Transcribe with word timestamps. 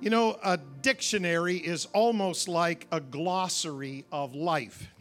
You 0.00 0.10
know, 0.10 0.38
a 0.44 0.56
dictionary 0.56 1.56
is 1.56 1.86
almost 1.86 2.46
like 2.46 2.86
a 2.92 3.00
glossary 3.00 4.04
of 4.12 4.32
life. 4.32 4.92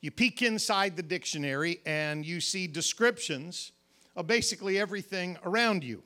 You 0.00 0.12
peek 0.12 0.42
inside 0.42 0.96
the 0.96 1.02
dictionary 1.02 1.80
and 1.84 2.24
you 2.24 2.40
see 2.40 2.68
descriptions 2.68 3.72
of 4.14 4.28
basically 4.28 4.78
everything 4.78 5.38
around 5.44 5.82
you. 5.82 6.04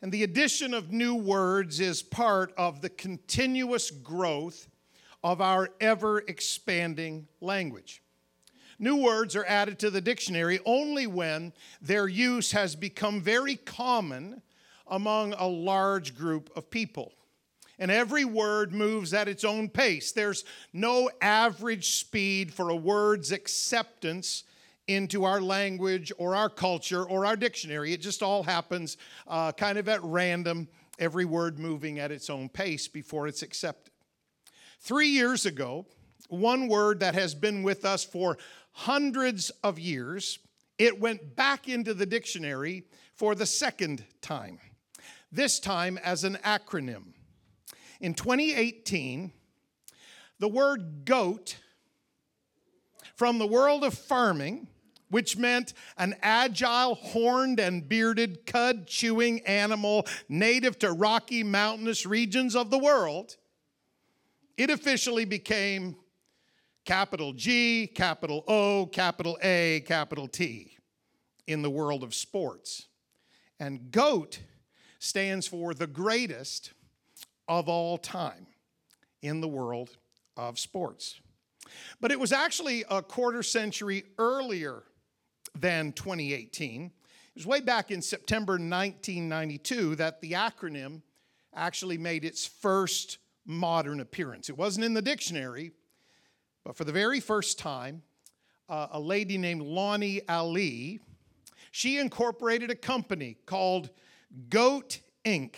And 0.00 0.10
the 0.10 0.22
addition 0.22 0.72
of 0.72 0.90
new 0.90 1.14
words 1.14 1.80
is 1.80 2.02
part 2.02 2.54
of 2.56 2.80
the 2.80 2.88
continuous 2.88 3.90
growth 3.90 4.66
of 5.22 5.42
our 5.42 5.68
ever 5.82 6.20
expanding 6.20 7.28
language. 7.42 8.02
New 8.78 8.96
words 8.96 9.36
are 9.36 9.44
added 9.44 9.78
to 9.80 9.90
the 9.90 10.00
dictionary 10.00 10.60
only 10.64 11.06
when 11.06 11.52
their 11.82 12.08
use 12.08 12.52
has 12.52 12.74
become 12.74 13.20
very 13.20 13.56
common 13.56 14.40
among 14.86 15.32
a 15.34 15.46
large 15.46 16.16
group 16.16 16.50
of 16.56 16.70
people. 16.70 17.12
And 17.78 17.90
every 17.90 18.24
word 18.24 18.72
moves 18.72 19.12
at 19.12 19.28
its 19.28 19.44
own 19.44 19.68
pace. 19.68 20.12
There's 20.12 20.44
no 20.72 21.10
average 21.20 21.96
speed 21.96 22.54
for 22.54 22.68
a 22.68 22.76
word's 22.76 23.32
acceptance 23.32 24.44
into 24.86 25.24
our 25.24 25.40
language 25.40 26.12
or 26.18 26.36
our 26.36 26.48
culture 26.48 27.02
or 27.02 27.26
our 27.26 27.36
dictionary. 27.36 27.92
It 27.92 28.00
just 28.00 28.22
all 28.22 28.42
happens 28.42 28.98
uh, 29.26 29.52
kind 29.52 29.78
of 29.78 29.88
at 29.88 30.02
random, 30.02 30.68
every 30.98 31.24
word 31.24 31.58
moving 31.58 31.98
at 31.98 32.12
its 32.12 32.30
own 32.30 32.48
pace 32.48 32.88
before 32.88 33.26
it's 33.26 33.42
accepted. 33.42 33.92
Three 34.80 35.08
years 35.08 35.46
ago, 35.46 35.86
one 36.28 36.68
word 36.68 37.00
that 37.00 37.14
has 37.14 37.34
been 37.34 37.62
with 37.62 37.84
us 37.84 38.04
for 38.04 38.38
hundreds 38.72 39.50
of 39.62 39.78
years, 39.78 40.38
it 40.78 41.00
went 41.00 41.36
back 41.36 41.68
into 41.68 41.94
the 41.94 42.06
dictionary 42.06 42.84
for 43.14 43.34
the 43.34 43.46
second 43.46 44.04
time 44.20 44.58
this 45.32 45.58
time 45.58 45.98
as 45.98 46.22
an 46.24 46.36
acronym. 46.44 47.14
In 48.00 48.14
2018, 48.14 49.32
the 50.38 50.48
word 50.48 51.04
goat 51.04 51.56
from 53.16 53.38
the 53.38 53.46
world 53.46 53.84
of 53.84 53.94
farming, 53.94 54.68
which 55.08 55.36
meant 55.36 55.72
an 55.96 56.14
agile, 56.22 56.94
horned, 56.96 57.60
and 57.60 57.88
bearded, 57.88 58.44
cud 58.46 58.86
chewing 58.86 59.40
animal 59.46 60.06
native 60.28 60.78
to 60.80 60.92
rocky, 60.92 61.42
mountainous 61.42 62.04
regions 62.04 62.56
of 62.56 62.70
the 62.70 62.78
world, 62.78 63.36
it 64.56 64.70
officially 64.70 65.24
became 65.24 65.96
capital 66.84 67.32
G, 67.32 67.86
capital 67.86 68.44
O, 68.48 68.86
capital 68.86 69.38
A, 69.42 69.82
capital 69.86 70.28
T 70.28 70.76
in 71.46 71.62
the 71.62 71.70
world 71.70 72.02
of 72.02 72.14
sports. 72.14 72.88
And 73.60 73.90
goat 73.90 74.40
stands 75.02 75.48
for 75.48 75.74
the 75.74 75.86
greatest 75.86 76.74
of 77.48 77.68
all 77.68 77.98
time 77.98 78.46
in 79.20 79.40
the 79.40 79.48
world 79.48 79.90
of 80.36 80.60
sports. 80.60 81.20
But 82.00 82.12
it 82.12 82.20
was 82.20 82.30
actually 82.30 82.84
a 82.88 83.02
quarter 83.02 83.42
century 83.42 84.04
earlier 84.16 84.84
than 85.58 85.90
2018. 85.92 86.84
It 86.84 86.92
was 87.34 87.46
way 87.46 87.60
back 87.60 87.90
in 87.90 88.00
September 88.00 88.52
1992 88.52 89.96
that 89.96 90.20
the 90.20 90.32
acronym 90.32 91.02
actually 91.52 91.98
made 91.98 92.24
its 92.24 92.46
first 92.46 93.18
modern 93.44 93.98
appearance. 93.98 94.48
It 94.48 94.56
wasn't 94.56 94.84
in 94.84 94.94
the 94.94 95.02
dictionary, 95.02 95.72
but 96.64 96.76
for 96.76 96.84
the 96.84 96.92
very 96.92 97.18
first 97.18 97.58
time, 97.58 98.02
uh, 98.68 98.86
a 98.92 99.00
lady 99.00 99.36
named 99.36 99.62
Lonnie 99.62 100.20
Ali, 100.28 101.00
she 101.72 101.98
incorporated 101.98 102.70
a 102.70 102.76
company 102.76 103.36
called 103.46 103.90
Goat 104.48 105.00
Inc. 105.24 105.54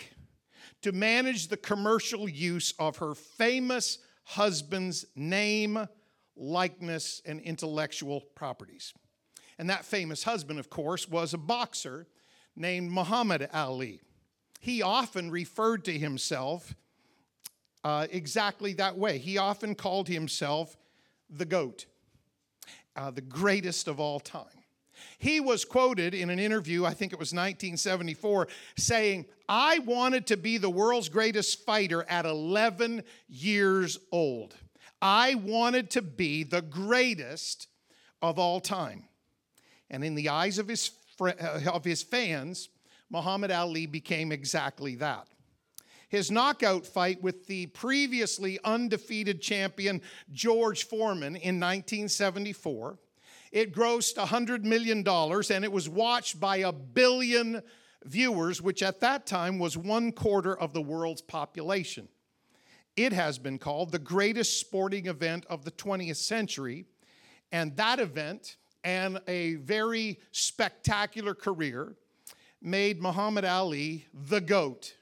to 0.82 0.92
manage 0.92 1.48
the 1.48 1.56
commercial 1.56 2.28
use 2.28 2.74
of 2.78 2.96
her 2.98 3.14
famous 3.14 3.98
husband's 4.24 5.06
name, 5.14 5.88
likeness, 6.36 7.22
and 7.24 7.40
intellectual 7.40 8.20
properties. 8.34 8.92
And 9.58 9.70
that 9.70 9.84
famous 9.84 10.24
husband, 10.24 10.58
of 10.58 10.70
course, 10.70 11.08
was 11.08 11.34
a 11.34 11.38
boxer 11.38 12.06
named 12.56 12.90
Muhammad 12.90 13.48
Ali. 13.52 14.00
He 14.60 14.82
often 14.82 15.30
referred 15.30 15.84
to 15.84 15.96
himself 15.96 16.74
uh, 17.84 18.06
exactly 18.10 18.72
that 18.74 18.96
way. 18.96 19.18
He 19.18 19.38
often 19.38 19.74
called 19.74 20.08
himself 20.08 20.76
the 21.28 21.44
GOAT, 21.44 21.86
uh, 22.96 23.10
the 23.10 23.20
greatest 23.20 23.88
of 23.88 24.00
all 24.00 24.18
time. 24.18 24.63
He 25.18 25.40
was 25.40 25.64
quoted 25.64 26.14
in 26.14 26.30
an 26.30 26.38
interview, 26.38 26.84
I 26.84 26.94
think 26.94 27.12
it 27.12 27.18
was 27.18 27.32
1974, 27.32 28.48
saying, 28.76 29.26
I 29.48 29.78
wanted 29.80 30.26
to 30.28 30.36
be 30.36 30.58
the 30.58 30.70
world's 30.70 31.08
greatest 31.08 31.64
fighter 31.64 32.04
at 32.08 32.26
11 32.26 33.02
years 33.28 33.98
old. 34.10 34.54
I 35.02 35.34
wanted 35.34 35.90
to 35.90 36.02
be 36.02 36.44
the 36.44 36.62
greatest 36.62 37.68
of 38.22 38.38
all 38.38 38.60
time. 38.60 39.04
And 39.90 40.02
in 40.02 40.14
the 40.14 40.30
eyes 40.30 40.58
of 40.58 40.68
his, 40.68 40.90
uh, 41.20 41.32
of 41.70 41.84
his 41.84 42.02
fans, 42.02 42.70
Muhammad 43.10 43.50
Ali 43.50 43.86
became 43.86 44.32
exactly 44.32 44.96
that. 44.96 45.28
His 46.08 46.30
knockout 46.30 46.86
fight 46.86 47.22
with 47.22 47.46
the 47.46 47.66
previously 47.66 48.58
undefeated 48.64 49.42
champion 49.42 50.00
George 50.32 50.84
Foreman 50.84 51.36
in 51.36 51.60
1974 51.60 52.98
it 53.54 53.72
grossed 53.72 54.16
$100 54.16 54.64
million 54.64 55.06
and 55.06 55.64
it 55.64 55.70
was 55.70 55.88
watched 55.88 56.40
by 56.40 56.56
a 56.56 56.72
billion 56.72 57.62
viewers, 58.04 58.60
which 58.60 58.82
at 58.82 58.98
that 58.98 59.26
time 59.26 59.60
was 59.60 59.78
one 59.78 60.10
quarter 60.10 60.58
of 60.58 60.72
the 60.72 60.82
world's 60.82 61.22
population. 61.22 62.08
It 62.96 63.12
has 63.12 63.38
been 63.38 63.58
called 63.58 63.92
the 63.92 64.00
greatest 64.00 64.58
sporting 64.58 65.06
event 65.06 65.46
of 65.48 65.64
the 65.64 65.70
20th 65.70 66.16
century, 66.16 66.84
and 67.52 67.76
that 67.76 68.00
event 68.00 68.56
and 68.82 69.20
a 69.28 69.54
very 69.54 70.18
spectacular 70.32 71.32
career 71.32 71.94
made 72.60 73.00
Muhammad 73.00 73.44
Ali 73.44 74.04
the 74.12 74.40
GOAT, 74.40 74.96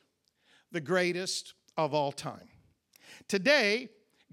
the 0.70 0.80
greatest 0.80 1.54
of 1.78 1.94
all 1.94 2.12
time. 2.12 2.48
Today, 3.28 3.88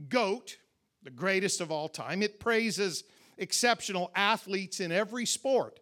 GOAT, 0.10 0.58
the 1.04 1.10
greatest 1.10 1.62
of 1.62 1.72
all 1.72 1.88
time, 1.88 2.22
it 2.22 2.42
praises 2.42 3.06
exceptional 3.40 4.12
athletes 4.16 4.80
in 4.80 4.92
every 4.92 5.26
sport, 5.26 5.80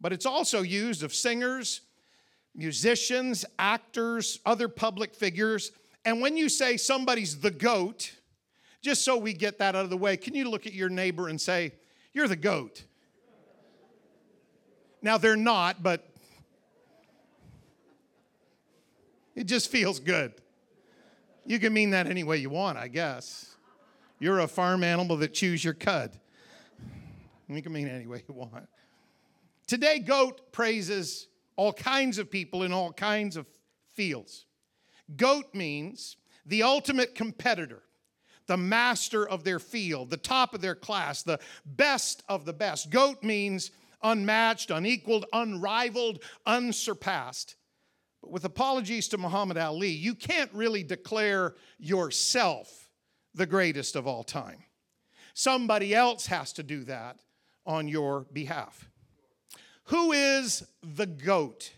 but 0.00 0.12
it's 0.12 0.26
also 0.26 0.62
used 0.62 1.02
of 1.02 1.14
singers, 1.14 1.80
musicians, 2.54 3.44
actors, 3.58 4.40
other 4.44 4.68
public 4.68 5.14
figures. 5.14 5.72
And 6.04 6.20
when 6.20 6.36
you 6.36 6.48
say 6.48 6.76
somebody's 6.76 7.40
the 7.40 7.50
goat, 7.50 8.12
just 8.82 9.04
so 9.04 9.16
we 9.16 9.32
get 9.32 9.58
that 9.58 9.76
out 9.76 9.84
of 9.84 9.90
the 9.90 9.96
way, 9.96 10.16
can 10.16 10.34
you 10.34 10.48
look 10.48 10.66
at 10.66 10.72
your 10.72 10.88
neighbor 10.88 11.28
and 11.28 11.40
say, 11.40 11.72
You're 12.12 12.28
the 12.28 12.36
goat? 12.36 12.84
Now, 15.02 15.16
they're 15.16 15.36
not, 15.36 15.82
but 15.82 16.06
it 19.34 19.44
just 19.44 19.70
feels 19.70 19.98
good. 19.98 20.34
You 21.46 21.58
can 21.58 21.72
mean 21.72 21.90
that 21.90 22.06
any 22.06 22.22
way 22.22 22.36
you 22.36 22.50
want, 22.50 22.76
I 22.76 22.88
guess. 22.88 23.56
You're 24.18 24.40
a 24.40 24.48
farm 24.48 24.84
animal 24.84 25.16
that 25.16 25.32
chews 25.32 25.64
your 25.64 25.72
cud. 25.72 26.18
You 27.56 27.62
can 27.62 27.72
mean 27.72 27.88
any 27.88 28.06
way 28.06 28.22
you 28.28 28.34
want. 28.34 28.68
Today, 29.66 29.98
GOAT 29.98 30.52
praises 30.52 31.28
all 31.56 31.72
kinds 31.72 32.18
of 32.18 32.30
people 32.30 32.62
in 32.62 32.72
all 32.72 32.92
kinds 32.92 33.36
of 33.36 33.46
fields. 33.94 34.46
GOAT 35.16 35.54
means 35.54 36.16
the 36.46 36.62
ultimate 36.62 37.14
competitor, 37.14 37.82
the 38.46 38.56
master 38.56 39.28
of 39.28 39.44
their 39.44 39.58
field, 39.58 40.10
the 40.10 40.16
top 40.16 40.54
of 40.54 40.60
their 40.60 40.74
class, 40.74 41.22
the 41.22 41.40
best 41.64 42.22
of 42.28 42.44
the 42.44 42.52
best. 42.52 42.90
GOAT 42.90 43.22
means 43.22 43.72
unmatched, 44.02 44.70
unequaled, 44.70 45.26
unrivaled, 45.32 46.22
unsurpassed. 46.46 47.56
But 48.22 48.30
with 48.30 48.44
apologies 48.44 49.08
to 49.08 49.18
Muhammad 49.18 49.58
Ali, 49.58 49.90
you 49.90 50.14
can't 50.14 50.52
really 50.52 50.82
declare 50.82 51.54
yourself 51.78 52.90
the 53.34 53.46
greatest 53.46 53.96
of 53.96 54.06
all 54.06 54.24
time. 54.24 54.64
Somebody 55.34 55.94
else 55.94 56.26
has 56.26 56.52
to 56.54 56.62
do 56.62 56.84
that 56.84 57.20
on 57.70 57.86
your 57.86 58.26
behalf. 58.32 58.90
Who 59.84 60.10
is 60.10 60.64
the 60.82 61.06
GOAT? 61.06 61.72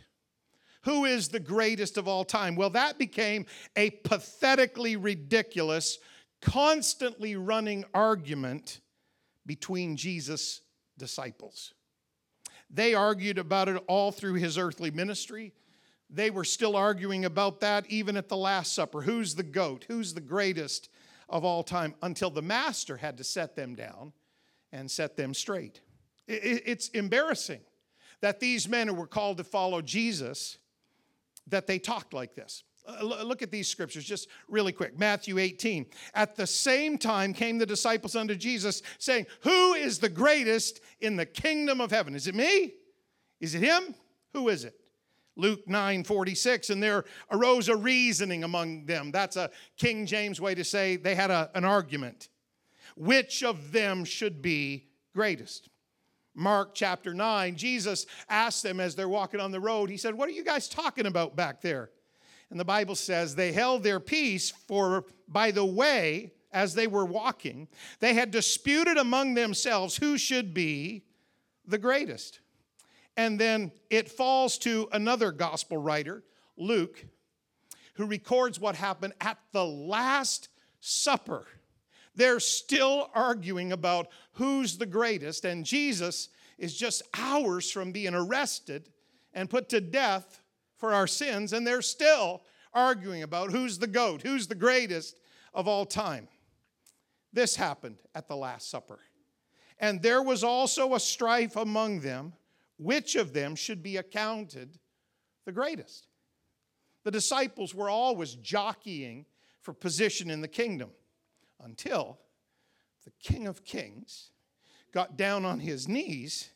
Who 0.85 1.05
is 1.05 1.29
the 1.29 1.39
greatest 1.39 1.99
of 1.99 2.09
all 2.09 2.25
time? 2.25 2.57
Well, 2.57 2.71
that 2.71 2.97
became 2.97 3.45
a 3.77 3.91
pathetically 3.91 4.97
ridiculous, 4.97 5.99
constantly 6.41 7.37
running 7.37 7.85
argument 7.93 8.81
between 9.45 9.97
Jesus' 9.97 10.63
disciples. 10.97 11.75
They 12.71 12.95
argued 12.95 13.37
about 13.37 13.69
it 13.69 13.83
all 13.87 14.13
through 14.13 14.35
his 14.35 14.57
earthly 14.57 14.91
ministry. 14.91 15.53
They 16.09 16.31
were 16.31 16.45
still 16.45 16.75
arguing 16.75 17.27
about 17.27 17.61
that 17.61 17.85
even 17.91 18.17
at 18.17 18.31
the 18.31 18.37
Last 18.37 18.75
Supper. 18.75 19.03
Who's 19.03 19.35
the 19.35 19.43
GOAT? 19.43 19.85
Who's 19.89 20.15
the 20.15 20.23
greatest 20.23 20.89
of 21.29 21.45
all 21.45 21.63
time? 21.63 21.95
Until 22.01 22.31
the 22.31 22.41
Master 22.41 22.97
had 22.97 23.19
to 23.19 23.25
set 23.25 23.57
them 23.57 23.75
down 23.75 24.15
and 24.73 24.91
set 24.91 25.17
them 25.17 25.35
straight. 25.35 25.81
It's 26.27 26.89
embarrassing 26.89 27.61
that 28.21 28.41
these 28.41 28.69
men 28.69 28.89
who 28.89 28.95
were 28.95 29.07
called 29.07 29.39
to 29.39 29.45
follow 29.45 29.83
Jesus 29.83 30.59
that 31.49 31.67
they 31.67 31.79
talked 31.79 32.15
like 32.15 32.35
this. 32.35 32.63
Uh, 32.87 33.05
look 33.05 33.43
at 33.43 33.51
these 33.51 33.69
scriptures 33.69 34.05
just 34.05 34.29
really 34.49 34.73
quick. 34.73 34.99
Matthew 34.99 35.39
18. 35.39 35.87
At 36.15 36.35
the 36.35 36.47
same 36.47 36.99
time 36.99 37.33
came 37.33 37.59
the 37.59 37.67
disciples 37.67 38.17
unto 38.17 38.35
Jesus, 38.35 38.83
saying, 38.99 39.27
Who 39.43 39.75
is 39.75 39.99
the 39.99 40.09
greatest 40.09 40.81
in 41.01 41.17
the 41.17 41.27
kingdom 41.27 41.81
of 41.81 41.91
heaven? 41.91 42.15
Is 42.15 42.27
it 42.27 42.35
me? 42.35 42.75
Is 43.41 43.55
it 43.55 43.63
him? 43.63 43.95
Who 44.33 44.49
is 44.49 44.65
it? 44.65 44.75
Luke 45.37 45.67
9 45.67 46.05
46, 46.05 46.71
and 46.71 46.83
there 46.83 47.05
arose 47.31 47.69
a 47.69 47.77
reasoning 47.77 48.45
among 48.45 48.85
them. 48.87 49.11
That's 49.11 49.37
a 49.37 49.51
King 49.77 50.05
James 50.05 50.41
way 50.41 50.55
to 50.55 50.65
say 50.65 50.97
they 50.97 51.15
had 51.15 51.31
a, 51.31 51.51
an 51.55 51.65
argument. 51.65 52.29
Which 52.97 53.43
of 53.43 53.73
them 53.73 54.05
should 54.05 54.43
be 54.43 54.87
greatest? 55.15 55.69
Mark 56.35 56.75
chapter 56.75 57.13
9, 57.13 57.57
Jesus 57.57 58.07
asked 58.29 58.63
them 58.63 58.81
as 58.81 58.95
they're 58.95 59.09
walking 59.09 59.41
on 59.41 59.51
the 59.51 59.61
road, 59.61 59.91
He 59.91 59.97
said, 59.97 60.15
What 60.15 60.29
are 60.29 60.33
you 60.33 60.45
guys 60.45 60.69
talking 60.69 61.07
about 61.07 61.37
back 61.37 61.61
there? 61.61 61.91
And 62.51 62.61
the 62.61 62.65
Bible 62.65 62.95
says 62.95 63.35
they 63.35 63.53
held 63.53 63.83
their 63.83 64.01
peace, 64.01 64.51
for 64.51 65.07
by 65.27 65.51
the 65.51 65.65
way, 65.65 66.33
as 66.53 66.75
they 66.75 66.87
were 66.87 67.05
walking, 67.05 67.67
they 68.01 68.13
had 68.15 68.31
disputed 68.31 68.99
among 68.99 69.35
themselves 69.35 69.97
who 69.97 70.19
should 70.19 70.53
be 70.53 71.03
the 71.67 71.79
greatest. 71.79 72.41
And 73.17 73.39
then 73.39 73.73
it 73.91 74.11
falls 74.11 74.59
to 74.59 74.89
another 74.93 75.33
gospel 75.33 75.79
writer, 75.79 76.23
Luke, 76.57 77.05
who 77.95 78.07
records 78.07 78.61
what 78.61 78.75
happened 78.75 79.15
at 79.21 79.39
the 79.53 79.65
Last 79.65 80.49
Supper. 80.81 81.47
They're 82.15 82.41
still 82.41 83.11
arguing 83.15 83.73
about 83.73 84.09
who's 84.33 84.77
the 84.77 84.87
greatest, 84.87 85.45
and 85.45 85.65
Jesus 85.65 86.29
is 86.59 86.77
just 86.77 87.03
hours 87.17 87.71
from 87.71 87.93
being 87.93 88.15
arrested 88.15 88.91
and 89.33 89.49
put 89.49 89.69
to 89.71 89.81
death 89.81 90.43
for 90.77 90.93
our 90.93 91.07
sins, 91.07 91.53
and 91.53 91.67
they're 91.67 91.83
still 91.83 92.43
arguing 92.75 93.23
about 93.23 93.51
who's 93.51 93.79
the 93.79 93.87
goat, 93.87 94.23
who's 94.23 94.47
the 94.47 94.55
greatest 94.55 95.19
of 95.55 95.69
all 95.69 95.87
time. 95.87 96.29
This 97.33 97.57
happened 97.57 97.97
at 98.15 98.29
the 98.29 98.37
Last 98.37 98.71
Supper. 98.71 98.99
And 99.79 100.03
there 100.03 100.23
was 100.23 100.45
also 100.45 100.95
a 100.95 101.01
strife 101.01 101.57
among 101.57 102.01
them 102.01 102.35
which 102.79 103.17
of 103.17 103.33
them 103.33 103.55
should 103.55 103.83
be 103.83 103.97
accounted 103.97 104.79
the 105.45 105.53
greatest. 105.53 106.09
The 107.05 107.11
disciples 107.11 107.75
were 107.75 107.91
always 107.91 108.35
jockeying 108.35 109.27
for 109.61 109.73
position 109.73 110.31
in 110.31 110.41
the 110.41 110.49
kingdom 110.49 110.91
until 111.63 112.19
the 113.05 113.13
King 113.23 113.47
of 113.47 113.65
Kings 113.65 114.31
got 114.93 115.17
down 115.17 115.45
on 115.45 115.61
his 115.61 115.89
knees 115.89 116.51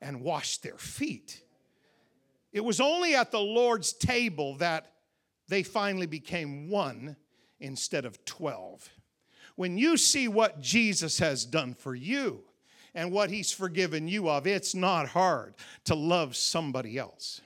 and 0.00 0.20
washed 0.20 0.62
their 0.62 0.76
feet. 0.76 1.42
It 2.52 2.64
was 2.64 2.80
only 2.80 3.14
at 3.14 3.30
the 3.30 3.40
Lord's 3.40 3.92
table 3.92 4.56
that 4.56 4.92
they 5.48 5.62
finally 5.62 6.06
became 6.06 6.68
one 6.68 7.16
instead 7.60 8.04
of 8.04 8.24
12. 8.24 8.88
When 9.54 9.78
you 9.78 9.96
see 9.96 10.28
what 10.28 10.60
Jesus 10.60 11.18
has 11.18 11.44
done 11.44 11.74
for 11.74 11.94
you 11.94 12.42
and 12.94 13.12
what 13.12 13.30
he's 13.30 13.52
forgiven 13.52 14.08
you 14.08 14.28
of, 14.28 14.46
it's 14.46 14.74
not 14.74 15.08
hard 15.08 15.54
to 15.84 15.94
love 15.94 16.36
somebody 16.36 16.98
else. 16.98 17.40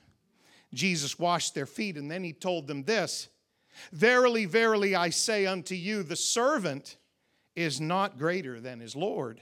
Jesus 0.72 1.18
washed 1.18 1.54
their 1.54 1.66
feet 1.66 1.96
and 1.96 2.10
then 2.10 2.24
he 2.24 2.32
told 2.32 2.66
them 2.66 2.84
this 2.84 3.28
Verily, 3.92 4.44
verily, 4.44 4.94
I 4.94 5.10
say 5.10 5.46
unto 5.46 5.74
you, 5.74 6.02
the 6.02 6.16
servant 6.16 6.96
is 7.60 7.80
not 7.80 8.18
greater 8.18 8.60
than 8.60 8.80
his 8.80 8.96
Lord, 8.96 9.40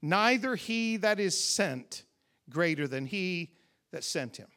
neither 0.00 0.56
he 0.56 0.96
that 0.98 1.20
is 1.20 1.38
sent 1.38 2.04
greater 2.48 2.88
than 2.88 3.06
he 3.06 3.52
that 3.92 4.04
sent 4.04 4.36
him. 4.36 4.48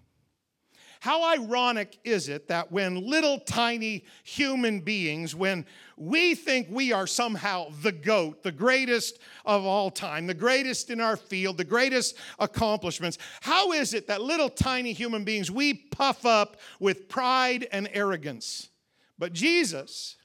How 1.04 1.34
ironic 1.34 2.00
is 2.06 2.30
it 2.30 2.48
that 2.48 2.72
when 2.72 3.10
little 3.10 3.38
tiny 3.38 4.06
human 4.24 4.80
beings, 4.80 5.36
when 5.36 5.66
we 5.98 6.34
think 6.34 6.68
we 6.70 6.94
are 6.94 7.06
somehow 7.06 7.72
the 7.82 7.92
goat, 7.92 8.42
the 8.42 8.54
greatest 8.54 9.20
of 9.44 9.66
all 9.66 9.92
time, 9.92 10.28
the 10.28 10.34
greatest 10.34 10.90
in 10.90 11.02
our 11.02 11.18
field, 11.18 11.58
the 11.58 11.66
greatest 11.66 12.16
accomplishments, 12.40 13.18
how 13.42 13.74
is 13.74 13.94
it 13.94 14.08
that 14.08 14.22
little 14.22 14.48
tiny 14.48 14.94
human 14.94 15.26
beings, 15.26 15.52
we 15.52 15.74
puff 15.74 16.26
up 16.26 16.56
with 16.80 17.10
pride 17.10 17.68
and 17.74 17.90
arrogance? 17.92 18.70
But 19.20 19.34
Jesus, 19.34 20.16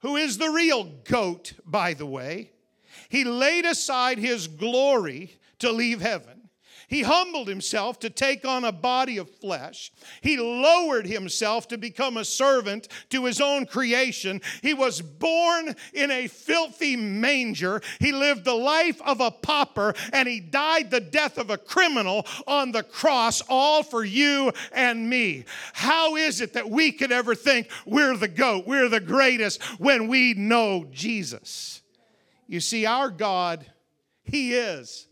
who 0.00 0.16
is 0.16 0.38
the 0.38 0.50
real 0.50 0.84
goat, 1.04 1.52
by 1.64 1.94
the 1.94 2.06
way, 2.06 2.50
he 3.08 3.24
laid 3.24 3.64
aside 3.64 4.18
his 4.18 4.48
glory 4.48 5.38
to 5.58 5.70
leave 5.70 6.00
heaven 6.00 6.49
he 6.90 7.02
humbled 7.02 7.46
himself 7.46 8.00
to 8.00 8.10
take 8.10 8.44
on 8.44 8.64
a 8.64 8.72
body 8.72 9.16
of 9.16 9.30
flesh. 9.30 9.92
He 10.22 10.36
lowered 10.36 11.06
himself 11.06 11.68
to 11.68 11.78
become 11.78 12.16
a 12.16 12.24
servant 12.24 12.88
to 13.10 13.26
his 13.26 13.40
own 13.40 13.66
creation. 13.66 14.42
He 14.60 14.74
was 14.74 15.00
born 15.00 15.76
in 15.94 16.10
a 16.10 16.26
filthy 16.26 16.96
manger. 16.96 17.80
He 18.00 18.10
lived 18.10 18.44
the 18.44 18.54
life 18.54 19.00
of 19.02 19.20
a 19.20 19.30
pauper 19.30 19.94
and 20.12 20.28
he 20.28 20.40
died 20.40 20.90
the 20.90 21.00
death 21.00 21.38
of 21.38 21.48
a 21.48 21.56
criminal 21.56 22.26
on 22.48 22.72
the 22.72 22.82
cross, 22.82 23.40
all 23.48 23.84
for 23.84 24.04
you 24.04 24.52
and 24.72 25.08
me. 25.08 25.44
How 25.72 26.16
is 26.16 26.40
it 26.40 26.54
that 26.54 26.68
we 26.68 26.90
could 26.90 27.12
ever 27.12 27.36
think 27.36 27.70
we're 27.86 28.16
the 28.16 28.26
goat, 28.26 28.66
we're 28.66 28.88
the 28.88 28.98
greatest 28.98 29.62
when 29.78 30.08
we 30.08 30.34
know 30.34 30.86
Jesus? 30.90 31.82
You 32.48 32.58
see, 32.58 32.84
our 32.84 33.10
God, 33.10 33.64
He 34.24 34.54
is 34.54 35.06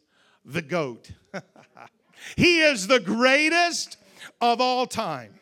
the 0.45 0.63
goat. 0.63 1.13
He 2.37 2.61
is 2.61 2.87
the 2.87 3.01
greatest 3.01 3.97
of 4.41 4.61
all 4.61 4.87
time. 4.87 5.38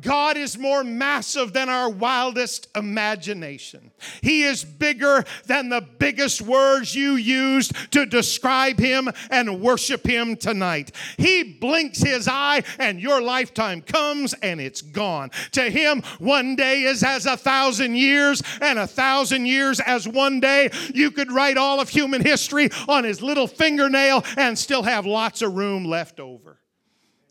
God 0.00 0.36
is 0.36 0.58
more 0.58 0.84
massive 0.84 1.52
than 1.52 1.68
our 1.68 1.90
wildest 1.90 2.68
imagination. 2.76 3.90
He 4.22 4.42
is 4.42 4.64
bigger 4.64 5.24
than 5.46 5.68
the 5.68 5.80
biggest 5.80 6.40
words 6.42 6.94
you 6.94 7.14
used 7.14 7.92
to 7.92 8.06
describe 8.06 8.78
Him 8.78 9.08
and 9.30 9.60
worship 9.60 10.06
Him 10.06 10.36
tonight. 10.36 10.92
He 11.16 11.42
blinks 11.42 12.00
His 12.02 12.28
eye 12.28 12.62
and 12.78 13.00
your 13.00 13.20
lifetime 13.20 13.82
comes 13.82 14.32
and 14.34 14.60
it's 14.60 14.82
gone. 14.82 15.30
To 15.52 15.62
Him, 15.62 16.02
one 16.18 16.56
day 16.56 16.82
is 16.82 17.02
as 17.02 17.26
a 17.26 17.36
thousand 17.36 17.96
years, 17.96 18.42
and 18.60 18.78
a 18.78 18.86
thousand 18.86 19.46
years 19.46 19.80
as 19.80 20.06
one 20.06 20.40
day. 20.40 20.70
You 20.94 21.10
could 21.10 21.32
write 21.32 21.56
all 21.56 21.80
of 21.80 21.88
human 21.88 22.22
history 22.22 22.70
on 22.88 23.04
His 23.04 23.22
little 23.22 23.46
fingernail 23.46 24.24
and 24.36 24.58
still 24.58 24.82
have 24.82 25.06
lots 25.06 25.42
of 25.42 25.54
room 25.54 25.84
left 25.84 26.20
over 26.20 26.59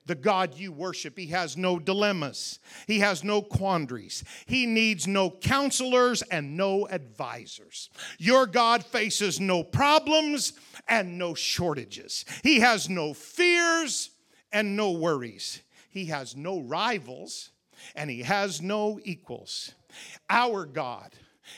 the 0.10 0.16
God 0.16 0.58
you 0.58 0.72
worship. 0.72 1.18
He 1.18 1.28
has 1.28 1.56
no 1.56 1.78
dilemmas, 1.78 2.58
He 2.88 3.00
has 3.00 3.24
no 3.24 3.44
quandaries, 3.44 4.24
He 4.48 4.66
needs 4.66 5.08
no 5.08 5.30
counselors 5.30 6.24
and 6.24 6.58
no 6.58 6.88
advisors. 6.88 7.92
Your 8.18 8.48
God 8.48 8.84
faces 8.84 9.40
no 9.40 9.64
problems 9.64 10.54
and 10.88 11.20
no 11.20 11.36
shortages, 11.36 12.26
He 12.44 12.60
has 12.60 12.90
no 12.90 13.14
fears 13.14 14.10
and 14.52 14.76
no 14.76 14.92
worries, 14.92 15.62
He 15.92 16.06
has 16.06 16.36
no 16.36 16.60
rivals 16.60 17.52
and 17.96 18.10
He 18.10 18.24
has 18.24 18.64
no 18.64 19.00
equals. 19.04 19.76
Our 20.28 20.66
God. 20.66 21.12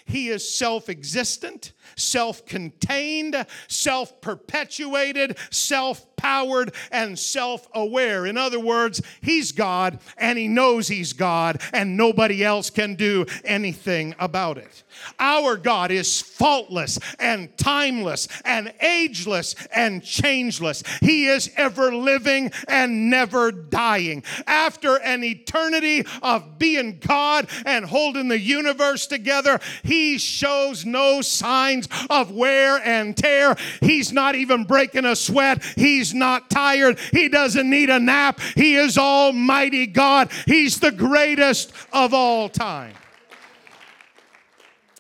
He 0.06 0.30
is 0.30 0.48
self 0.48 0.90
existent, 0.90 1.74
self 1.96 2.46
contained, 2.46 3.46
self 3.68 4.22
perpetuated, 4.22 5.38
self 5.50 6.06
powered 6.22 6.74
and 6.92 7.18
self 7.18 7.68
aware. 7.74 8.26
In 8.26 8.38
other 8.38 8.60
words, 8.60 9.02
He's 9.22 9.52
God 9.52 10.00
and 10.18 10.38
He 10.38 10.48
knows 10.48 10.88
He's 10.88 11.14
God, 11.14 11.62
and 11.74 11.98
nobody 11.98 12.44
else 12.44 12.70
can 12.70 12.96
do 12.96 13.26
anything 13.44 14.14
about 14.20 14.58
it. 14.58 14.84
Our 15.20 15.58
God 15.58 15.92
is 15.92 16.22
faultless 16.22 17.00
and 17.20 17.56
timeless 17.58 18.28
and 18.46 18.74
ageless 18.82 19.56
and 19.74 20.04
changeless. 20.04 20.84
He 21.02 21.28
is 21.28 21.52
ever 21.58 21.94
living 21.94 22.52
and 22.68 23.10
never 23.10 23.52
dying. 23.52 24.24
After 24.46 25.00
an 25.00 25.24
eternity 25.24 26.06
of 26.22 26.60
being 26.60 27.00
God 27.00 27.48
and 27.66 27.86
holding 27.86 28.28
the 28.28 28.40
universe 28.40 29.08
together, 29.08 29.60
He 29.84 30.18
shows 30.18 30.86
no 30.86 31.22
signs 31.22 31.88
of 32.10 32.32
wear 32.32 32.78
and 32.78 33.16
tear. 33.16 33.56
He's 33.82 34.12
not 34.12 34.36
even 34.36 34.64
breaking 34.64 35.06
a 35.06 35.16
sweat. 35.16 35.64
He's 35.76 36.14
not 36.14 36.50
tired. 36.50 37.00
He 37.12 37.30
doesn't 37.30 37.70
need 37.70 37.90
a 37.90 38.00
nap. 38.00 38.40
He 38.56 38.76
is 38.76 38.98
Almighty 38.98 39.88
God. 39.88 40.32
He's 40.46 40.80
the 40.80 40.92
greatest 40.92 41.74
of 41.92 42.14
all 42.14 42.50
time. 42.50 42.94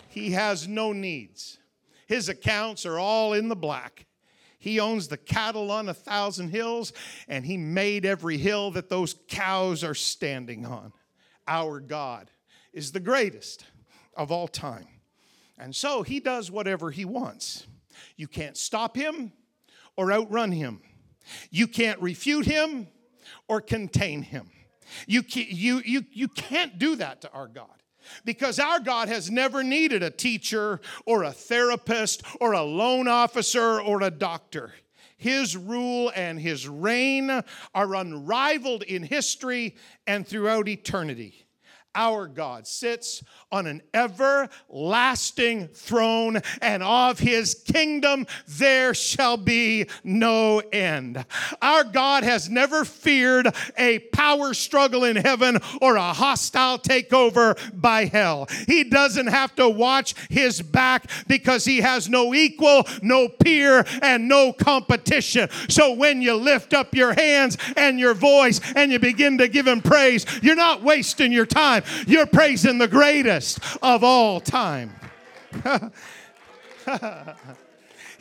He 0.09 0.31
has 0.31 0.67
no 0.67 0.91
needs. 0.91 1.57
His 2.07 2.27
accounts 2.27 2.85
are 2.85 2.99
all 2.99 3.33
in 3.33 3.47
the 3.47 3.55
black. 3.55 4.05
He 4.59 4.79
owns 4.79 5.07
the 5.07 5.17
cattle 5.17 5.71
on 5.71 5.89
a 5.89 5.93
thousand 5.93 6.49
hills, 6.49 6.93
and 7.27 7.45
He 7.45 7.57
made 7.57 8.05
every 8.05 8.37
hill 8.37 8.71
that 8.71 8.89
those 8.89 9.15
cows 9.27 9.83
are 9.83 9.95
standing 9.95 10.65
on. 10.65 10.93
Our 11.47 11.79
God 11.79 12.29
is 12.73 12.91
the 12.91 12.99
greatest 12.99 13.65
of 14.15 14.31
all 14.31 14.47
time. 14.47 14.87
And 15.57 15.75
so 15.75 16.03
He 16.03 16.19
does 16.19 16.49
whatever 16.49 16.91
He 16.91 17.05
wants. 17.05 17.67
You 18.15 18.27
can't 18.27 18.57
stop 18.57 18.95
Him 18.95 19.31
or 19.95 20.11
outrun 20.11 20.51
Him. 20.51 20.81
You 21.49 21.67
can't 21.67 22.01
refute 22.01 22.45
him 22.45 22.87
or 23.47 23.61
contain 23.61 24.21
him. 24.21 24.49
You, 25.07 25.23
you, 25.27 25.81
you, 25.85 26.05
you 26.11 26.27
can't 26.27 26.77
do 26.77 26.95
that 26.97 27.21
to 27.21 27.31
our 27.31 27.47
God. 27.47 27.67
Because 28.25 28.59
our 28.59 28.79
God 28.79 29.09
has 29.09 29.29
never 29.29 29.63
needed 29.63 30.01
a 30.01 30.09
teacher 30.09 30.81
or 31.05 31.23
a 31.23 31.31
therapist 31.31 32.23
or 32.39 32.53
a 32.53 32.63
loan 32.63 33.07
officer 33.07 33.79
or 33.79 34.01
a 34.01 34.11
doctor. 34.11 34.73
His 35.17 35.55
rule 35.55 36.11
and 36.15 36.39
his 36.39 36.67
reign 36.67 37.29
are 37.75 37.95
unrivaled 37.95 38.81
in 38.83 39.03
history 39.03 39.75
and 40.07 40.27
throughout 40.27 40.67
eternity. 40.67 41.40
Our 41.93 42.27
God 42.27 42.67
sits 42.67 43.21
on 43.51 43.67
an 43.67 43.81
everlasting 43.93 45.67
throne, 45.67 46.41
and 46.61 46.81
of 46.81 47.19
his 47.19 47.53
kingdom 47.53 48.27
there 48.47 48.93
shall 48.93 49.35
be 49.35 49.87
no 50.03 50.59
end. 50.71 51.25
Our 51.61 51.83
God 51.83 52.23
has 52.23 52.49
never 52.49 52.85
feared 52.85 53.53
a 53.77 53.99
power 53.99 54.53
struggle 54.53 55.03
in 55.03 55.17
heaven 55.17 55.57
or 55.81 55.97
a 55.97 56.13
hostile 56.13 56.79
takeover 56.79 57.59
by 57.73 58.05
hell. 58.05 58.47
He 58.67 58.85
doesn't 58.85 59.27
have 59.27 59.53
to 59.57 59.67
watch 59.67 60.15
his 60.29 60.61
back 60.61 61.09
because 61.27 61.65
he 61.65 61.81
has 61.81 62.07
no 62.07 62.33
equal, 62.33 62.87
no 63.01 63.27
peer, 63.27 63.85
and 64.01 64.29
no 64.29 64.53
competition. 64.53 65.49
So 65.67 65.91
when 65.93 66.21
you 66.21 66.35
lift 66.35 66.73
up 66.73 66.95
your 66.95 67.13
hands 67.13 67.57
and 67.75 67.99
your 67.99 68.13
voice 68.13 68.61
and 68.77 68.93
you 68.93 68.99
begin 68.99 69.37
to 69.39 69.49
give 69.49 69.67
him 69.67 69.81
praise, 69.81 70.25
you're 70.41 70.55
not 70.55 70.83
wasting 70.83 71.33
your 71.33 71.45
time. 71.45 71.80
You're 72.07 72.25
praising 72.25 72.77
the 72.77 72.87
greatest 72.87 73.59
of 73.81 74.03
all 74.03 74.39
time. 74.41 74.95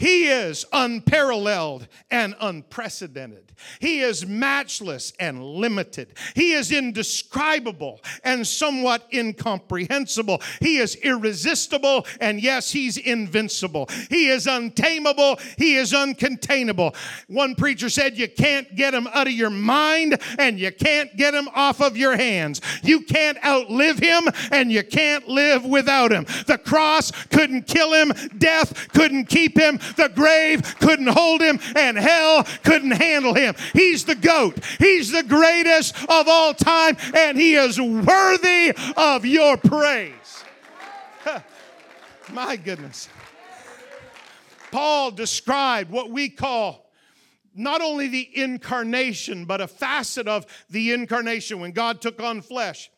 he 0.01 0.29
is 0.29 0.65
unparalleled 0.73 1.87
and 2.11 2.35
unprecedented. 2.41 3.53
He 3.81 4.01
is 4.01 4.27
matchless 4.27 5.13
and 5.21 5.45
limited. 5.45 6.15
He 6.35 6.53
is 6.53 6.73
indescribable 6.73 8.01
and 8.25 8.47
somewhat 8.47 9.07
incomprehensible. 9.13 10.41
He 10.61 10.79
is 10.79 10.95
irresistible 10.97 12.07
and 12.19 12.41
yes, 12.41 12.73
he's 12.73 12.97
invincible. 12.97 13.91
He 14.09 14.29
is 14.29 14.47
untamable. 14.47 15.39
He 15.59 15.77
is 15.77 15.93
uncontainable. 15.93 16.97
One 17.29 17.55
preacher 17.55 17.91
said, 17.91 18.17
You 18.17 18.29
can't 18.29 18.75
get 18.75 18.95
him 18.95 19.07
out 19.09 19.27
of 19.27 19.35
your 19.35 19.51
mind 19.51 20.19
and 20.39 20.59
you 20.59 20.73
can't 20.73 21.15
get 21.15 21.35
him 21.35 21.49
off 21.55 21.83
of 21.83 21.99
your 21.99 22.17
hands. 22.17 22.63
You 22.83 23.03
can't 23.03 23.37
outlive 23.45 23.99
him 23.99 24.29
and 24.51 24.73
you 24.73 24.83
can't 24.83 25.29
live 25.29 25.65
without 25.65 26.11
him. 26.11 26.25
The 26.47 26.59
cross 26.59 27.11
couldn't 27.27 27.67
kill 27.67 27.93
him, 27.93 28.13
death 28.39 28.89
couldn't 28.95 29.27
keep 29.27 29.59
him, 29.59 29.79
the 29.97 30.09
grave 30.09 30.79
couldn't 30.81 31.09
hold 31.09 31.41
him, 31.41 31.59
and 31.77 31.97
hell 31.97 32.47
couldn't 32.65 32.93
handle 32.93 33.35
him. 33.35 33.55
He's 33.73 34.05
the 34.05 34.15
GOAT. 34.15 34.63
He's 34.79 35.11
the 35.11 35.23
greatest 35.23 35.95
of 36.09 36.29
all 36.29 36.55
time, 36.55 36.97
and 37.15 37.39
he 37.39 37.55
is 37.55 37.81
worthy 37.81 38.73
of 38.97 39.25
your 39.25 39.57
praise. 39.57 40.45
My 42.33 42.57
goodness. 42.57 43.09
Paul 44.71 45.11
described 45.11 45.91
what 45.91 46.11
we 46.11 46.29
call 46.29 46.91
not 47.55 47.81
only 47.81 48.07
the 48.07 48.29
incarnation, 48.35 49.45
but 49.45 49.61
a 49.61 49.67
facet 49.67 50.29
of 50.29 50.47
the 50.71 50.93
incarnation 50.93 51.61
when 51.61 51.73
God 51.73 52.01
took 52.01 52.23
on 52.23 52.41
flesh. 52.41 52.91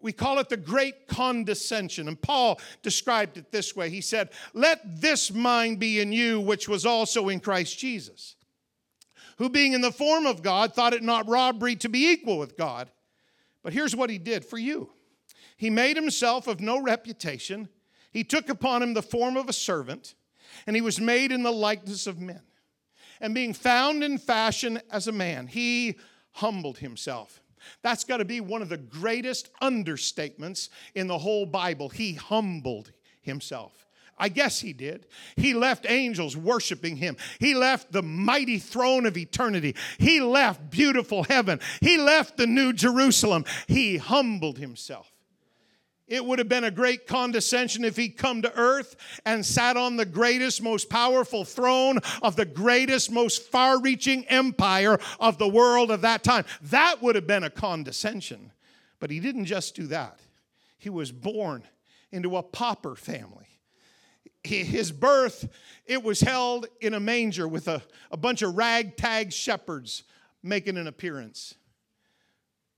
We 0.00 0.12
call 0.12 0.38
it 0.38 0.48
the 0.48 0.56
great 0.56 1.08
condescension. 1.08 2.06
And 2.06 2.20
Paul 2.20 2.60
described 2.82 3.38
it 3.38 3.50
this 3.50 3.74
way 3.74 3.90
He 3.90 4.00
said, 4.00 4.30
Let 4.54 5.00
this 5.00 5.32
mind 5.32 5.78
be 5.78 6.00
in 6.00 6.12
you, 6.12 6.40
which 6.40 6.68
was 6.68 6.86
also 6.86 7.28
in 7.28 7.40
Christ 7.40 7.78
Jesus 7.78 8.36
who 9.38 9.50
being 9.50 9.72
in 9.72 9.80
the 9.80 9.92
form 9.92 10.26
of 10.26 10.42
God 10.42 10.74
thought 10.74 10.94
it 10.94 11.02
not 11.02 11.28
robbery 11.28 11.76
to 11.76 11.88
be 11.88 12.10
equal 12.10 12.38
with 12.38 12.56
God. 12.56 12.90
But 13.62 13.72
here's 13.72 13.96
what 13.96 14.10
he 14.10 14.18
did 14.18 14.44
for 14.44 14.58
you 14.58 14.90
He 15.56 15.70
made 15.70 15.96
himself 15.96 16.46
of 16.46 16.60
no 16.60 16.80
reputation, 16.80 17.68
he 18.10 18.24
took 18.24 18.48
upon 18.48 18.82
him 18.82 18.94
the 18.94 19.02
form 19.02 19.36
of 19.36 19.48
a 19.48 19.52
servant, 19.52 20.14
and 20.66 20.74
he 20.74 20.82
was 20.82 21.00
made 21.00 21.32
in 21.32 21.42
the 21.42 21.52
likeness 21.52 22.06
of 22.06 22.20
men. 22.20 22.42
And 23.20 23.34
being 23.34 23.54
found 23.54 24.04
in 24.04 24.18
fashion 24.18 24.80
as 24.90 25.08
a 25.08 25.12
man, 25.12 25.46
he 25.46 25.96
humbled 26.32 26.78
himself. 26.78 27.42
That's 27.82 28.04
got 28.04 28.18
to 28.18 28.24
be 28.24 28.40
one 28.40 28.62
of 28.62 28.68
the 28.68 28.76
greatest 28.76 29.50
understatements 29.60 30.68
in 30.94 31.06
the 31.06 31.18
whole 31.18 31.46
Bible. 31.46 31.88
He 31.88 32.14
humbled 32.14 32.92
himself. 33.22 33.86
I 34.18 34.28
guess 34.30 34.60
he 34.60 34.72
did. 34.72 35.06
He 35.36 35.52
left 35.52 35.84
angels 35.88 36.36
worshiping 36.36 36.96
him. 36.96 37.16
He 37.38 37.54
left 37.54 37.92
the 37.92 38.02
mighty 38.02 38.58
throne 38.58 39.04
of 39.04 39.16
eternity. 39.16 39.76
He 39.98 40.20
left 40.20 40.70
beautiful 40.70 41.24
heaven. 41.24 41.60
He 41.80 41.98
left 41.98 42.36
the 42.36 42.46
new 42.46 42.72
Jerusalem. 42.72 43.44
He 43.66 43.98
humbled 43.98 44.58
himself. 44.58 45.12
It 46.08 46.24
would 46.24 46.38
have 46.38 46.48
been 46.48 46.64
a 46.64 46.70
great 46.70 47.06
condescension 47.06 47.84
if 47.84 47.96
he'd 47.96 48.16
come 48.16 48.42
to 48.42 48.54
earth 48.54 48.96
and 49.24 49.44
sat 49.44 49.76
on 49.76 49.96
the 49.96 50.06
greatest, 50.06 50.62
most 50.62 50.88
powerful 50.88 51.44
throne 51.44 51.98
of 52.22 52.36
the 52.36 52.44
greatest, 52.44 53.10
most 53.10 53.42
far 53.42 53.80
reaching 53.80 54.24
empire 54.26 54.98
of 55.18 55.38
the 55.38 55.48
world 55.48 55.90
of 55.90 56.02
that 56.02 56.22
time. 56.22 56.44
That 56.62 57.02
would 57.02 57.16
have 57.16 57.26
been 57.26 57.44
a 57.44 57.50
condescension. 57.50 58.52
But 59.00 59.10
he 59.10 59.18
didn't 59.18 59.46
just 59.46 59.74
do 59.74 59.88
that, 59.88 60.20
he 60.78 60.90
was 60.90 61.10
born 61.10 61.64
into 62.12 62.36
a 62.36 62.42
pauper 62.42 62.94
family 62.94 63.46
his 64.46 64.92
birth, 64.92 65.48
it 65.86 66.02
was 66.02 66.20
held 66.20 66.66
in 66.80 66.94
a 66.94 67.00
manger 67.00 67.48
with 67.48 67.68
a, 67.68 67.82
a 68.10 68.16
bunch 68.16 68.42
of 68.42 68.56
ragtag 68.56 69.32
shepherds 69.32 70.04
making 70.42 70.76
an 70.76 70.86
appearance. 70.86 71.54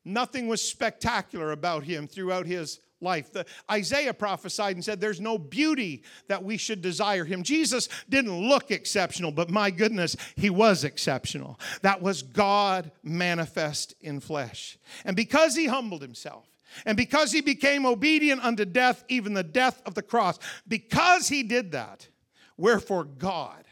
Nothing 0.04 0.48
was 0.48 0.62
spectacular 0.62 1.52
about 1.52 1.84
him 1.84 2.06
throughout 2.06 2.46
his 2.46 2.80
life. 3.00 3.32
The, 3.32 3.46
Isaiah 3.70 4.14
prophesied 4.14 4.76
and 4.76 4.84
said, 4.84 5.00
There's 5.00 5.20
no 5.20 5.38
beauty 5.38 6.02
that 6.28 6.42
we 6.42 6.56
should 6.56 6.82
desire 6.82 7.24
him. 7.24 7.42
Jesus 7.42 7.88
didn't 8.08 8.48
look 8.48 8.70
exceptional, 8.70 9.30
but 9.30 9.50
my 9.50 9.70
goodness, 9.70 10.16
he 10.36 10.50
was 10.50 10.84
exceptional. 10.84 11.58
That 11.82 12.02
was 12.02 12.22
God 12.22 12.90
manifest 13.02 13.94
in 14.00 14.20
flesh. 14.20 14.78
And 15.04 15.16
because 15.16 15.54
he 15.54 15.66
humbled 15.66 16.02
himself, 16.02 16.46
and 16.84 16.96
because 16.96 17.32
he 17.32 17.40
became 17.40 17.86
obedient 17.86 18.44
unto 18.44 18.64
death, 18.64 19.04
even 19.08 19.32
the 19.34 19.42
death 19.42 19.80
of 19.86 19.94
the 19.94 20.02
cross, 20.02 20.38
because 20.66 21.28
he 21.28 21.42
did 21.42 21.72
that, 21.72 22.08
wherefore 22.56 23.04
God 23.04 23.64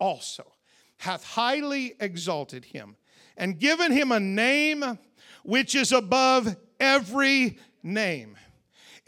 also 0.00 0.44
hath 0.98 1.24
highly 1.24 1.94
exalted 2.00 2.64
him 2.64 2.96
and 3.36 3.58
given 3.58 3.92
him 3.92 4.12
a 4.12 4.20
name 4.20 4.98
which 5.44 5.74
is 5.74 5.92
above 5.92 6.56
every 6.80 7.58
name 7.82 8.36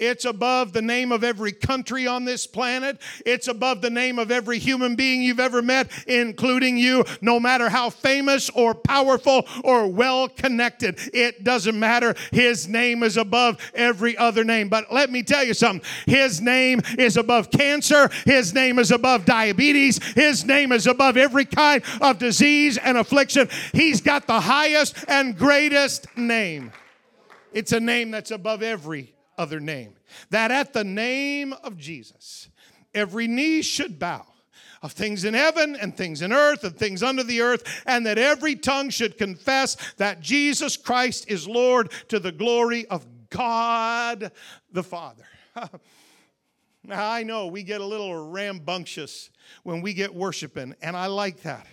it's 0.01 0.25
above 0.25 0.73
the 0.73 0.83
name 0.83 1.13
of 1.13 1.23
every 1.23 1.53
country 1.53 2.07
on 2.07 2.25
this 2.25 2.47
planet. 2.47 2.99
It's 3.27 3.49
above 3.49 3.83
the 3.83 3.91
name 3.91 4.19
of 4.19 4.31
every 4.31 4.59
human 4.59 4.97
being 4.97 5.23
you've 5.23 5.39
ever 5.39 5.61
met, 5.61 5.91
including 6.07 6.79
you, 6.79 7.05
no 7.21 7.39
matter 7.39 7.69
how 7.69 7.91
famous 7.91 8.49
or 8.51 8.75
powerful 8.75 9.47
or 9.63 9.87
well 9.87 10.29
connected. 10.29 10.99
It 11.13 11.45
doesn't 11.45 11.79
matter. 11.79 12.15
His 12.33 12.67
name 12.67 13.03
is 13.03 13.19
above 13.19 13.59
every 13.75 14.17
other 14.17 14.43
name. 14.43 14.71
But 14.71 14.93
let 14.93 15.11
me 15.11 15.23
tell 15.23 15.45
you 15.45 15.55
something 15.55 15.87
His 16.07 16.41
name 16.41 16.81
is 16.99 17.19
above 17.19 17.51
cancer, 17.51 18.09
His 18.25 18.55
name 18.55 18.79
is 18.79 18.91
above 18.91 19.27
diabetes, 19.27 20.03
His 20.15 20.45
name 20.47 20.73
is 20.73 20.87
above 20.87 21.19
every 21.19 21.45
kind 21.45 21.83
of 22.01 22.19
disease 22.19 22.79
and 22.79 22.97
affliction. 22.97 23.49
He's 23.73 24.01
got 24.01 24.27
the 24.27 24.41
highest 24.41 25.05
and 25.09 25.37
greatest 25.37 26.07
name. 26.17 26.73
It's 27.53 27.73
a 27.73 27.81
name 27.81 28.11
that's 28.11 28.31
above 28.31 28.63
every 28.63 29.13
other 29.41 29.59
name. 29.59 29.95
That 30.29 30.51
at 30.51 30.73
the 30.75 30.85
name 30.85 31.55
of 31.65 31.79
Jesus, 31.79 32.49
every 32.95 33.27
knee 33.27 33.63
should 33.63 33.99
bow 33.99 34.27
of 34.83 34.93
things 34.93 35.25
in 35.25 35.35
heaven 35.35 35.77
and 35.77 35.97
things 35.97 36.23
in 36.23 36.33
earth 36.33 36.65
and 36.65 36.77
things 36.77 37.03
under 37.03 37.23
the 37.23 37.41
earth, 37.41 37.83
and 37.87 38.07
that 38.07 38.19
every 38.19 38.55
tongue 38.57 38.91
should 38.91 39.19
confess 39.19 39.77
that 39.97 40.21
Jesus 40.21 40.77
Christ 40.77 41.31
is 41.31 41.49
Lord 41.49 41.93
to 42.09 42.19
the 42.19 42.33
glory 42.33 42.87
of 42.87 43.07
God 43.31 44.33
the 44.73 44.83
Father. 44.83 45.25
now, 46.85 47.11
I 47.11 47.23
know 47.23 47.47
we 47.47 47.63
get 47.63 47.81
a 47.81 47.87
little 47.87 48.31
rambunctious 48.31 49.31
when 49.63 49.81
we 49.81 49.95
get 49.95 50.15
worshiping, 50.15 50.75
and 50.83 50.97
I 50.97 51.07
like 51.07 51.43
that 51.43 51.67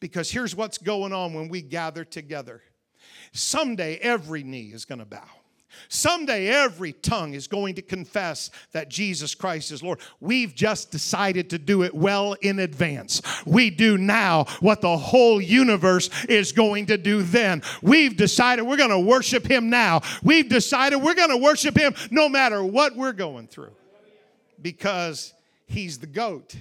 because 0.00 0.30
here's 0.30 0.56
what's 0.56 0.78
going 0.78 1.12
on 1.12 1.34
when 1.34 1.48
we 1.48 1.62
gather 1.62 2.04
together. 2.04 2.62
Someday, 3.32 3.96
every 3.96 4.42
knee 4.42 4.70
is 4.72 4.84
going 4.84 5.00
to 5.00 5.04
bow. 5.04 5.28
Someday 5.88 6.48
every 6.48 6.92
tongue 6.92 7.34
is 7.34 7.46
going 7.46 7.74
to 7.76 7.82
confess 7.82 8.50
that 8.72 8.88
Jesus 8.88 9.34
Christ 9.34 9.72
is 9.72 9.82
Lord. 9.82 10.00
We've 10.20 10.54
just 10.54 10.90
decided 10.90 11.50
to 11.50 11.58
do 11.58 11.82
it 11.82 11.94
well 11.94 12.34
in 12.34 12.58
advance. 12.58 13.22
We 13.46 13.70
do 13.70 13.98
now 13.98 14.44
what 14.60 14.80
the 14.80 14.96
whole 14.96 15.40
universe 15.40 16.10
is 16.26 16.52
going 16.52 16.86
to 16.86 16.98
do 16.98 17.22
then. 17.22 17.62
We've 17.82 18.16
decided 18.16 18.62
we're 18.62 18.76
going 18.76 18.90
to 18.90 18.98
worship 18.98 19.46
Him 19.46 19.70
now. 19.70 20.02
We've 20.22 20.48
decided 20.48 20.96
we're 20.98 21.14
going 21.14 21.30
to 21.30 21.36
worship 21.36 21.76
Him 21.76 21.94
no 22.10 22.28
matter 22.28 22.62
what 22.64 22.96
we're 22.96 23.12
going 23.12 23.48
through 23.48 23.72
because 24.60 25.32
He's 25.66 25.98
the 25.98 26.06
GOAT, 26.06 26.54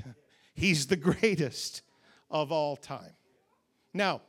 He's 0.54 0.88
the 0.88 0.96
greatest 0.96 1.82
of 2.30 2.52
all 2.52 2.76
time. 2.76 3.14
Now, 3.94 4.22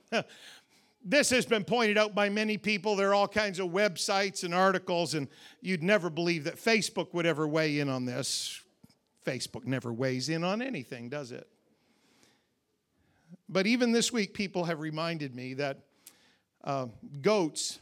this 1.04 1.28
has 1.30 1.44
been 1.44 1.64
pointed 1.64 1.99
out 1.99 2.14
by 2.14 2.30
many 2.30 2.56
people. 2.56 2.96
There 2.96 3.11
are 3.11 3.14
all 3.14 3.28
kinds 3.28 3.58
of 3.58 3.68
websites 3.68 4.42
and 4.42 4.54
articles, 4.54 5.12
and 5.14 5.28
you'd 5.61 5.82
never 5.82 6.08
believe 6.08 6.44
that 6.44 6.56
Facebook 6.56 7.12
would 7.12 7.26
ever 7.26 7.46
weigh 7.46 7.78
in 7.78 7.90
on 7.90 8.06
this. 8.06 8.62
Facebook 9.25 9.66
never 9.66 9.92
weighs 9.92 10.30
in 10.30 10.42
on 10.42 10.62
anything, 10.62 11.11
does 11.11 11.30
it? 11.30 11.46
But 13.49 13.66
even 13.66 13.92
this 13.92 14.12
week, 14.12 14.32
people 14.32 14.64
have 14.64 14.80
reminded 14.80 15.34
me 15.34 15.54
that 15.54 15.80
uh, 16.62 16.87
goats, 17.20 17.78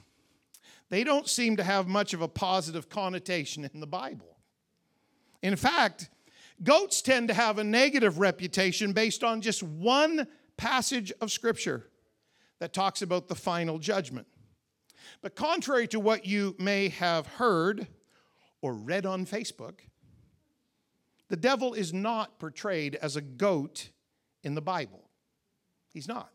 they 0.89 1.05
don't 1.05 1.29
seem 1.29 1.57
to 1.57 1.63
have 1.63 1.87
much 1.87 2.15
of 2.15 2.23
a 2.23 2.29
positive 2.29 2.89
connotation 2.89 3.69
in 3.73 3.81
the 3.81 3.87
Bible. 3.87 4.37
In 5.43 5.55
fact, 5.55 6.11
goats 6.63 7.03
tend 7.03 7.29
to 7.29 7.35
have 7.35 7.59
a 7.59 7.65
negative 7.65 8.19
reputation 8.19 8.93
based 8.93 9.23
on 9.23 9.41
just 9.41 9.63
one 9.63 10.27
passage 10.57 11.13
of 11.21 11.31
Scripture 11.31 11.87
that 12.63 12.73
talks 12.73 13.03
about 13.03 13.27
the 13.27 13.35
final 13.35 13.77
judgment. 13.81 14.29
But 15.21 15.35
contrary 15.35 15.89
to 15.89 15.99
what 15.99 16.27
you 16.27 16.55
may 16.61 16.91
have 16.91 17.27
heard 17.27 17.89
or 18.61 18.73
read 18.73 19.05
on 19.05 19.27
Facebook, 19.27 19.81
the 21.29 21.37
devil 21.37 21.75
is 21.75 21.93
not 21.93 22.39
portrayed 22.39 22.95
as 22.95 23.17
a 23.17 23.21
goat 23.21 23.91
in 24.45 24.55
the 24.55 24.63
Bible. 24.63 25.11
He's 25.93 26.07
not. 26.07 26.31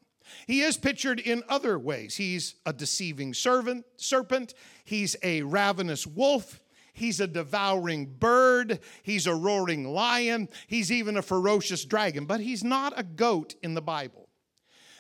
He 0.47 0.63
is 0.63 0.75
pictured 0.75 1.21
in 1.21 1.43
other 1.47 1.79
ways. 1.79 2.17
He's 2.17 2.55
a 2.65 2.73
deceiving 2.73 3.33
servant, 3.33 3.85
serpent, 3.95 4.53
he's 4.83 5.15
a 5.23 5.43
ravenous 5.43 6.05
wolf, 6.05 6.59
he's 6.91 7.21
a 7.21 7.27
devouring 7.27 8.05
bird, 8.05 8.81
he's 9.01 9.27
a 9.27 9.33
roaring 9.33 9.85
lion, 9.85 10.49
he's 10.67 10.91
even 10.91 11.15
a 11.15 11.21
ferocious 11.21 11.85
dragon, 11.85 12.25
but 12.25 12.41
he's 12.41 12.65
not 12.65 12.91
a 12.97 13.03
goat 13.03 13.55
in 13.63 13.75
the 13.75 13.81
Bible. 13.81 14.26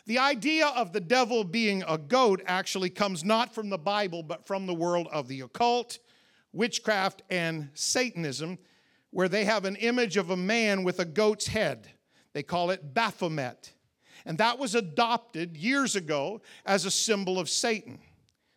The 0.07 0.19
idea 0.19 0.67
of 0.67 0.93
the 0.93 1.01
devil 1.01 1.43
being 1.43 1.83
a 1.85 1.97
goat 1.97 2.41
actually 2.45 2.89
comes 2.89 3.25
not 3.25 3.53
from 3.53 3.69
the 3.69 3.77
Bible, 3.77 4.23
but 4.23 4.47
from 4.47 4.65
the 4.65 4.73
world 4.73 5.09
of 5.11 5.27
the 5.27 5.41
occult, 5.41 5.99
witchcraft, 6.53 7.23
and 7.29 7.69
Satanism, 7.73 8.57
where 9.11 9.27
they 9.27 9.43
have 9.43 9.65
an 9.65 9.75
image 9.75 10.15
of 10.15 10.29
a 10.29 10.37
man 10.37 10.85
with 10.85 10.99
a 10.99 11.05
goat's 11.05 11.47
head. 11.47 11.89
They 12.31 12.41
call 12.41 12.69
it 12.69 12.93
Baphomet. 12.93 13.73
And 14.25 14.37
that 14.37 14.57
was 14.57 14.75
adopted 14.75 15.57
years 15.57 15.97
ago 15.97 16.41
as 16.65 16.85
a 16.85 16.91
symbol 16.91 17.37
of 17.37 17.49
Satan. 17.49 17.99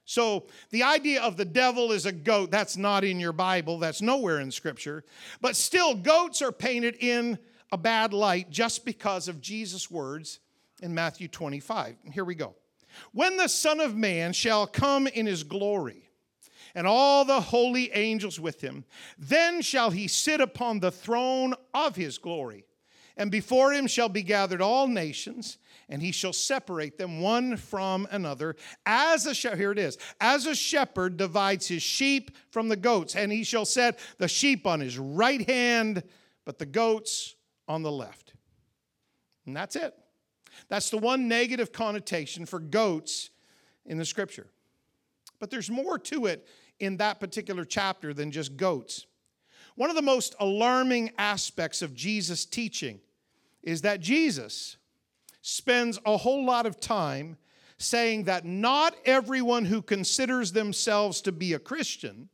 So 0.04 0.46
the 0.70 0.84
idea 0.84 1.20
of 1.20 1.36
the 1.36 1.44
devil 1.44 1.90
is 1.90 2.06
a 2.06 2.12
goat, 2.12 2.52
that's 2.52 2.76
not 2.76 3.02
in 3.02 3.18
your 3.18 3.32
Bible, 3.32 3.80
that's 3.80 4.00
nowhere 4.00 4.38
in 4.38 4.52
Scripture. 4.52 5.02
But 5.40 5.56
still, 5.56 5.96
goats 5.96 6.42
are 6.42 6.52
painted 6.52 6.94
in 7.00 7.40
a 7.72 7.76
bad 7.76 8.12
light 8.12 8.50
just 8.50 8.84
because 8.84 9.26
of 9.26 9.40
Jesus' 9.40 9.90
words 9.90 10.38
in 10.80 10.94
Matthew 10.94 11.28
25. 11.28 11.96
Here 12.12 12.24
we 12.24 12.34
go. 12.34 12.54
When 13.12 13.36
the 13.36 13.48
Son 13.48 13.80
of 13.80 13.94
Man 13.94 14.32
shall 14.32 14.66
come 14.66 15.06
in 15.06 15.26
his 15.26 15.44
glory, 15.44 16.10
and 16.74 16.86
all 16.86 17.24
the 17.24 17.40
holy 17.40 17.90
angels 17.92 18.38
with 18.38 18.60
him, 18.60 18.84
then 19.18 19.60
shall 19.62 19.90
he 19.90 20.06
sit 20.06 20.40
upon 20.40 20.80
the 20.80 20.90
throne 20.90 21.54
of 21.74 21.96
his 21.96 22.18
glory. 22.18 22.64
And 23.16 23.30
before 23.30 23.72
him 23.72 23.86
shall 23.86 24.08
be 24.08 24.22
gathered 24.22 24.62
all 24.62 24.86
nations, 24.86 25.58
and 25.88 26.00
he 26.00 26.12
shall 26.12 26.32
separate 26.32 26.96
them 26.96 27.20
one 27.20 27.56
from 27.56 28.06
another. 28.10 28.56
As 28.86 29.26
a 29.26 29.34
shepherd, 29.34 29.58
here 29.58 29.72
it 29.72 29.78
is, 29.78 29.98
as 30.20 30.46
a 30.46 30.54
shepherd 30.54 31.16
divides 31.16 31.66
his 31.66 31.82
sheep 31.82 32.30
from 32.50 32.68
the 32.68 32.76
goats, 32.76 33.16
and 33.16 33.32
he 33.32 33.44
shall 33.44 33.64
set 33.64 33.98
the 34.18 34.28
sheep 34.28 34.66
on 34.66 34.80
his 34.80 34.98
right 34.98 35.48
hand, 35.48 36.02
but 36.44 36.58
the 36.58 36.66
goats 36.66 37.34
on 37.68 37.82
the 37.82 37.92
left. 37.92 38.32
And 39.44 39.56
that's 39.56 39.76
it. 39.76 39.94
That's 40.70 40.88
the 40.88 40.98
one 40.98 41.28
negative 41.28 41.72
connotation 41.72 42.46
for 42.46 42.60
goats 42.60 43.30
in 43.84 43.98
the 43.98 44.04
scripture. 44.04 44.46
But 45.40 45.50
there's 45.50 45.68
more 45.68 45.98
to 45.98 46.26
it 46.26 46.46
in 46.78 46.96
that 46.98 47.18
particular 47.18 47.64
chapter 47.64 48.14
than 48.14 48.30
just 48.30 48.56
goats. 48.56 49.06
One 49.74 49.90
of 49.90 49.96
the 49.96 50.02
most 50.02 50.36
alarming 50.38 51.10
aspects 51.18 51.82
of 51.82 51.92
Jesus' 51.92 52.44
teaching 52.44 53.00
is 53.62 53.82
that 53.82 54.00
Jesus 54.00 54.76
spends 55.42 55.98
a 56.06 56.16
whole 56.16 56.46
lot 56.46 56.66
of 56.66 56.78
time 56.78 57.36
saying 57.78 58.24
that 58.24 58.44
not 58.44 58.94
everyone 59.04 59.64
who 59.64 59.82
considers 59.82 60.52
themselves 60.52 61.20
to 61.22 61.32
be 61.32 61.54
a 61.54 61.58
Christian 61.58 62.28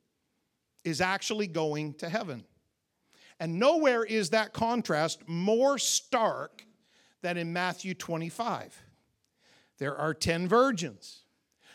is 0.84 1.00
actually 1.00 1.46
going 1.46 1.94
to 1.94 2.08
heaven. 2.08 2.44
And 3.40 3.58
nowhere 3.58 4.04
is 4.04 4.30
that 4.30 4.52
contrast 4.52 5.26
more 5.26 5.78
stark 5.78 6.65
that 7.26 7.36
in 7.36 7.52
Matthew 7.52 7.92
25. 7.92 8.80
There 9.78 9.96
are 9.96 10.14
10 10.14 10.46
virgins. 10.46 11.24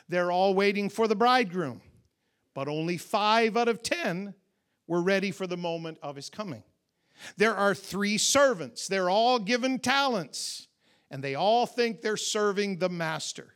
They're 0.07 0.31
all 0.31 0.53
waiting 0.53 0.89
for 0.89 1.09
the 1.09 1.15
bridegroom, 1.15 1.81
but 2.53 2.69
only 2.69 2.95
five 2.95 3.57
out 3.57 3.67
of 3.67 3.83
10 3.83 4.33
were 4.87 5.01
ready 5.01 5.29
for 5.29 5.47
the 5.47 5.57
moment 5.57 5.97
of 6.01 6.15
his 6.15 6.29
coming. 6.29 6.63
There 7.35 7.53
are 7.53 7.75
three 7.75 8.17
servants. 8.17 8.87
They're 8.87 9.09
all 9.09 9.39
given 9.39 9.79
talents, 9.79 10.69
and 11.09 11.21
they 11.21 11.35
all 11.35 11.65
think 11.65 11.99
they're 11.99 12.15
serving 12.15 12.79
the 12.79 12.89
master. 12.89 13.53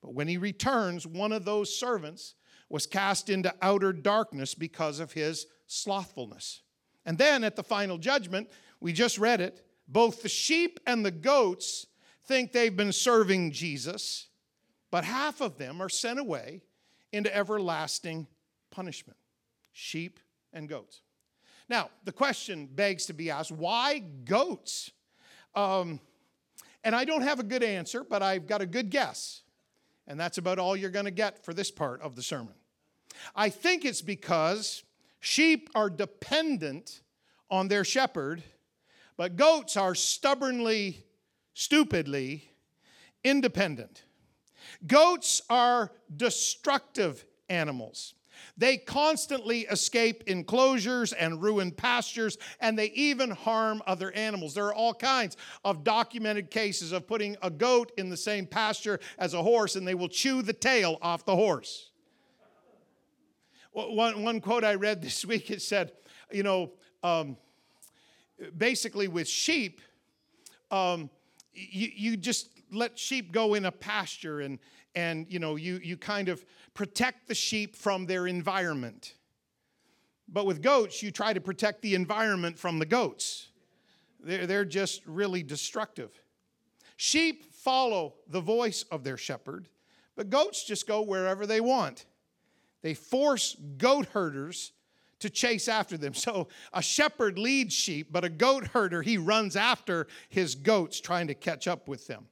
But 0.00 0.14
when 0.14 0.28
he 0.28 0.38
returns, 0.38 1.06
one 1.06 1.30
of 1.32 1.44
those 1.44 1.76
servants 1.78 2.36
was 2.70 2.86
cast 2.86 3.28
into 3.28 3.54
outer 3.60 3.92
darkness 3.92 4.54
because 4.54 4.98
of 4.98 5.12
his 5.12 5.46
slothfulness. 5.66 6.62
And 7.04 7.18
then 7.18 7.44
at 7.44 7.54
the 7.54 7.62
final 7.62 7.98
judgment, 7.98 8.48
we 8.80 8.94
just 8.94 9.18
read 9.18 9.42
it, 9.42 9.63
both 9.86 10.22
the 10.22 10.28
sheep 10.28 10.80
and 10.86 11.04
the 11.04 11.10
goats 11.10 11.86
think 12.26 12.52
they've 12.52 12.76
been 12.76 12.92
serving 12.92 13.52
Jesus, 13.52 14.28
but 14.90 15.04
half 15.04 15.40
of 15.40 15.58
them 15.58 15.80
are 15.80 15.88
sent 15.88 16.18
away 16.18 16.62
into 17.12 17.34
everlasting 17.34 18.26
punishment 18.70 19.18
sheep 19.72 20.20
and 20.52 20.68
goats. 20.68 21.02
Now, 21.68 21.90
the 22.04 22.12
question 22.12 22.66
begs 22.66 23.06
to 23.06 23.12
be 23.12 23.30
asked 23.30 23.50
why 23.50 24.02
goats? 24.24 24.90
Um, 25.54 26.00
and 26.82 26.94
I 26.94 27.04
don't 27.04 27.22
have 27.22 27.40
a 27.40 27.44
good 27.44 27.62
answer, 27.62 28.04
but 28.04 28.22
I've 28.22 28.46
got 28.46 28.60
a 28.60 28.66
good 28.66 28.90
guess. 28.90 29.42
And 30.06 30.20
that's 30.20 30.38
about 30.38 30.58
all 30.58 30.76
you're 30.76 30.90
going 30.90 31.06
to 31.06 31.10
get 31.10 31.44
for 31.44 31.54
this 31.54 31.70
part 31.70 32.02
of 32.02 32.14
the 32.14 32.22
sermon. 32.22 32.54
I 33.34 33.48
think 33.48 33.84
it's 33.84 34.02
because 34.02 34.82
sheep 35.20 35.70
are 35.74 35.88
dependent 35.88 37.00
on 37.50 37.68
their 37.68 37.84
shepherd 37.84 38.42
but 39.16 39.36
goats 39.36 39.76
are 39.76 39.94
stubbornly, 39.94 41.04
stupidly 41.54 42.50
independent. 43.22 44.04
Goats 44.86 45.42
are 45.48 45.92
destructive 46.14 47.24
animals. 47.48 48.14
They 48.56 48.76
constantly 48.76 49.60
escape 49.62 50.24
enclosures 50.26 51.12
and 51.12 51.42
ruin 51.42 51.70
pastures, 51.70 52.36
and 52.60 52.78
they 52.78 52.90
even 52.90 53.30
harm 53.30 53.82
other 53.86 54.12
animals. 54.12 54.54
There 54.54 54.66
are 54.66 54.74
all 54.74 54.94
kinds 54.94 55.36
of 55.64 55.84
documented 55.84 56.50
cases 56.50 56.92
of 56.92 57.06
putting 57.06 57.36
a 57.42 57.50
goat 57.50 57.92
in 57.96 58.10
the 58.10 58.16
same 58.16 58.46
pasture 58.46 59.00
as 59.18 59.34
a 59.34 59.42
horse, 59.42 59.76
and 59.76 59.86
they 59.86 59.94
will 59.94 60.08
chew 60.08 60.42
the 60.42 60.52
tail 60.52 60.98
off 61.02 61.24
the 61.24 61.36
horse. 61.36 61.90
One, 63.72 64.22
one 64.22 64.40
quote 64.40 64.64
I 64.64 64.74
read 64.74 65.02
this 65.02 65.24
week 65.26 65.50
it 65.50 65.62
said, 65.62 65.92
you 66.30 66.42
know, 66.42 66.72
um, 67.02 67.36
basically 68.56 69.08
with 69.08 69.28
sheep, 69.28 69.80
um, 70.70 71.10
you, 71.52 71.88
you 71.94 72.16
just 72.16 72.48
let 72.72 72.98
sheep 72.98 73.32
go 73.32 73.54
in 73.54 73.64
a 73.64 73.72
pasture 73.72 74.40
and, 74.40 74.58
and 74.94 75.26
you 75.28 75.38
know, 75.38 75.56
you, 75.56 75.80
you 75.82 75.96
kind 75.96 76.28
of 76.28 76.44
protect 76.74 77.28
the 77.28 77.34
sheep 77.34 77.76
from 77.76 78.06
their 78.06 78.26
environment. 78.26 79.14
But 80.28 80.46
with 80.46 80.62
goats, 80.62 81.02
you 81.02 81.10
try 81.10 81.32
to 81.32 81.40
protect 81.40 81.82
the 81.82 81.94
environment 81.94 82.58
from 82.58 82.78
the 82.78 82.86
goats. 82.86 83.48
They're, 84.20 84.46
they're 84.46 84.64
just 84.64 85.06
really 85.06 85.42
destructive. 85.42 86.18
Sheep 86.96 87.52
follow 87.52 88.14
the 88.28 88.40
voice 88.40 88.84
of 88.90 89.04
their 89.04 89.16
shepherd, 89.16 89.68
but 90.16 90.30
goats 90.30 90.64
just 90.64 90.86
go 90.86 91.02
wherever 91.02 91.46
they 91.46 91.60
want. 91.60 92.06
They 92.82 92.94
force 92.94 93.56
goat 93.78 94.06
herders 94.06 94.72
to 95.24 95.30
chase 95.30 95.68
after 95.68 95.96
them. 95.96 96.12
So 96.12 96.48
a 96.74 96.82
shepherd 96.82 97.38
leads 97.38 97.72
sheep, 97.72 98.08
but 98.12 98.24
a 98.24 98.28
goat 98.28 98.66
herder, 98.68 99.00
he 99.00 99.16
runs 99.16 99.56
after 99.56 100.06
his 100.28 100.54
goats 100.54 101.00
trying 101.00 101.28
to 101.28 101.34
catch 101.34 101.66
up 101.66 101.88
with 101.88 102.06
them. 102.06 102.26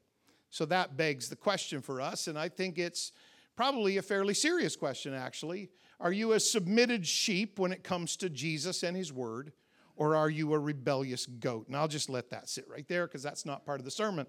So 0.51 0.67
that 0.67 0.99
begs 0.99 1.31
the 1.31 1.37
question 1.37 1.81
for 1.81 2.03
us, 2.03 2.29
and 2.29 2.39
I 2.39 2.51
think 2.51 2.79
it's 2.79 3.13
probably 3.57 3.97
a 3.97 4.03
fairly 4.03 4.35
serious 4.35 4.77
question, 4.77 5.15
actually. 5.15 5.71
Are 5.99 6.13
you 6.13 6.33
a 6.33 6.41
submitted 6.41 7.07
sheep 7.07 7.59
when 7.59 7.73
it 7.73 7.83
comes 7.83 8.17
to 8.17 8.29
Jesus 8.29 8.83
and 8.83 8.95
his 8.95 9.11
word, 9.11 9.53
or 9.97 10.15
are 10.15 10.29
you 10.29 10.53
a 10.53 10.59
rebellious 10.59 11.25
goat? 11.25 11.69
And 11.69 11.77
I'll 11.77 11.89
just 11.89 12.11
let 12.11 12.29
that 12.31 12.51
sit 12.51 12.69
right 12.69 12.87
there 12.87 13.07
because 13.07 13.23
that's 13.23 13.47
not 13.47 13.65
part 13.65 13.81
of 13.81 13.87
the 13.87 13.91
sermon. 13.91 14.27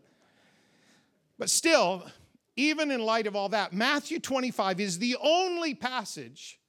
But 1.37 1.49
still, 1.49 2.05
even 2.55 2.91
in 2.91 3.01
light 3.01 3.27
of 3.27 3.35
all 3.35 3.49
that, 3.49 3.73
Matthew 3.73 4.19
25 4.19 4.79
is 4.79 4.99
the 4.99 5.17
only 5.21 5.75
passage 5.75 6.59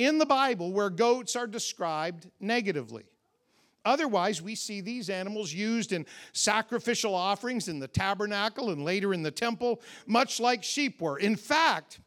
in 0.00 0.16
the 0.16 0.24
Bible 0.24 0.72
where 0.72 0.88
goats 0.88 1.36
are 1.36 1.46
described 1.46 2.26
negatively. 2.40 3.04
Otherwise, 3.84 4.40
we 4.40 4.54
see 4.54 4.80
these 4.80 5.10
animals 5.10 5.52
used 5.52 5.92
in 5.92 6.06
sacrificial 6.32 7.14
offerings 7.14 7.68
in 7.68 7.78
the 7.78 7.88
tabernacle 7.88 8.70
and 8.70 8.82
later 8.82 9.12
in 9.12 9.22
the 9.22 9.30
temple, 9.30 9.82
much 10.06 10.40
like 10.40 10.64
sheep 10.64 11.02
were. 11.02 11.18
In 11.18 11.36
fact, 11.36 12.00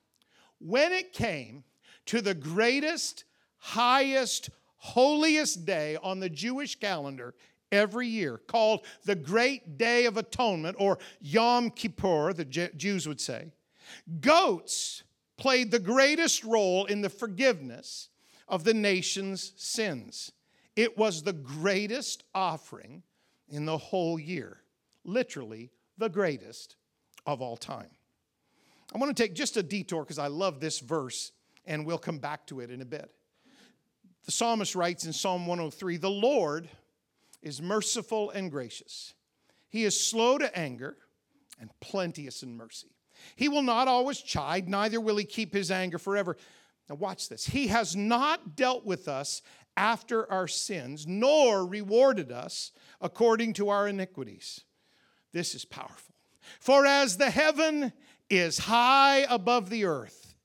when 0.59 0.91
it 0.91 1.13
came 1.13 1.63
to 2.07 2.19
the 2.19 2.33
greatest, 2.33 3.25
highest, 3.59 4.49
holiest 4.77 5.63
day 5.65 5.95
on 6.01 6.19
the 6.19 6.29
Jewish 6.29 6.79
calendar 6.79 7.35
every 7.71 8.07
year, 8.07 8.39
called 8.47 8.85
the 9.05 9.15
Great 9.15 9.77
Day 9.77 10.05
of 10.05 10.17
Atonement, 10.17 10.77
or 10.79 10.97
Yom 11.21 11.69
Kippur, 11.69 12.33
the 12.33 12.45
Jews 12.45 13.07
would 13.07 13.21
say, 13.21 13.51
goats 14.19 15.03
played 15.43 15.71
the 15.71 15.79
greatest 15.79 16.41
role 16.45 16.85
in 16.85 17.01
the 17.01 17.09
forgiveness 17.09 18.07
of 18.47 18.63
the 18.63 18.73
nation's 18.73 19.51
sins. 19.57 20.31
It 20.77 20.97
was 20.97 21.21
the 21.21 21.33
greatest 21.33 22.23
offering 22.33 23.03
in 23.49 23.65
the 23.65 23.77
whole 23.77 24.17
year, 24.17 24.61
literally, 25.03 25.69
the 25.97 26.07
greatest 26.07 26.77
of 27.25 27.41
all 27.41 27.57
time. 27.57 27.89
I 28.95 28.97
want 28.97 29.13
to 29.13 29.21
take 29.21 29.35
just 29.35 29.57
a 29.57 29.63
detour 29.63 30.03
because 30.03 30.17
I 30.17 30.27
love 30.27 30.61
this 30.61 30.79
verse, 30.79 31.33
and 31.65 31.85
we'll 31.85 31.97
come 31.97 32.19
back 32.19 32.47
to 32.47 32.61
it 32.61 32.71
in 32.71 32.81
a 32.81 32.85
bit. 32.85 33.11
The 34.23 34.31
psalmist 34.31 34.75
writes 34.75 35.05
in 35.05 35.11
Psalm 35.11 35.45
103 35.45 35.97
The 35.97 36.09
Lord 36.09 36.69
is 37.41 37.61
merciful 37.61 38.29
and 38.29 38.49
gracious, 38.49 39.13
He 39.67 39.83
is 39.83 40.09
slow 40.09 40.37
to 40.37 40.57
anger 40.57 40.95
and 41.59 41.69
plenteous 41.81 42.43
in 42.43 42.55
mercy. 42.55 42.92
He 43.35 43.49
will 43.49 43.63
not 43.63 43.87
always 43.87 44.19
chide, 44.19 44.69
neither 44.69 44.99
will 44.99 45.17
He 45.17 45.25
keep 45.25 45.53
His 45.53 45.71
anger 45.71 45.97
forever. 45.97 46.37
Now, 46.89 46.95
watch 46.95 47.29
this. 47.29 47.45
He 47.45 47.67
has 47.67 47.95
not 47.95 48.55
dealt 48.55 48.85
with 48.85 49.07
us 49.07 49.41
after 49.75 50.31
our 50.31 50.47
sins, 50.47 51.07
nor 51.07 51.65
rewarded 51.65 52.31
us 52.31 52.71
according 53.01 53.53
to 53.53 53.69
our 53.69 53.87
iniquities. 53.87 54.61
This 55.31 55.55
is 55.55 55.65
powerful. 55.65 56.15
For 56.59 56.85
as 56.85 57.17
the 57.17 57.29
heaven 57.29 57.93
is 58.29 58.59
high 58.59 59.25
above 59.29 59.69
the 59.69 59.85
earth, 59.85 60.35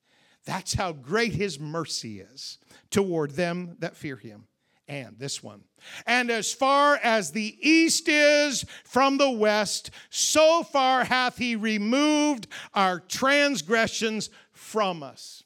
that's 0.45 0.75
how 0.75 0.93
great 0.93 1.33
his 1.33 1.61
mercy 1.61 2.21
is 2.21 2.59
toward 2.91 3.33
them 3.33 3.77
that 3.81 3.97
fear 3.97 4.17
him. 4.17 4.47
And 4.87 5.19
this 5.19 5.43
one. 5.43 5.65
And 6.07 6.31
as 6.31 6.53
far 6.53 6.97
as 6.97 7.31
the 7.31 7.57
east 7.61 8.09
is 8.09 8.65
from 8.85 9.19
the 9.19 9.31
west, 9.31 9.91
so 10.11 10.63
far 10.63 11.05
hath 11.05 11.39
he 11.39 11.57
removed 11.57 12.47
our 12.75 13.01
transgressions 13.01 14.31
from 14.53 15.03
us 15.03 15.45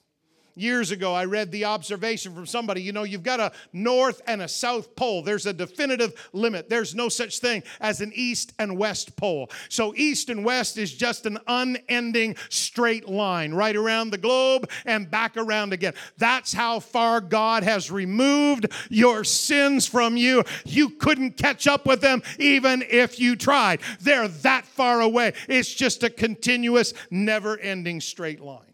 years 0.55 0.91
ago, 0.91 1.15
I 1.15 1.25
read 1.25 1.51
the 1.51 1.65
observation 1.65 2.35
from 2.35 2.47
somebody 2.47 2.83
you 2.83 2.93
know, 2.93 3.05
you've 3.05 3.23
got 3.23 3.41
a 3.41 3.53
north 3.73 4.21
and 4.27 4.43
a 4.43 4.49
south 4.49 4.95
pole. 4.97 5.23
There's 5.23 5.47
a 5.47 5.53
definitive 5.53 6.29
limit. 6.33 6.69
There's 6.69 6.95
no 6.95 7.09
such 7.09 7.39
thing 7.39 7.63
as 7.81 8.01
an 8.01 8.13
east 8.15 8.53
and 8.59 8.77
west 8.77 9.17
pole. 9.17 9.51
So, 9.69 9.95
east 9.97 10.29
and 10.31 10.45
west 10.45 10.77
is 10.79 10.93
just 10.93 11.27
an 11.27 11.39
unending 11.47 12.37
straight 12.49 13.09
line 13.09 13.55
right 13.55 13.77
around 13.77 14.11
the 14.11 14.19
globe 14.19 14.71
and 14.85 15.11
back 15.11 15.37
around 15.37 15.73
again. 15.73 15.95
That's 16.19 16.53
how 16.53 16.81
far 16.81 17.21
God 17.21 17.63
has 17.63 17.91
removed 17.91 18.67
your 18.91 19.25
sins 19.25 19.87
from 19.87 20.17
you. 20.17 20.45
You 20.65 20.91
couldn't 20.91 21.37
catch 21.37 21.67
up 21.67 21.87
with 21.87 22.01
them 22.01 22.23
even 22.39 22.83
if 22.89 23.19
you 23.19 23.37
tried. 23.37 23.81
They're 24.01 24.29
that 24.29 24.67
far 24.67 25.01
away. 25.01 25.35
It's 25.49 25.73
just 25.73 26.03
a 26.03 26.11
continuous, 26.11 26.95
never 27.11 27.59
ending 27.59 28.01
straight 28.01 28.41
line. 28.41 28.72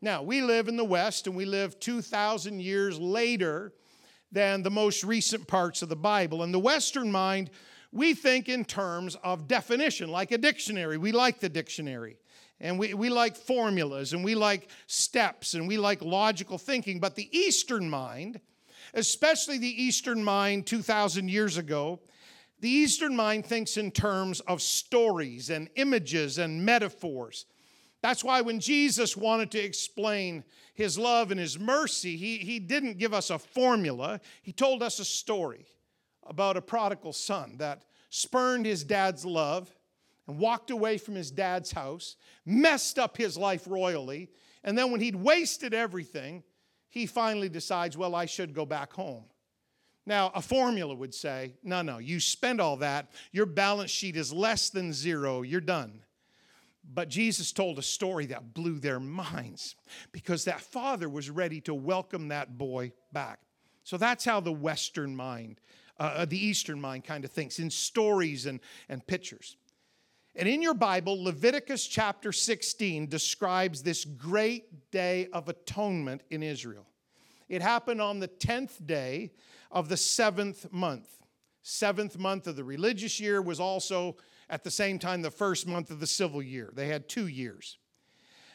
Now, 0.00 0.22
we 0.22 0.42
live 0.42 0.68
in 0.68 0.76
the 0.76 0.84
West 0.84 1.26
and 1.26 1.34
we 1.34 1.44
live 1.44 1.80
2,000 1.80 2.60
years 2.60 3.00
later 3.00 3.72
than 4.30 4.62
the 4.62 4.70
most 4.70 5.02
recent 5.02 5.46
parts 5.48 5.82
of 5.82 5.88
the 5.88 5.96
Bible. 5.96 6.42
And 6.42 6.54
the 6.54 6.58
Western 6.58 7.10
mind, 7.10 7.50
we 7.90 8.14
think 8.14 8.48
in 8.48 8.64
terms 8.64 9.16
of 9.24 9.48
definition, 9.48 10.10
like 10.10 10.30
a 10.30 10.38
dictionary. 10.38 10.98
We 10.98 11.12
like 11.12 11.40
the 11.40 11.48
dictionary. 11.48 12.16
And 12.60 12.78
we, 12.78 12.94
we 12.94 13.08
like 13.08 13.36
formulas 13.36 14.12
and 14.12 14.24
we 14.24 14.34
like 14.34 14.70
steps 14.86 15.54
and 15.54 15.66
we 15.66 15.78
like 15.78 16.02
logical 16.02 16.58
thinking. 16.58 17.00
But 17.00 17.14
the 17.14 17.36
Eastern 17.36 17.88
mind, 17.88 18.40
especially 18.94 19.58
the 19.58 19.82
Eastern 19.82 20.22
mind 20.22 20.66
2,000 20.66 21.28
years 21.28 21.56
ago, 21.56 22.00
the 22.60 22.68
Eastern 22.68 23.14
mind 23.14 23.46
thinks 23.46 23.76
in 23.76 23.90
terms 23.90 24.40
of 24.40 24.60
stories 24.60 25.50
and 25.50 25.68
images 25.76 26.38
and 26.38 26.64
metaphors. 26.64 27.46
That's 28.02 28.22
why 28.22 28.40
when 28.40 28.60
Jesus 28.60 29.16
wanted 29.16 29.50
to 29.52 29.58
explain 29.58 30.44
his 30.74 30.96
love 30.98 31.30
and 31.30 31.40
his 31.40 31.58
mercy, 31.58 32.16
he, 32.16 32.38
he 32.38 32.60
didn't 32.60 32.98
give 32.98 33.12
us 33.12 33.30
a 33.30 33.38
formula. 33.38 34.20
He 34.42 34.52
told 34.52 34.82
us 34.82 35.00
a 35.00 35.04
story 35.04 35.66
about 36.24 36.56
a 36.56 36.62
prodigal 36.62 37.12
son 37.12 37.56
that 37.58 37.82
spurned 38.10 38.66
his 38.66 38.84
dad's 38.84 39.24
love 39.24 39.74
and 40.28 40.38
walked 40.38 40.70
away 40.70 40.98
from 40.98 41.14
his 41.14 41.30
dad's 41.30 41.72
house, 41.72 42.16
messed 42.46 42.98
up 42.98 43.16
his 43.16 43.36
life 43.36 43.64
royally, 43.66 44.30
and 44.62 44.76
then 44.76 44.92
when 44.92 45.00
he'd 45.00 45.16
wasted 45.16 45.74
everything, 45.74 46.44
he 46.90 47.06
finally 47.06 47.48
decides, 47.48 47.96
well, 47.96 48.14
I 48.14 48.26
should 48.26 48.54
go 48.54 48.64
back 48.64 48.92
home. 48.92 49.24
Now, 50.06 50.30
a 50.34 50.40
formula 50.40 50.94
would 50.94 51.14
say, 51.14 51.54
no, 51.62 51.82
no, 51.82 51.98
you 51.98 52.20
spend 52.20 52.60
all 52.60 52.76
that, 52.78 53.10
your 53.32 53.46
balance 53.46 53.90
sheet 53.90 54.16
is 54.16 54.32
less 54.32 54.70
than 54.70 54.92
zero, 54.92 55.42
you're 55.42 55.60
done. 55.60 56.02
But 56.92 57.08
Jesus 57.08 57.52
told 57.52 57.78
a 57.78 57.82
story 57.82 58.26
that 58.26 58.54
blew 58.54 58.78
their 58.78 58.98
minds 59.00 59.76
because 60.10 60.44
that 60.44 60.60
father 60.60 61.08
was 61.08 61.28
ready 61.28 61.60
to 61.62 61.74
welcome 61.74 62.28
that 62.28 62.56
boy 62.56 62.92
back. 63.12 63.40
So 63.84 63.96
that's 63.96 64.24
how 64.24 64.40
the 64.40 64.52
Western 64.52 65.14
mind, 65.14 65.60
uh, 65.98 66.14
uh, 66.16 66.24
the 66.24 66.38
Eastern 66.38 66.80
mind 66.80 67.04
kind 67.04 67.24
of 67.24 67.30
thinks 67.30 67.58
in 67.58 67.70
stories 67.70 68.46
and, 68.46 68.60
and 68.88 69.06
pictures. 69.06 69.56
And 70.34 70.48
in 70.48 70.62
your 70.62 70.74
Bible, 70.74 71.22
Leviticus 71.22 71.86
chapter 71.86 72.32
16 72.32 73.08
describes 73.08 73.82
this 73.82 74.04
great 74.04 74.90
day 74.90 75.28
of 75.32 75.48
atonement 75.48 76.22
in 76.30 76.42
Israel. 76.42 76.86
It 77.48 77.60
happened 77.60 78.00
on 78.00 78.20
the 78.20 78.28
10th 78.28 78.86
day 78.86 79.32
of 79.70 79.88
the 79.88 79.96
seventh 79.96 80.70
month. 80.72 81.08
Seventh 81.62 82.18
month 82.18 82.46
of 82.46 82.56
the 82.56 82.64
religious 82.64 83.18
year 83.18 83.42
was 83.42 83.58
also 83.58 84.16
at 84.50 84.64
the 84.64 84.70
same 84.70 84.98
time 84.98 85.22
the 85.22 85.30
first 85.30 85.66
month 85.66 85.90
of 85.90 86.00
the 86.00 86.06
civil 86.06 86.42
year. 86.42 86.70
They 86.74 86.88
had 86.88 87.08
two 87.08 87.26
years. 87.26 87.78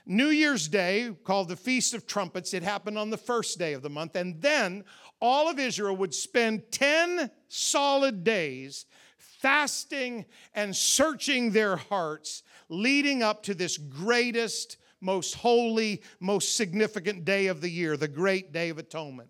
New 0.06 0.28
Year's 0.28 0.68
Day, 0.68 1.16
called 1.24 1.48
the 1.48 1.56
Feast 1.56 1.94
of 1.94 2.06
Trumpets, 2.06 2.54
it 2.54 2.62
happened 2.62 2.98
on 2.98 3.10
the 3.10 3.18
first 3.18 3.58
day 3.58 3.72
of 3.74 3.82
the 3.82 3.90
month. 3.90 4.16
And 4.18 4.42
then 4.42 4.84
all 5.22 5.50
of 5.50 5.60
Israel 5.60 5.96
would 5.96 6.14
spend 6.14 6.64
10 6.72 7.32
solid 7.48 8.24
days 8.24 8.86
fasting 9.18 10.26
and 10.54 10.76
searching 10.76 11.52
their 11.52 11.78
hearts, 11.78 12.44
leading 12.68 13.24
up 13.24 13.44
to 13.44 13.54
this 13.54 13.78
greatest, 13.78 14.78
most 15.00 15.36
holy, 15.36 16.02
most 16.20 16.56
significant 16.56 17.24
day 17.24 17.48
of 17.48 17.62
the 17.62 17.70
year, 17.70 17.96
the 17.96 18.08
great 18.08 18.52
day 18.52 18.70
of 18.70 18.78
atonement. 18.78 19.30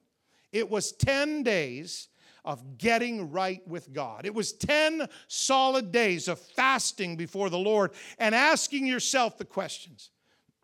It 0.52 0.70
was 0.70 0.92
10 0.92 1.44
days 1.44 2.10
of 2.46 2.78
getting 2.78 3.32
right 3.32 3.66
with 3.68 3.94
God. 3.94 4.26
It 4.26 4.34
was 4.34 4.54
10 4.54 5.08
solid 5.28 5.92
days 5.92 6.28
of 6.28 6.40
fasting 6.40 7.16
before 7.16 7.50
the 7.50 7.58
Lord 7.58 7.92
and 8.20 8.36
asking 8.36 8.86
yourself 8.86 9.38
the 9.38 9.46
questions 9.46 10.12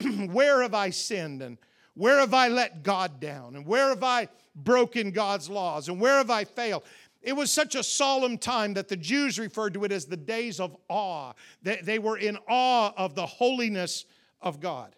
Where 0.31 0.61
have 0.61 0.73
I 0.73 0.89
sinned? 0.89 1.41
And 1.41 1.57
where 1.95 2.19
have 2.19 2.33
I 2.33 2.47
let 2.47 2.83
God 2.83 3.19
down? 3.19 3.55
And 3.55 3.65
where 3.65 3.89
have 3.89 4.03
I 4.03 4.29
broken 4.55 5.11
God's 5.11 5.49
laws? 5.49 5.89
And 5.89 5.99
where 5.99 6.17
have 6.17 6.29
I 6.29 6.45
failed? 6.45 6.83
It 7.21 7.33
was 7.33 7.51
such 7.51 7.75
a 7.75 7.83
solemn 7.83 8.37
time 8.37 8.73
that 8.75 8.87
the 8.87 8.95
Jews 8.95 9.37
referred 9.37 9.73
to 9.73 9.83
it 9.83 9.91
as 9.91 10.05
the 10.05 10.15
days 10.15 10.59
of 10.59 10.77
awe. 10.87 11.33
They, 11.61 11.99
were 11.99 12.17
in 12.17 12.37
awe 12.47 12.93
of 12.95 13.15
the 13.15 13.25
holiness 13.25 14.05
of 14.41 14.61
God. 14.61 14.95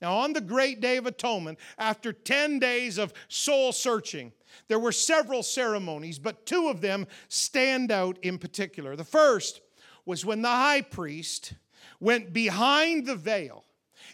Now, 0.00 0.16
on 0.16 0.32
the 0.32 0.40
great 0.40 0.80
day 0.80 0.96
of 0.96 1.06
atonement, 1.06 1.58
after 1.78 2.12
10 2.12 2.58
days 2.58 2.98
of 2.98 3.12
soul 3.28 3.70
searching, 3.70 4.32
there 4.68 4.78
were 4.78 4.92
several 4.92 5.42
ceremonies, 5.42 6.18
but 6.18 6.46
two 6.46 6.68
of 6.68 6.80
them 6.80 7.06
stand 7.28 7.90
out 7.90 8.18
in 8.22 8.38
particular. 8.38 8.96
The 8.96 9.04
first 9.04 9.60
was 10.04 10.24
when 10.24 10.42
the 10.42 10.48
high 10.48 10.82
priest 10.82 11.54
went 12.00 12.32
behind 12.32 13.06
the 13.06 13.16
veil 13.16 13.64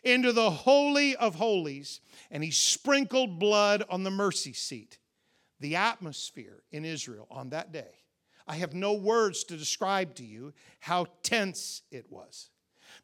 into 0.05 0.33
the 0.33 0.51
Holy 0.51 1.17
of 1.17 1.37
Holies 1.37 2.01
and 2.31 2.45
he 2.45 2.51
sprinkled 2.51 3.39
blood 3.39 3.83
on 3.89 4.05
the 4.05 4.11
mercy 4.11 4.53
seat. 4.53 4.99
The 5.61 5.77
atmosphere 5.77 6.63
in 6.71 6.85
Israel 6.85 7.27
on 7.31 7.51
that 7.51 7.73
day, 7.73 8.05
I 8.47 8.57
have 8.57 8.75
no 8.75 8.93
words 8.93 9.45
to 9.45 9.57
describe 9.57 10.15
to 10.17 10.25
you 10.25 10.53
how 10.81 11.07
tense 11.23 11.83
it 11.91 12.07
was. 12.11 12.51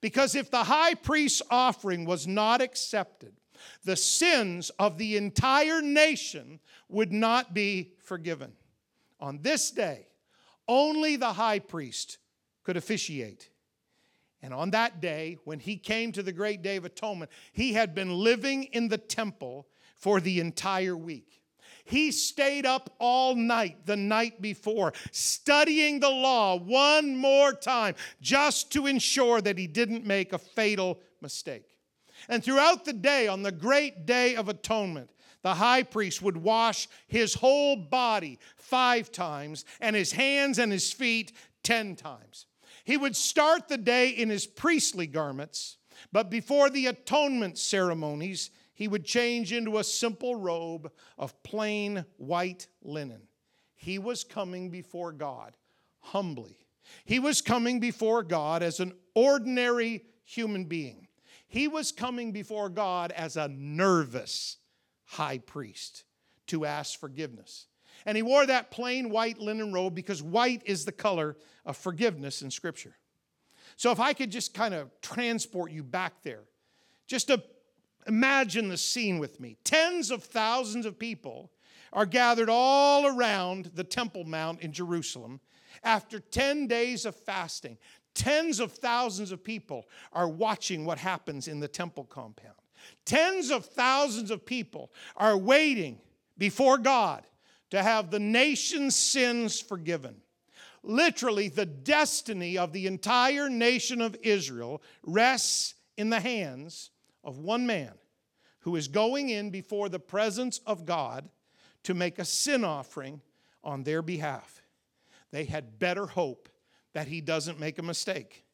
Because 0.00 0.34
if 0.34 0.50
the 0.50 0.64
high 0.64 0.94
priest's 0.94 1.42
offering 1.50 2.04
was 2.04 2.26
not 2.26 2.60
accepted, 2.60 3.34
the 3.84 3.96
sins 3.96 4.70
of 4.78 4.98
the 4.98 5.16
entire 5.16 5.80
nation 5.82 6.60
would 6.88 7.12
not 7.12 7.54
be 7.54 7.92
forgiven. 7.98 8.52
On 9.20 9.40
this 9.42 9.70
day, 9.70 10.06
only 10.68 11.16
the 11.16 11.32
high 11.32 11.58
priest 11.58 12.18
could 12.62 12.76
officiate. 12.76 13.50
And 14.42 14.52
on 14.52 14.70
that 14.70 15.00
day, 15.00 15.38
when 15.44 15.58
he 15.58 15.76
came 15.76 16.12
to 16.12 16.22
the 16.22 16.32
great 16.32 16.62
day 16.62 16.76
of 16.76 16.84
atonement, 16.84 17.30
he 17.52 17.72
had 17.72 17.94
been 17.94 18.12
living 18.12 18.64
in 18.64 18.88
the 18.88 18.98
temple 18.98 19.66
for 19.96 20.20
the 20.20 20.40
entire 20.40 20.96
week. 20.96 21.40
He 21.84 22.12
stayed 22.12 22.64
up 22.64 22.94
all 22.98 23.34
night 23.34 23.86
the 23.86 23.96
night 23.96 24.40
before, 24.40 24.92
studying 25.12 26.00
the 26.00 26.10
law 26.10 26.56
one 26.56 27.16
more 27.16 27.52
time, 27.52 27.94
just 28.20 28.72
to 28.72 28.86
ensure 28.86 29.40
that 29.42 29.58
he 29.58 29.66
didn't 29.66 30.04
make 30.04 30.32
a 30.32 30.38
fatal 30.38 30.98
mistake. 31.20 31.73
And 32.28 32.42
throughout 32.42 32.84
the 32.84 32.92
day, 32.92 33.28
on 33.28 33.42
the 33.42 33.52
great 33.52 34.06
day 34.06 34.36
of 34.36 34.48
atonement, 34.48 35.10
the 35.42 35.54
high 35.54 35.82
priest 35.82 36.22
would 36.22 36.38
wash 36.38 36.88
his 37.06 37.34
whole 37.34 37.76
body 37.76 38.38
five 38.56 39.12
times 39.12 39.64
and 39.80 39.94
his 39.94 40.12
hands 40.12 40.58
and 40.58 40.72
his 40.72 40.92
feet 40.92 41.32
ten 41.62 41.96
times. 41.96 42.46
He 42.84 42.96
would 42.96 43.14
start 43.16 43.68
the 43.68 43.78
day 43.78 44.10
in 44.10 44.30
his 44.30 44.46
priestly 44.46 45.06
garments, 45.06 45.76
but 46.12 46.30
before 46.30 46.70
the 46.70 46.86
atonement 46.86 47.58
ceremonies, 47.58 48.50
he 48.74 48.88
would 48.88 49.04
change 49.04 49.52
into 49.52 49.78
a 49.78 49.84
simple 49.84 50.36
robe 50.36 50.90
of 51.16 51.40
plain 51.42 52.04
white 52.16 52.66
linen. 52.82 53.22
He 53.74 53.98
was 53.98 54.24
coming 54.24 54.70
before 54.70 55.12
God 55.12 55.56
humbly. 56.00 56.56
He 57.04 57.18
was 57.18 57.40
coming 57.40 57.80
before 57.80 58.22
God 58.22 58.62
as 58.62 58.80
an 58.80 58.92
ordinary 59.14 60.04
human 60.24 60.64
being. 60.64 61.03
He 61.54 61.68
was 61.68 61.92
coming 61.92 62.32
before 62.32 62.68
God 62.68 63.12
as 63.12 63.36
a 63.36 63.46
nervous 63.46 64.56
high 65.04 65.38
priest 65.38 66.02
to 66.48 66.64
ask 66.64 66.98
forgiveness. 66.98 67.68
And 68.04 68.16
he 68.16 68.24
wore 68.24 68.44
that 68.44 68.72
plain 68.72 69.08
white 69.08 69.38
linen 69.38 69.72
robe 69.72 69.94
because 69.94 70.20
white 70.20 70.62
is 70.66 70.84
the 70.84 70.90
color 70.90 71.36
of 71.64 71.76
forgiveness 71.76 72.42
in 72.42 72.50
Scripture. 72.50 72.96
So 73.76 73.92
if 73.92 74.00
I 74.00 74.14
could 74.14 74.32
just 74.32 74.52
kind 74.52 74.74
of 74.74 74.90
transport 75.00 75.70
you 75.70 75.84
back 75.84 76.24
there, 76.24 76.42
just 77.06 77.28
to 77.28 77.40
imagine 78.08 78.68
the 78.68 78.76
scene 78.76 79.20
with 79.20 79.38
me. 79.38 79.56
Tens 79.62 80.10
of 80.10 80.24
thousands 80.24 80.86
of 80.86 80.98
people 80.98 81.52
are 81.92 82.04
gathered 82.04 82.48
all 82.50 83.06
around 83.06 83.70
the 83.74 83.84
Temple 83.84 84.24
Mount 84.24 84.60
in 84.60 84.72
Jerusalem 84.72 85.38
after 85.84 86.18
10 86.18 86.66
days 86.66 87.06
of 87.06 87.14
fasting. 87.14 87.78
Tens 88.14 88.60
of 88.60 88.72
thousands 88.72 89.32
of 89.32 89.42
people 89.42 89.86
are 90.12 90.28
watching 90.28 90.84
what 90.84 90.98
happens 90.98 91.48
in 91.48 91.60
the 91.60 91.68
temple 91.68 92.04
compound. 92.04 92.54
Tens 93.04 93.50
of 93.50 93.66
thousands 93.66 94.30
of 94.30 94.46
people 94.46 94.92
are 95.16 95.36
waiting 95.36 95.98
before 96.38 96.78
God 96.78 97.24
to 97.70 97.82
have 97.82 98.10
the 98.10 98.20
nation's 98.20 98.94
sins 98.94 99.60
forgiven. 99.60 100.16
Literally, 100.82 101.48
the 101.48 101.66
destiny 101.66 102.58
of 102.58 102.72
the 102.72 102.86
entire 102.86 103.48
nation 103.48 104.00
of 104.00 104.16
Israel 104.22 104.82
rests 105.02 105.74
in 105.96 106.10
the 106.10 106.20
hands 106.20 106.90
of 107.24 107.38
one 107.38 107.66
man 107.66 107.92
who 108.60 108.76
is 108.76 108.86
going 108.88 109.30
in 109.30 109.50
before 109.50 109.88
the 109.88 109.98
presence 109.98 110.60
of 110.66 110.84
God 110.84 111.28
to 111.84 111.94
make 111.94 112.18
a 112.18 112.24
sin 112.24 112.64
offering 112.64 113.20
on 113.62 113.82
their 113.82 114.02
behalf. 114.02 114.62
They 115.30 115.44
had 115.44 115.78
better 115.78 116.06
hope 116.06 116.48
that 116.94 117.08
he 117.08 117.20
doesn't 117.20 117.60
make 117.60 117.78
a 117.78 117.82
mistake. 117.82 118.44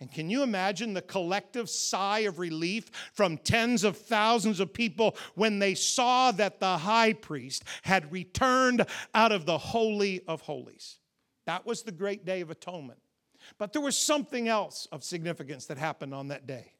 And 0.00 0.12
can 0.12 0.28
you 0.28 0.42
imagine 0.42 0.92
the 0.92 1.00
collective 1.00 1.70
sigh 1.70 2.20
of 2.20 2.38
relief 2.38 2.90
from 3.14 3.38
tens 3.38 3.82
of 3.82 3.96
thousands 3.96 4.60
of 4.60 4.74
people 4.74 5.16
when 5.34 5.58
they 5.58 5.74
saw 5.74 6.32
that 6.32 6.60
the 6.60 6.76
high 6.76 7.14
priest 7.14 7.64
had 7.82 8.12
returned 8.12 8.84
out 9.14 9.32
of 9.32 9.46
the 9.46 9.56
Holy 9.56 10.22
of 10.28 10.42
Holies? 10.42 10.98
That 11.46 11.64
was 11.64 11.82
the 11.82 11.92
great 11.92 12.26
day 12.26 12.42
of 12.42 12.50
atonement. 12.50 12.98
But 13.58 13.72
there 13.72 13.80
was 13.80 13.96
something 13.96 14.48
else 14.48 14.86
of 14.92 15.04
significance 15.04 15.66
that 15.66 15.78
happened 15.78 16.12
on 16.12 16.28
that 16.28 16.46
day. 16.46 16.72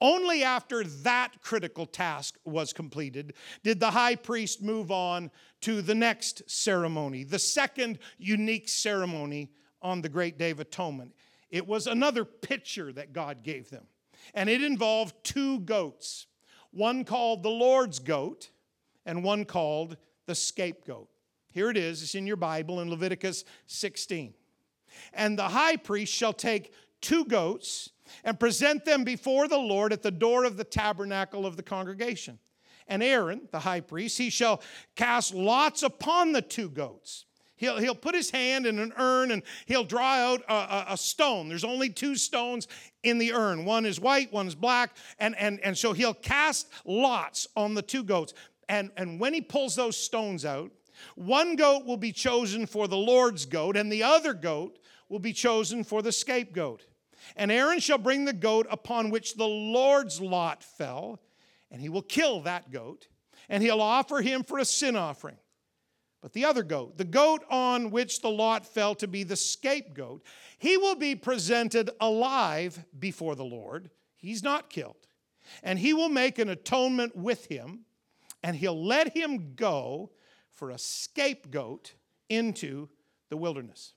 Only 0.00 0.42
after 0.44 0.84
that 0.84 1.42
critical 1.42 1.84
task 1.84 2.38
was 2.44 2.72
completed 2.72 3.34
did 3.62 3.80
the 3.80 3.90
high 3.90 4.14
priest 4.14 4.62
move 4.62 4.90
on 4.90 5.30
to 5.62 5.82
the 5.82 5.94
next 5.94 6.48
ceremony, 6.48 7.24
the 7.24 7.38
second 7.38 7.98
unique 8.16 8.68
ceremony 8.68 9.50
on 9.84 10.00
the 10.00 10.08
great 10.08 10.38
day 10.38 10.50
of 10.50 10.58
atonement. 10.58 11.14
It 11.50 11.68
was 11.68 11.86
another 11.86 12.24
picture 12.24 12.92
that 12.94 13.12
God 13.12 13.44
gave 13.44 13.70
them. 13.70 13.84
And 14.32 14.48
it 14.48 14.62
involved 14.62 15.14
two 15.22 15.60
goats, 15.60 16.26
one 16.72 17.04
called 17.04 17.42
the 17.42 17.50
Lord's 17.50 17.98
goat 17.98 18.50
and 19.04 19.22
one 19.22 19.44
called 19.44 19.98
the 20.26 20.34
scapegoat. 20.34 21.08
Here 21.50 21.70
it 21.70 21.76
is, 21.76 22.02
it's 22.02 22.14
in 22.14 22.26
your 22.26 22.36
Bible 22.36 22.80
in 22.80 22.90
Leviticus 22.90 23.44
16. 23.66 24.34
And 25.12 25.38
the 25.38 25.48
high 25.48 25.76
priest 25.76 26.12
shall 26.12 26.32
take 26.32 26.72
two 27.00 27.26
goats 27.26 27.90
and 28.24 28.40
present 28.40 28.84
them 28.84 29.04
before 29.04 29.46
the 29.46 29.58
Lord 29.58 29.92
at 29.92 30.02
the 30.02 30.10
door 30.10 30.44
of 30.44 30.56
the 30.56 30.64
tabernacle 30.64 31.46
of 31.46 31.56
the 31.56 31.62
congregation. 31.62 32.38
And 32.88 33.02
Aaron, 33.02 33.48
the 33.52 33.60
high 33.60 33.80
priest, 33.80 34.18
he 34.18 34.30
shall 34.30 34.62
cast 34.96 35.34
lots 35.34 35.82
upon 35.82 36.32
the 36.32 36.42
two 36.42 36.70
goats 36.70 37.26
He'll, 37.56 37.78
he'll 37.78 37.94
put 37.94 38.14
his 38.14 38.30
hand 38.30 38.66
in 38.66 38.78
an 38.78 38.92
urn 38.96 39.30
and 39.30 39.42
he'll 39.66 39.84
draw 39.84 40.14
out 40.14 40.42
a, 40.48 40.52
a, 40.52 40.86
a, 40.90 40.96
stone. 40.96 41.48
There's 41.48 41.64
only 41.64 41.88
two 41.88 42.16
stones 42.16 42.66
in 43.04 43.18
the 43.18 43.32
urn. 43.32 43.64
One 43.64 43.86
is 43.86 44.00
white, 44.00 44.32
one 44.32 44.48
is 44.48 44.56
black. 44.56 44.96
And, 45.20 45.36
and, 45.38 45.60
and 45.60 45.78
so 45.78 45.92
he'll 45.92 46.14
cast 46.14 46.68
lots 46.84 47.46
on 47.56 47.74
the 47.74 47.82
two 47.82 48.02
goats. 48.02 48.34
And, 48.68 48.90
and 48.96 49.20
when 49.20 49.34
he 49.34 49.40
pulls 49.40 49.76
those 49.76 49.96
stones 49.96 50.44
out, 50.44 50.72
one 51.14 51.56
goat 51.56 51.84
will 51.84 51.96
be 51.96 52.12
chosen 52.12 52.66
for 52.66 52.88
the 52.88 52.96
Lord's 52.96 53.46
goat, 53.46 53.76
and 53.76 53.90
the 53.90 54.02
other 54.02 54.32
goat 54.32 54.78
will 55.08 55.18
be 55.18 55.32
chosen 55.32 55.84
for 55.84 56.02
the 56.02 56.12
scapegoat. 56.12 56.86
And 57.36 57.50
Aaron 57.50 57.80
shall 57.80 57.98
bring 57.98 58.24
the 58.24 58.32
goat 58.32 58.66
upon 58.70 59.10
which 59.10 59.34
the 59.34 59.46
Lord's 59.46 60.20
lot 60.20 60.62
fell, 60.62 61.20
and 61.70 61.80
he 61.80 61.88
will 61.88 62.02
kill 62.02 62.40
that 62.42 62.70
goat, 62.70 63.08
and 63.48 63.62
he'll 63.62 63.82
offer 63.82 64.20
him 64.20 64.42
for 64.42 64.58
a 64.58 64.64
sin 64.64 64.96
offering. 64.96 65.36
But 66.24 66.32
the 66.32 66.46
other 66.46 66.62
goat, 66.62 66.96
the 66.96 67.04
goat 67.04 67.44
on 67.50 67.90
which 67.90 68.22
the 68.22 68.30
lot 68.30 68.64
fell 68.64 68.94
to 68.94 69.06
be 69.06 69.24
the 69.24 69.36
scapegoat, 69.36 70.22
he 70.56 70.78
will 70.78 70.94
be 70.94 71.14
presented 71.14 71.90
alive 72.00 72.82
before 72.98 73.34
the 73.34 73.44
Lord. 73.44 73.90
He's 74.16 74.42
not 74.42 74.70
killed. 74.70 75.06
And 75.62 75.78
he 75.78 75.92
will 75.92 76.08
make 76.08 76.38
an 76.38 76.48
atonement 76.48 77.14
with 77.14 77.44
him, 77.48 77.80
and 78.42 78.56
he'll 78.56 78.86
let 78.86 79.14
him 79.14 79.52
go 79.54 80.12
for 80.50 80.70
a 80.70 80.78
scapegoat 80.78 81.92
into 82.30 82.88
the 83.28 83.36
wilderness. 83.36 83.92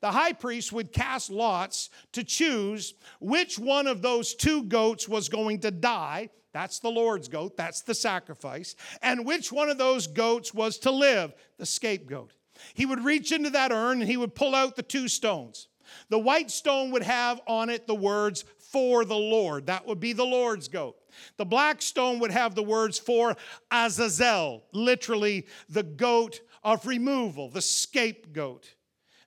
The 0.00 0.12
high 0.12 0.34
priest 0.34 0.72
would 0.72 0.92
cast 0.92 1.30
lots 1.30 1.90
to 2.12 2.22
choose 2.22 2.94
which 3.18 3.58
one 3.58 3.88
of 3.88 4.02
those 4.02 4.36
two 4.36 4.62
goats 4.62 5.08
was 5.08 5.28
going 5.28 5.58
to 5.62 5.72
die 5.72 6.30
that's 6.56 6.78
the 6.78 6.90
Lord's 6.90 7.28
goat, 7.28 7.56
that's 7.56 7.82
the 7.82 7.94
sacrifice. 7.94 8.74
And 9.02 9.26
which 9.26 9.52
one 9.52 9.68
of 9.68 9.78
those 9.78 10.06
goats 10.06 10.54
was 10.54 10.78
to 10.78 10.90
live? 10.90 11.34
The 11.58 11.66
scapegoat. 11.66 12.32
He 12.72 12.86
would 12.86 13.04
reach 13.04 13.30
into 13.30 13.50
that 13.50 13.72
urn 13.72 14.00
and 14.00 14.08
he 14.08 14.16
would 14.16 14.34
pull 14.34 14.54
out 14.54 14.76
the 14.76 14.82
two 14.82 15.08
stones. 15.08 15.68
The 16.08 16.18
white 16.18 16.50
stone 16.50 16.90
would 16.90 17.02
have 17.02 17.40
on 17.46 17.68
it 17.68 17.86
the 17.86 17.94
words, 17.94 18.44
for 18.76 19.04
the 19.04 19.16
Lord. 19.16 19.66
That 19.66 19.86
would 19.86 20.00
be 20.00 20.12
the 20.12 20.24
Lord's 20.24 20.68
goat. 20.68 20.96
The 21.36 21.46
black 21.46 21.80
stone 21.80 22.18
would 22.18 22.30
have 22.30 22.54
the 22.54 22.62
words 22.62 22.98
for 22.98 23.34
Azazel, 23.70 24.64
literally 24.72 25.46
the 25.68 25.82
goat 25.82 26.40
of 26.62 26.86
removal, 26.86 27.48
the 27.48 27.62
scapegoat. 27.62 28.74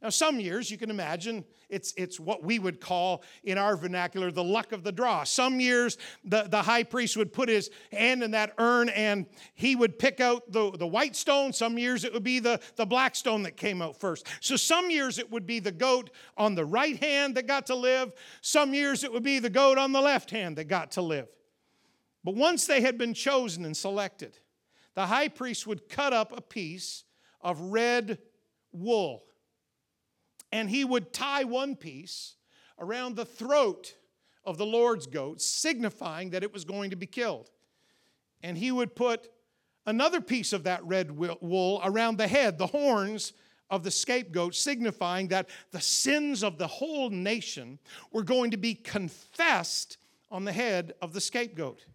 Now, 0.02 0.10
some 0.10 0.40
years 0.40 0.72
you 0.72 0.78
can 0.78 0.90
imagine 0.90 1.44
it's, 1.68 1.94
it's 1.98 2.22
what 2.22 2.42
we 2.42 2.58
would 2.58 2.80
call 2.80 3.22
in 3.44 3.58
our 3.58 3.76
vernacular 3.76 4.32
the 4.32 4.44
luck 4.44 4.72
of 4.72 4.84
the 4.84 4.94
draw. 4.94 5.26
Some 5.26 5.60
years 5.60 5.98
the, 6.24 6.44
the 6.44 6.62
high 6.62 6.84
priest 6.84 7.18
would 7.18 7.34
put 7.34 7.50
his 7.50 7.70
hand 7.92 8.24
in 8.24 8.32
that 8.32 8.54
urn 8.58 8.88
and 8.90 9.26
he 9.56 9.76
would 9.76 10.00
pick 10.00 10.22
out 10.22 10.50
the, 10.54 10.72
the 10.72 10.88
white 10.88 11.18
stone. 11.18 11.52
Some 11.52 11.78
years 11.78 12.06
it 12.06 12.14
would 12.14 12.24
be 12.24 12.40
the, 12.40 12.62
the 12.78 12.86
black 12.86 13.14
stone 13.14 13.44
that 13.44 13.58
came 13.58 13.82
out 13.82 14.00
first. 14.00 14.26
So 14.40 14.56
some 14.56 14.90
years 14.90 15.20
it 15.20 15.30
would 15.32 15.46
be 15.46 15.60
the 15.60 15.72
goat 15.72 16.12
on 16.38 16.56
the 16.56 16.66
right 16.66 16.98
hand 16.98 17.36
that 17.36 17.46
got 17.46 17.66
to 17.66 17.76
live. 17.76 18.14
Some 18.40 18.74
years 18.74 19.04
it 19.04 19.12
would 19.12 19.24
be 19.24 19.40
the 19.40 19.50
goat 19.50 19.78
on 19.78 19.92
the 19.92 20.02
left 20.02 20.32
hand 20.32 20.56
that 20.58 20.70
got 20.70 20.92
to 20.92 21.02
live. 21.02 21.28
But 22.24 22.36
once 22.36 22.66
they 22.66 22.80
had 22.80 22.98
been 22.98 23.14
chosen 23.14 23.66
and 23.66 23.76
selected, 23.76 24.40
the 24.96 25.08
high 25.08 25.28
priest 25.28 25.68
would 25.68 25.90
cut 25.90 26.14
up 26.14 26.36
a 26.36 26.42
piece 26.42 27.04
of 27.42 27.60
red 27.60 28.18
wool 28.72 29.24
and 30.52 30.70
he 30.70 30.84
would 30.84 31.14
tie 31.14 31.44
one 31.44 31.76
piece 31.76 32.36
around 32.80 33.16
the 33.16 33.26
throat 33.26 33.96
of 34.44 34.58
the 34.58 34.66
Lord's 34.66 35.06
goat, 35.06 35.42
signifying 35.42 36.32
that 36.32 36.44
it 36.44 36.54
was 36.54 36.66
going 36.66 36.90
to 36.90 36.96
be 36.96 37.06
killed. 37.06 37.50
And 38.42 38.58
he 38.58 38.72
would 38.72 38.96
put 38.96 39.30
another 39.86 40.22
piece 40.22 40.54
of 40.54 40.64
that 40.64 40.84
red 40.86 41.12
wool 41.12 41.82
around 41.84 42.18
the 42.18 42.28
head, 42.28 42.58
the 42.58 42.68
horns 42.68 43.34
of 43.70 43.84
the 43.84 43.92
scapegoat, 43.92 44.56
signifying 44.56 45.28
that 45.28 45.50
the 45.72 45.82
sins 45.82 46.44
of 46.44 46.58
the 46.58 46.68
whole 46.68 47.10
nation 47.10 47.80
were 48.12 48.24
going 48.24 48.52
to 48.52 48.58
be 48.58 48.74
confessed 48.74 49.98
on 50.32 50.46
the 50.46 50.52
head 50.52 50.94
of 51.02 51.14
the 51.14 51.22
scapegoat. 51.22 51.86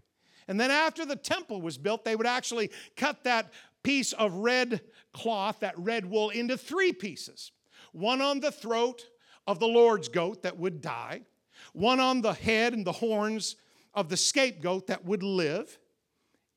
And 0.46 0.60
then 0.60 0.70
after 0.70 1.04
the 1.04 1.16
temple 1.16 1.62
was 1.62 1.78
built, 1.78 2.04
they 2.04 2.16
would 2.16 2.26
actually 2.26 2.70
cut 2.96 3.24
that 3.24 3.52
piece 3.82 4.12
of 4.12 4.34
red 4.34 4.80
cloth, 5.12 5.60
that 5.60 5.78
red 5.78 6.04
wool, 6.04 6.30
into 6.30 6.56
three 6.56 6.92
pieces 6.92 7.52
one 7.94 8.20
on 8.20 8.40
the 8.40 8.50
throat 8.50 9.07
of 9.46 9.61
the 9.61 9.68
Lord's 9.68 10.09
goat 10.09 10.42
that 10.42 10.59
would 10.59 10.80
die, 10.80 11.22
one 11.72 12.00
on 12.00 12.20
the 12.20 12.33
head 12.33 12.72
and 12.72 12.85
the 12.85 12.92
horns 12.92 13.57
of 13.94 14.09
the 14.09 14.16
scapegoat 14.16 14.88
that 14.88 15.04
would 15.04 15.22
live, 15.22 15.78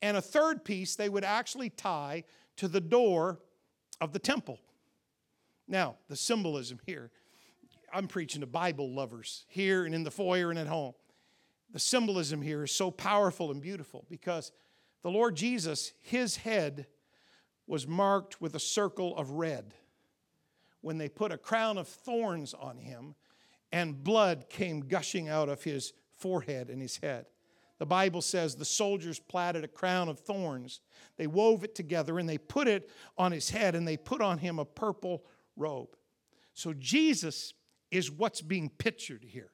and 0.02 0.16
a 0.16 0.22
third 0.22 0.64
piece 0.64 0.96
they 0.96 1.08
would 1.08 1.24
actually 1.24 1.70
tie 1.70 2.24
to 2.56 2.66
the 2.66 2.80
door 2.80 3.38
of 4.00 4.12
the 4.12 4.18
temple. 4.18 4.58
Now, 5.68 5.96
the 6.08 6.16
symbolism 6.16 6.80
here, 6.86 7.10
I'm 7.92 8.08
preaching 8.08 8.40
to 8.40 8.46
Bible 8.46 8.92
lovers 8.92 9.44
here 9.48 9.86
and 9.86 9.94
in 9.94 10.02
the 10.02 10.10
foyer 10.10 10.50
and 10.50 10.58
at 10.58 10.66
home. 10.66 10.94
The 11.70 11.78
symbolism 11.78 12.42
here 12.42 12.64
is 12.64 12.72
so 12.72 12.90
powerful 12.90 13.50
and 13.50 13.60
beautiful 13.60 14.06
because 14.10 14.50
the 15.02 15.10
Lord 15.10 15.36
Jesus, 15.36 15.92
his 16.00 16.38
head 16.38 16.86
was 17.66 17.86
marked 17.86 18.40
with 18.40 18.54
a 18.56 18.60
circle 18.60 19.16
of 19.16 19.32
red 19.32 19.74
when 20.80 20.98
they 20.98 21.08
put 21.08 21.32
a 21.32 21.38
crown 21.38 21.78
of 21.78 21.88
thorns 21.88 22.54
on 22.54 22.78
him 22.78 23.14
and 23.72 24.02
blood 24.02 24.46
came 24.48 24.80
gushing 24.80 25.28
out 25.28 25.48
of 25.48 25.64
his 25.64 25.92
forehead 26.16 26.70
and 26.70 26.80
his 26.80 26.98
head. 26.98 27.26
The 27.78 27.86
Bible 27.86 28.22
says 28.22 28.56
the 28.56 28.64
soldiers 28.64 29.20
plaited 29.20 29.62
a 29.62 29.68
crown 29.68 30.08
of 30.08 30.18
thorns. 30.18 30.80
They 31.16 31.26
wove 31.26 31.62
it 31.62 31.74
together 31.74 32.18
and 32.18 32.28
they 32.28 32.38
put 32.38 32.66
it 32.66 32.90
on 33.16 33.30
his 33.30 33.50
head 33.50 33.74
and 33.74 33.86
they 33.86 33.96
put 33.96 34.20
on 34.20 34.38
him 34.38 34.58
a 34.58 34.64
purple 34.64 35.24
robe. 35.56 35.96
So 36.54 36.72
Jesus 36.72 37.54
is 37.90 38.10
what's 38.10 38.42
being 38.42 38.68
pictured 38.68 39.24
here. 39.24 39.52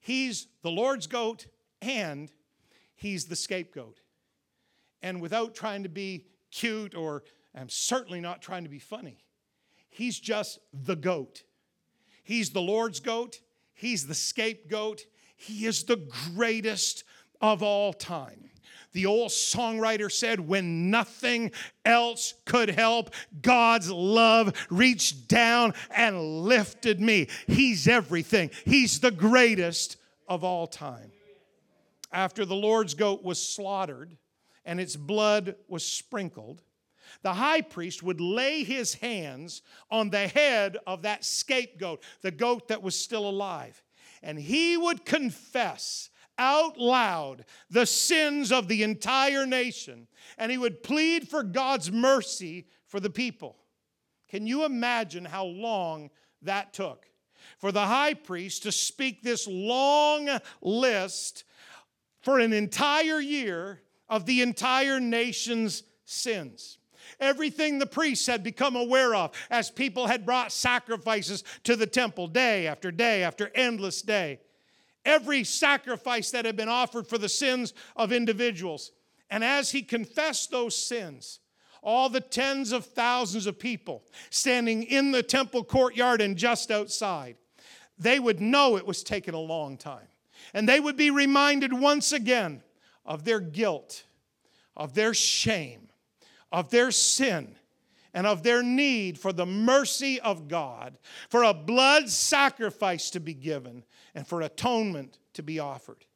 He's 0.00 0.48
the 0.62 0.70
Lord's 0.70 1.06
goat 1.06 1.46
and 1.80 2.30
he's 2.94 3.24
the 3.24 3.36
scapegoat. 3.36 4.00
And 5.02 5.20
without 5.20 5.54
trying 5.54 5.82
to 5.84 5.88
be 5.88 6.26
cute 6.50 6.94
or 6.94 7.24
I'm 7.54 7.68
certainly 7.70 8.20
not 8.20 8.42
trying 8.42 8.64
to 8.64 8.68
be 8.68 8.78
funny, 8.78 9.18
he's 9.96 10.20
just 10.20 10.58
the 10.72 10.94
goat. 10.94 11.42
He's 12.22 12.50
the 12.50 12.60
Lord's 12.60 13.00
goat, 13.00 13.40
he's 13.74 14.06
the 14.06 14.14
scapegoat, 14.14 15.06
he 15.36 15.64
is 15.64 15.84
the 15.84 16.08
greatest 16.34 17.04
of 17.40 17.62
all 17.62 17.92
time. 17.92 18.50
The 18.92 19.06
old 19.06 19.30
songwriter 19.30 20.10
said, 20.10 20.40
When 20.40 20.90
nothing 20.90 21.52
else 21.84 22.34
could 22.44 22.70
help, 22.70 23.14
God's 23.42 23.90
love 23.90 24.54
reached 24.70 25.28
down 25.28 25.74
and 25.90 26.42
lifted 26.42 27.00
me. 27.00 27.28
He's 27.46 27.88
everything, 27.88 28.50
He's 28.64 29.00
the 29.00 29.10
greatest 29.10 29.96
of 30.28 30.44
all 30.44 30.66
time. 30.66 31.12
After 32.12 32.44
the 32.44 32.54
Lord's 32.54 32.94
goat 32.94 33.22
was 33.22 33.42
slaughtered 33.42 34.16
and 34.64 34.80
its 34.80 34.96
blood 34.96 35.56
was 35.68 35.86
sprinkled, 35.86 36.62
the 37.22 37.34
high 37.34 37.60
priest 37.60 38.02
would 38.02 38.20
lay 38.20 38.64
his 38.64 38.94
hands 38.94 39.62
on 39.90 40.10
the 40.10 40.28
head 40.28 40.76
of 40.86 41.02
that 41.02 41.24
scapegoat, 41.24 42.02
the 42.22 42.30
goat 42.30 42.68
that 42.68 42.82
was 42.82 42.98
still 42.98 43.28
alive, 43.28 43.82
and 44.22 44.38
he 44.38 44.76
would 44.76 45.04
confess 45.04 46.10
out 46.38 46.78
loud 46.78 47.44
the 47.70 47.86
sins 47.86 48.52
of 48.52 48.68
the 48.68 48.82
entire 48.82 49.46
nation, 49.46 50.06
and 50.38 50.50
he 50.50 50.58
would 50.58 50.82
plead 50.82 51.28
for 51.28 51.42
God's 51.42 51.90
mercy 51.90 52.66
for 52.86 53.00
the 53.00 53.10
people. 53.10 53.56
Can 54.28 54.46
you 54.46 54.64
imagine 54.64 55.24
how 55.24 55.44
long 55.44 56.10
that 56.42 56.72
took? 56.72 57.06
For 57.58 57.72
the 57.72 57.86
high 57.86 58.14
priest 58.14 58.64
to 58.64 58.72
speak 58.72 59.22
this 59.22 59.46
long 59.46 60.28
list 60.60 61.44
for 62.20 62.40
an 62.40 62.52
entire 62.52 63.20
year 63.20 63.80
of 64.08 64.26
the 64.26 64.42
entire 64.42 65.00
nation's 65.00 65.84
sins. 66.04 66.78
Everything 67.20 67.78
the 67.78 67.86
priests 67.86 68.26
had 68.26 68.42
become 68.42 68.76
aware 68.76 69.14
of 69.14 69.32
as 69.50 69.70
people 69.70 70.06
had 70.06 70.26
brought 70.26 70.52
sacrifices 70.52 71.44
to 71.64 71.76
the 71.76 71.86
temple 71.86 72.28
day 72.28 72.66
after 72.66 72.90
day 72.90 73.22
after 73.22 73.50
endless 73.54 74.02
day 74.02 74.40
every 75.06 75.44
sacrifice 75.44 76.32
that 76.32 76.44
had 76.44 76.56
been 76.56 76.68
offered 76.68 77.06
for 77.06 77.16
the 77.16 77.28
sins 77.28 77.72
of 77.94 78.12
individuals. 78.12 78.92
And 79.30 79.42
as 79.42 79.70
he 79.70 79.82
confessed 79.82 80.50
those 80.50 80.76
sins, 80.76 81.40
all 81.82 82.08
the 82.08 82.20
tens 82.20 82.72
of 82.72 82.84
thousands 82.84 83.46
of 83.46 83.58
people 83.58 84.04
standing 84.28 84.82
in 84.82 85.12
the 85.12 85.22
temple 85.22 85.64
courtyard 85.64 86.20
and 86.20 86.36
just 86.36 86.70
outside, 86.70 87.36
they 87.98 88.18
would 88.18 88.40
know 88.40 88.76
it 88.76 88.86
was 88.86 89.02
taking 89.02 89.34
a 89.34 89.40
long 89.40 89.78
time. 89.78 90.08
And 90.52 90.68
they 90.68 90.80
would 90.80 90.96
be 90.96 91.10
reminded 91.10 91.72
once 91.72 92.12
again 92.12 92.62
of 93.04 93.24
their 93.24 93.40
guilt, 93.40 94.04
of 94.76 94.94
their 94.94 95.14
shame, 95.14 95.85
of 96.52 96.70
their 96.70 96.90
sin, 96.90 97.56
and 98.14 98.26
of 98.26 98.42
their 98.42 98.62
need 98.62 99.18
for 99.18 99.32
the 99.32 99.46
mercy 99.46 100.18
of 100.20 100.48
God, 100.48 100.96
for 101.28 101.42
a 101.42 101.52
blood 101.52 102.08
sacrifice 102.08 103.10
to 103.10 103.20
be 103.20 103.34
given, 103.34 103.84
and 104.14 104.26
for 104.26 104.40
atonement 104.40 105.18
to 105.34 105.42
be 105.42 105.58
offered. 105.58 106.06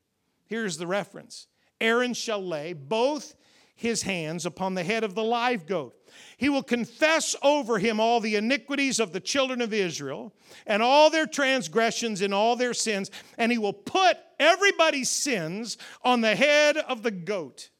Here's 0.46 0.78
the 0.78 0.86
reference 0.86 1.46
Aaron 1.80 2.14
shall 2.14 2.42
lay 2.42 2.72
both 2.72 3.34
his 3.80 4.02
hands 4.02 4.44
upon 4.44 4.74
the 4.74 4.84
head 4.84 5.04
of 5.04 5.14
the 5.14 5.24
live 5.24 5.66
goat. 5.66 5.94
He 6.36 6.50
will 6.50 6.62
confess 6.62 7.34
over 7.42 7.78
him 7.78 7.98
all 7.98 8.20
the 8.20 8.36
iniquities 8.36 9.00
of 9.00 9.12
the 9.12 9.20
children 9.20 9.62
of 9.62 9.72
Israel 9.72 10.34
and 10.66 10.82
all 10.82 11.08
their 11.08 11.26
transgressions 11.26 12.20
and 12.20 12.34
all 12.34 12.56
their 12.56 12.74
sins, 12.74 13.10
and 13.38 13.50
he 13.50 13.56
will 13.56 13.72
put 13.72 14.18
everybody's 14.38 15.08
sins 15.08 15.78
on 16.02 16.20
the 16.20 16.36
head 16.36 16.76
of 16.76 17.02
the 17.02 17.10
goat. 17.10 17.70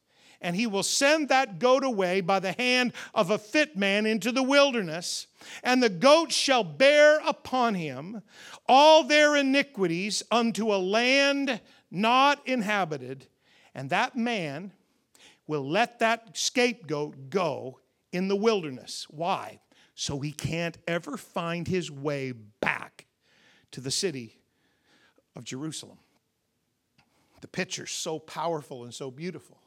And 0.41 0.57
he 0.57 0.67
will 0.67 0.83
send 0.83 1.29
that 1.29 1.59
goat 1.59 1.85
away 1.85 2.23
by 2.23 2.41
the 2.41 2.53
hand 2.53 2.93
of 3.15 3.31
a 3.31 3.39
fit 3.39 3.77
man 3.77 4.07
into 4.07 4.33
the 4.33 4.43
wilderness 4.43 5.27
and 5.63 5.83
the 5.83 5.89
goat 5.89 6.33
shall 6.33 6.65
bear 6.65 7.19
upon 7.27 7.75
him 7.75 8.23
all 8.69 9.05
their 9.05 9.37
iniquities 9.37 10.23
unto 10.31 10.73
a 10.73 10.77
land 10.77 11.61
not 11.91 12.47
inhabited, 12.47 13.27
and 13.75 13.91
that 13.91 14.17
man 14.17 14.73
will 15.47 15.69
let 15.69 15.99
that 15.99 16.37
scapegoat 16.37 17.31
go 17.31 17.81
in 18.13 18.29
the 18.29 18.37
wilderness. 18.37 19.07
Why? 19.11 19.61
So 19.95 20.21
he 20.21 20.33
can't 20.33 20.79
ever 20.87 21.17
find 21.17 21.67
his 21.67 21.91
way 21.91 22.33
back 22.33 23.07
to 23.73 23.81
the 23.81 23.91
city 23.91 24.41
of 25.35 25.45
Jerusalem. 25.45 25.99
The 27.41 27.49
picture's 27.49 27.91
so 27.91 28.19
powerful 28.19 28.85
and 28.85 28.95
so 28.95 29.11
beautiful. 29.11 29.59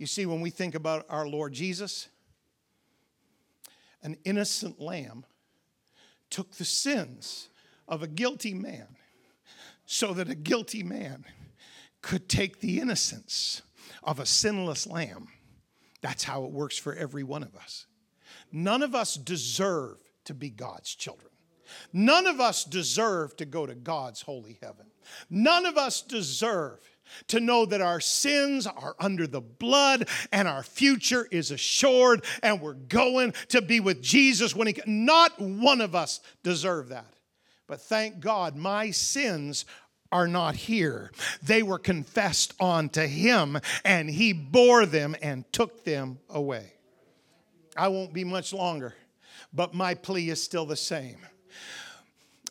You 0.00 0.06
see, 0.06 0.24
when 0.24 0.40
we 0.40 0.48
think 0.48 0.74
about 0.74 1.04
our 1.10 1.28
Lord 1.28 1.52
Jesus, 1.52 2.08
an 4.02 4.16
innocent 4.24 4.80
lamb 4.80 5.26
took 6.30 6.52
the 6.52 6.64
sins 6.64 7.50
of 7.86 8.02
a 8.02 8.06
guilty 8.06 8.54
man 8.54 8.96
so 9.84 10.14
that 10.14 10.30
a 10.30 10.34
guilty 10.34 10.82
man 10.82 11.26
could 12.00 12.30
take 12.30 12.60
the 12.60 12.80
innocence 12.80 13.60
of 14.02 14.18
a 14.18 14.24
sinless 14.24 14.86
lamb. 14.86 15.28
That's 16.00 16.24
how 16.24 16.46
it 16.46 16.50
works 16.50 16.78
for 16.78 16.94
every 16.94 17.22
one 17.22 17.42
of 17.42 17.54
us. 17.54 17.84
None 18.50 18.82
of 18.82 18.94
us 18.94 19.16
deserve 19.16 19.98
to 20.24 20.32
be 20.32 20.48
God's 20.48 20.94
children. 20.94 21.30
None 21.92 22.26
of 22.26 22.40
us 22.40 22.64
deserve 22.64 23.36
to 23.36 23.44
go 23.44 23.66
to 23.66 23.74
God's 23.74 24.22
holy 24.22 24.58
heaven. 24.62 24.86
None 25.28 25.66
of 25.66 25.76
us 25.76 26.00
deserve 26.00 26.80
to 27.28 27.40
know 27.40 27.66
that 27.66 27.80
our 27.80 28.00
sins 28.00 28.66
are 28.66 28.94
under 28.98 29.26
the 29.26 29.40
blood 29.40 30.08
and 30.32 30.46
our 30.48 30.62
future 30.62 31.26
is 31.30 31.50
assured 31.50 32.24
and 32.42 32.60
we're 32.60 32.74
going 32.74 33.34
to 33.48 33.62
be 33.62 33.80
with 33.80 34.02
Jesus 34.02 34.54
when 34.54 34.66
he 34.66 34.80
not 34.86 35.40
one 35.40 35.80
of 35.80 35.94
us 35.94 36.20
deserve 36.42 36.88
that. 36.88 37.14
But 37.66 37.80
thank 37.80 38.20
God 38.20 38.56
my 38.56 38.90
sins 38.90 39.64
are 40.12 40.26
not 40.26 40.56
here. 40.56 41.12
They 41.42 41.62
were 41.62 41.78
confessed 41.78 42.54
unto 42.60 43.02
him 43.02 43.58
and 43.84 44.10
he 44.10 44.32
bore 44.32 44.86
them 44.86 45.14
and 45.22 45.50
took 45.52 45.84
them 45.84 46.18
away. 46.28 46.72
I 47.76 47.88
won't 47.88 48.12
be 48.12 48.24
much 48.24 48.52
longer 48.52 48.94
but 49.52 49.74
my 49.74 49.94
plea 49.94 50.30
is 50.30 50.42
still 50.42 50.66
the 50.66 50.76
same 50.76 51.18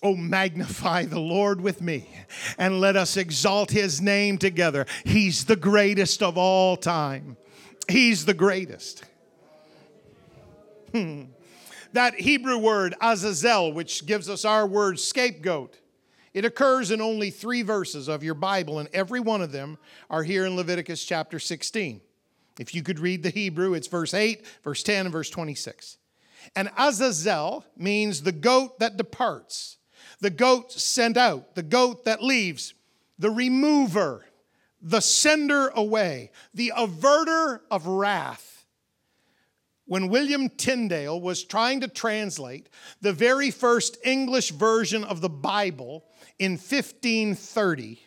Oh, 0.02 0.16
magnify 0.16 1.06
the 1.06 1.20
Lord 1.20 1.60
with 1.60 1.82
me 1.82 2.10
and 2.58 2.80
let 2.80 2.96
us 2.96 3.18
exalt 3.18 3.72
his 3.72 4.00
name 4.02 4.38
together. 4.38 4.86
He's 5.04 5.46
the 5.46 5.58
greatest 5.58 6.24
of 6.24 6.38
all 6.38 6.78
time. 6.78 7.36
He's 7.90 8.26
the 8.26 8.34
greatest. 8.34 9.04
Hmm. 10.94 11.24
That 11.94 12.16
Hebrew 12.16 12.58
word, 12.58 12.96
azazel, 13.02 13.74
which 13.74 14.06
gives 14.06 14.30
us 14.30 14.46
our 14.46 14.66
word 14.66 15.00
scapegoat, 15.00 15.78
it 16.34 16.46
occurs 16.46 16.92
in 16.92 17.02
only 17.02 17.32
three 17.32 17.64
verses 17.64 18.08
of 18.08 18.24
your 18.24 18.36
Bible, 18.36 18.80
and 18.80 18.88
every 18.94 19.20
one 19.20 19.42
of 19.42 19.52
them 19.52 19.78
are 20.10 20.24
here 20.24 20.46
in 20.46 20.56
Leviticus 20.56 21.04
chapter 21.04 21.40
16. 21.40 22.02
If 22.60 22.76
you 22.76 22.84
could 22.84 23.00
read 23.00 23.24
the 23.24 23.32
Hebrew, 23.32 23.74
it's 23.74 23.88
verse 23.88 24.14
8, 24.14 24.46
verse 24.64 24.84
10, 24.84 25.08
and 25.08 25.12
verse 25.12 25.30
26. 25.30 25.98
And 26.56 26.70
Azazel 26.78 27.66
means 27.76 28.22
the 28.22 28.32
goat 28.32 28.80
that 28.80 28.96
departs 28.96 29.78
the 30.22 30.30
goat 30.30 30.72
sent 30.72 31.18
out, 31.18 31.56
the 31.56 31.64
goat 31.64 32.06
that 32.06 32.24
leaves, 32.24 32.74
the 33.18 33.30
remover, 33.30 34.26
the 34.82 35.02
sender 35.02 35.70
away, 35.70 36.32
the 36.54 36.74
averter 36.76 37.62
of 37.70 37.88
wrath. 37.88 38.66
When 39.86 40.10
William 40.10 40.50
Tyndale 40.50 41.20
was 41.20 41.44
trying 41.44 41.82
to 41.82 41.88
translate 41.88 42.70
the 43.02 43.12
very 43.12 43.50
first 43.50 43.98
English 44.06 44.52
version 44.52 45.04
of 45.04 45.22
the 45.22 45.30
Bible 45.30 46.06
in 46.38 46.52
1530, 46.54 48.00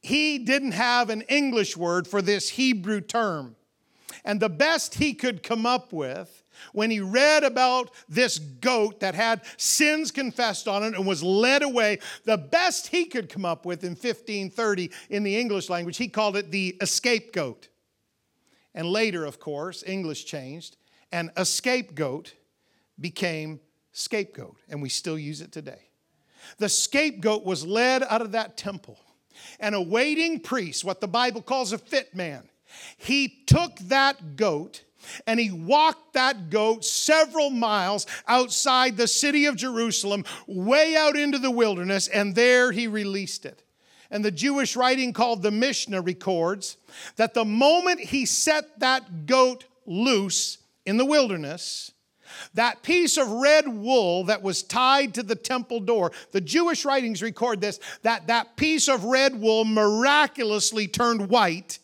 he 0.00 0.38
didn't 0.38 0.72
have 0.72 1.10
an 1.10 1.22
English 1.22 1.76
word 1.76 2.08
for 2.08 2.20
this 2.20 2.50
Hebrew 2.50 3.00
term. 3.00 3.56
And 4.24 4.40
the 4.40 4.48
best 4.48 4.96
he 4.96 5.14
could 5.14 5.42
come 5.42 5.66
up 5.66 5.92
with 5.92 6.37
when 6.72 6.90
he 6.90 7.00
read 7.00 7.44
about 7.44 7.90
this 8.08 8.38
goat 8.38 9.00
that 9.00 9.14
had 9.14 9.42
sins 9.56 10.10
confessed 10.10 10.68
on 10.68 10.82
it 10.82 10.94
and 10.94 11.06
was 11.06 11.22
led 11.22 11.62
away, 11.62 11.98
the 12.24 12.38
best 12.38 12.88
he 12.88 13.04
could 13.04 13.28
come 13.28 13.44
up 13.44 13.64
with 13.64 13.84
in 13.84 13.90
1530 13.90 14.90
in 15.10 15.22
the 15.22 15.38
English 15.38 15.68
language, 15.68 15.96
he 15.96 16.08
called 16.08 16.36
it 16.36 16.50
the 16.50 16.76
escape 16.80 17.32
goat. 17.32 17.68
And 18.74 18.86
later, 18.88 19.24
of 19.24 19.40
course, 19.40 19.82
English 19.86 20.24
changed, 20.24 20.76
and 21.10 21.30
a 21.36 21.44
scapegoat 21.44 22.34
became 23.00 23.60
scapegoat, 23.92 24.56
and 24.68 24.82
we 24.82 24.88
still 24.88 25.18
use 25.18 25.40
it 25.40 25.52
today. 25.52 25.88
The 26.58 26.68
scapegoat 26.68 27.44
was 27.44 27.66
led 27.66 28.02
out 28.04 28.22
of 28.22 28.32
that 28.32 28.56
temple, 28.56 28.98
and 29.58 29.74
a 29.74 29.82
waiting 29.82 30.40
priest, 30.40 30.84
what 30.84 31.00
the 31.00 31.08
Bible 31.08 31.42
calls 31.42 31.72
a 31.72 31.78
fit 31.78 32.14
man, 32.14 32.48
he 32.96 33.28
took 33.46 33.78
that 33.80 34.36
goat 34.36 34.82
and 35.26 35.38
he 35.38 35.50
walked 35.50 36.14
that 36.14 36.50
goat 36.50 36.84
several 36.84 37.50
miles 37.50 38.06
outside 38.26 38.96
the 38.96 39.08
city 39.08 39.46
of 39.46 39.56
Jerusalem, 39.56 40.24
way 40.46 40.96
out 40.96 41.16
into 41.16 41.38
the 41.38 41.50
wilderness, 41.50 42.08
and 42.08 42.34
there 42.34 42.72
he 42.72 42.86
released 42.86 43.46
it. 43.46 43.62
And 44.10 44.24
the 44.24 44.30
Jewish 44.30 44.74
writing 44.74 45.12
called 45.12 45.42
the 45.42 45.50
Mishnah 45.50 46.00
records 46.00 46.78
that 47.16 47.34
the 47.34 47.44
moment 47.44 48.00
he 48.00 48.24
set 48.24 48.80
that 48.80 49.26
goat 49.26 49.64
loose 49.86 50.58
in 50.86 50.96
the 50.96 51.04
wilderness, 51.04 51.92
that 52.54 52.82
piece 52.82 53.16
of 53.16 53.28
red 53.30 53.68
wool 53.68 54.24
that 54.24 54.42
was 54.42 54.62
tied 54.62 55.14
to 55.14 55.22
the 55.22 55.34
temple 55.34 55.80
door, 55.80 56.12
the 56.32 56.40
Jewish 56.40 56.84
writings 56.84 57.22
record 57.22 57.60
this, 57.60 57.80
that 58.02 58.26
that 58.28 58.56
piece 58.56 58.88
of 58.88 59.04
red 59.04 59.38
wool 59.38 59.64
miraculously 59.64 60.88
turned 60.88 61.28
white 61.28 61.78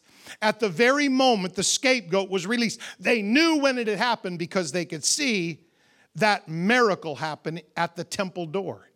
at 0.44 0.60
the 0.60 0.68
very 0.68 1.08
moment 1.08 1.54
the 1.54 1.64
scapegoat 1.64 2.28
was 2.28 2.46
released. 2.46 2.78
They 3.00 3.22
knew 3.22 3.56
when 3.56 3.78
it 3.78 3.88
had 3.88 3.96
happened 3.98 4.38
because 4.38 4.70
they 4.70 4.84
could 4.84 5.02
see 5.02 5.60
that 6.16 6.46
miracle 6.48 7.16
happen 7.16 7.60
at 7.76 7.96
the 7.96 8.04
temple 8.04 8.44
door. 8.44 8.90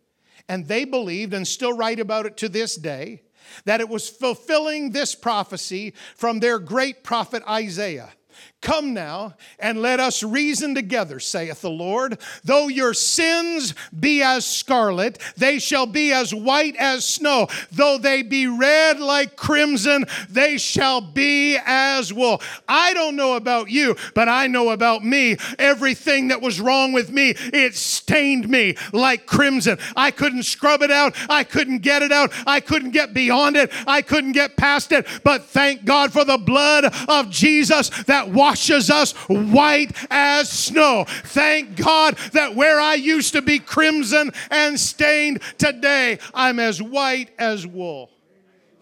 And 0.47 0.67
they 0.67 0.85
believed, 0.85 1.33
and 1.33 1.47
still 1.47 1.73
write 1.73 1.99
about 1.99 2.27
it 2.27 2.37
to 2.37 2.49
this 2.49 2.75
day, 2.75 3.23
that 3.65 3.81
it 3.81 3.89
was 3.89 4.07
fulfilling 4.07 4.91
this 4.91 5.15
prophecy 5.15 5.93
from 6.15 6.39
their 6.39 6.59
great 6.59 7.03
prophet 7.03 7.41
Isaiah. 7.49 8.13
Come 8.61 8.93
now 8.93 9.35
and 9.57 9.81
let 9.81 10.01
us 10.01 10.21
reason 10.21 10.75
together, 10.75 11.21
saith 11.21 11.61
the 11.61 11.69
Lord. 11.69 12.19
Though 12.43 12.67
your 12.67 12.93
sins 12.93 13.73
be 13.97 14.21
as 14.21 14.45
scarlet, 14.45 15.17
they 15.37 15.59
shall 15.59 15.85
be 15.85 16.11
as 16.11 16.33
white 16.33 16.75
as 16.75 17.07
snow. 17.07 17.47
Though 17.71 17.97
they 17.97 18.21
be 18.21 18.47
red 18.47 18.99
like 18.99 19.37
crimson, 19.37 20.03
they 20.29 20.57
shall 20.57 20.99
be 20.99 21.57
as 21.65 22.11
wool. 22.11 22.41
I 22.67 22.93
don't 22.93 23.15
know 23.15 23.37
about 23.37 23.69
you, 23.69 23.95
but 24.13 24.27
I 24.27 24.47
know 24.47 24.71
about 24.71 25.05
me. 25.05 25.37
Everything 25.57 26.27
that 26.27 26.41
was 26.41 26.59
wrong 26.59 26.91
with 26.91 27.13
me, 27.13 27.35
it 27.37 27.75
stained 27.75 28.49
me 28.49 28.75
like 28.91 29.25
crimson. 29.25 29.79
I 29.95 30.11
couldn't 30.11 30.43
scrub 30.43 30.81
it 30.81 30.91
out. 30.91 31.15
I 31.29 31.45
couldn't 31.45 31.79
get 31.79 32.01
it 32.01 32.11
out. 32.11 32.33
I 32.45 32.59
couldn't 32.59 32.91
get 32.91 33.13
beyond 33.13 33.55
it. 33.55 33.71
I 33.87 34.01
couldn't 34.01 34.33
get 34.33 34.57
past 34.57 34.91
it. 34.91 35.07
But 35.23 35.45
thank 35.45 35.85
God 35.85 36.11
for 36.11 36.25
the 36.25 36.37
blood 36.37 36.93
of 37.07 37.29
Jesus 37.29 37.89
that 38.03 38.27
washes 38.49 38.89
us 38.89 39.11
white 39.27 39.91
as 40.09 40.49
snow. 40.49 41.05
Thank 41.07 41.75
God 41.75 42.17
that 42.33 42.55
where 42.55 42.79
I 42.79 42.95
used 42.95 43.33
to 43.33 43.43
be 43.43 43.59
crimson 43.59 44.31
and 44.49 44.79
stained, 44.79 45.41
today 45.59 46.17
I'm 46.33 46.59
as 46.59 46.81
white 46.81 47.29
as 47.37 47.67
wool. 47.67 48.09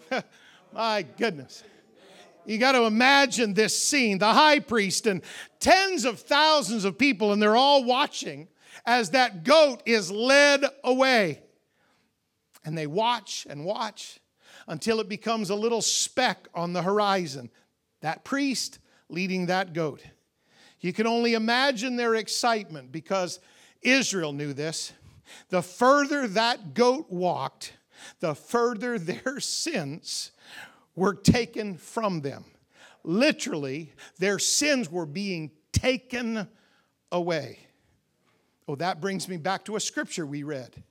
My 0.74 1.06
goodness. 1.18 1.64
You 2.46 2.58
got 2.58 2.74
to 2.74 2.84
imagine 2.84 3.54
this 3.54 3.78
scene 3.78 4.20
the 4.20 4.32
high 4.34 4.60
priest 4.60 5.06
and 5.06 5.22
tens 5.60 6.06
of 6.06 6.22
thousands 6.22 6.86
of 6.86 6.98
people, 6.98 7.34
and 7.34 7.42
they're 7.42 7.58
all 7.58 7.84
watching 7.84 8.48
as 8.86 9.10
that 9.10 9.44
goat 9.44 9.84
is 9.86 10.10
led 10.10 10.64
away. 10.86 11.42
And 12.64 12.78
they 12.78 12.88
watch 12.88 13.46
and 13.50 13.66
watch 13.66 14.20
until 14.66 15.02
it 15.02 15.10
becomes 15.10 15.50
a 15.50 15.56
little 15.56 15.82
speck 15.82 16.48
on 16.56 16.72
the 16.72 16.84
horizon. 16.84 17.50
That 18.02 18.24
priest 18.24 18.80
leading 19.10 19.48
that 19.48 19.74
goat. 19.74 20.04
You 20.80 20.94
can 20.94 21.08
only 21.08 21.34
imagine 21.34 21.96
their 21.96 22.16
excitement 22.16 22.92
because 22.92 23.40
Israel 23.82 24.34
knew 24.34 24.54
this. 24.54 24.94
The 25.50 25.62
further 25.62 26.28
that 26.30 26.74
goat 26.74 27.10
walked, 27.10 27.74
the 28.20 28.36
further 28.36 29.00
their 29.00 29.40
sins 29.40 30.32
were 30.96 31.14
taken 31.14 31.78
from 31.78 32.22
them. 32.22 32.46
Literally, 33.04 33.94
their 34.20 34.40
sins 34.40 34.92
were 34.92 35.06
being 35.06 35.52
taken 35.72 36.48
away. 37.12 37.60
Oh, 38.68 38.76
that 38.76 39.00
brings 39.00 39.30
me 39.30 39.38
back 39.38 39.64
to 39.66 39.76
a 39.78 39.80
scripture 39.80 40.26
we 40.26 40.44
read. 40.44 40.84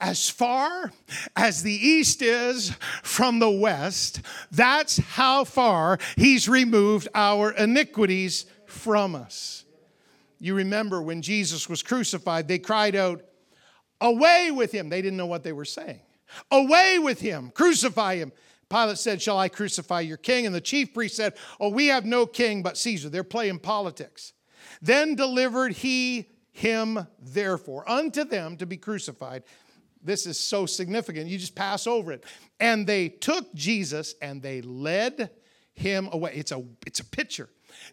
As 0.00 0.28
far 0.28 0.92
as 1.36 1.62
the 1.62 1.72
east 1.72 2.22
is 2.22 2.70
from 3.02 3.38
the 3.38 3.50
west, 3.50 4.20
that's 4.50 4.98
how 4.98 5.44
far 5.44 5.98
he's 6.16 6.48
removed 6.48 7.08
our 7.14 7.52
iniquities 7.52 8.46
from 8.66 9.14
us. 9.14 9.64
You 10.38 10.54
remember 10.54 11.00
when 11.00 11.22
Jesus 11.22 11.68
was 11.68 11.82
crucified, 11.82 12.48
they 12.48 12.58
cried 12.58 12.96
out, 12.96 13.22
Away 14.00 14.50
with 14.50 14.72
him. 14.72 14.88
They 14.88 15.00
didn't 15.00 15.16
know 15.16 15.26
what 15.26 15.44
they 15.44 15.52
were 15.52 15.64
saying. 15.64 16.00
Away 16.50 16.98
with 16.98 17.20
him, 17.20 17.52
crucify 17.54 18.16
him. 18.16 18.32
Pilate 18.68 18.98
said, 18.98 19.22
Shall 19.22 19.38
I 19.38 19.48
crucify 19.48 20.00
your 20.00 20.16
king? 20.16 20.46
And 20.46 20.54
the 20.54 20.60
chief 20.60 20.92
priest 20.92 21.14
said, 21.14 21.34
Oh, 21.60 21.68
we 21.68 21.86
have 21.86 22.04
no 22.04 22.26
king 22.26 22.62
but 22.62 22.76
Caesar. 22.78 23.08
They're 23.08 23.22
playing 23.22 23.60
politics. 23.60 24.32
Then 24.80 25.14
delivered 25.14 25.74
he 25.74 26.28
him, 26.50 27.06
therefore, 27.20 27.88
unto 27.88 28.24
them 28.24 28.56
to 28.56 28.66
be 28.66 28.76
crucified. 28.76 29.42
This 30.02 30.26
is 30.26 30.38
so 30.38 30.66
significant. 30.66 31.28
You 31.28 31.38
just 31.38 31.54
pass 31.54 31.86
over 31.86 32.12
it. 32.12 32.24
And 32.58 32.86
they 32.86 33.08
took 33.08 33.52
Jesus 33.54 34.14
and 34.20 34.42
they 34.42 34.60
led 34.62 35.30
him 35.74 36.08
away. 36.12 36.32
It's 36.34 36.52
a, 36.52 36.62
it's 36.86 37.00
a 37.00 37.04
picture. 37.04 37.48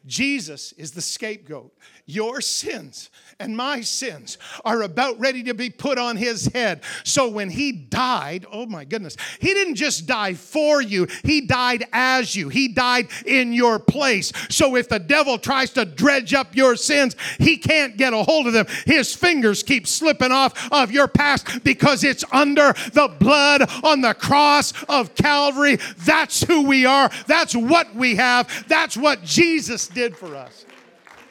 Jesus 0.05 0.71
is 0.73 0.91
the 0.91 1.01
scapegoat. 1.01 1.73
Your 2.05 2.41
sins 2.41 3.11
and 3.39 3.55
my 3.55 3.81
sins 3.81 4.37
are 4.65 4.81
about 4.81 5.19
ready 5.19 5.43
to 5.43 5.53
be 5.53 5.69
put 5.69 5.97
on 5.97 6.17
his 6.17 6.47
head. 6.47 6.81
So 7.03 7.29
when 7.29 7.49
he 7.49 7.71
died, 7.71 8.45
oh 8.51 8.65
my 8.65 8.83
goodness, 8.83 9.15
he 9.39 9.53
didn't 9.53 9.75
just 9.75 10.07
die 10.07 10.33
for 10.33 10.81
you, 10.81 11.07
he 11.23 11.41
died 11.41 11.85
as 11.93 12.35
you. 12.35 12.49
He 12.49 12.67
died 12.67 13.09
in 13.25 13.53
your 13.53 13.77
place. 13.77 14.33
So 14.49 14.75
if 14.75 14.89
the 14.89 14.99
devil 14.99 15.37
tries 15.37 15.69
to 15.71 15.85
dredge 15.85 16.33
up 16.33 16.55
your 16.55 16.75
sins, 16.75 17.15
he 17.37 17.57
can't 17.57 17.95
get 17.95 18.13
a 18.13 18.23
hold 18.23 18.47
of 18.47 18.53
them. 18.53 18.65
His 18.85 19.15
fingers 19.15 19.61
keep 19.61 19.85
slipping 19.85 20.31
off 20.31 20.71
of 20.71 20.91
your 20.91 21.07
past 21.07 21.63
because 21.63 22.03
it's 22.03 22.25
under 22.31 22.73
the 22.93 23.15
blood 23.19 23.69
on 23.83 24.01
the 24.01 24.13
cross 24.13 24.73
of 24.85 25.13
Calvary. 25.15 25.77
That's 25.99 26.43
who 26.43 26.63
we 26.63 26.85
are. 26.85 27.11
That's 27.27 27.55
what 27.55 27.93
we 27.93 28.15
have. 28.15 28.67
That's 28.67 28.97
what 28.97 29.23
Jesus 29.23 29.88
did 29.89 30.15
for 30.15 30.35
us. 30.35 30.65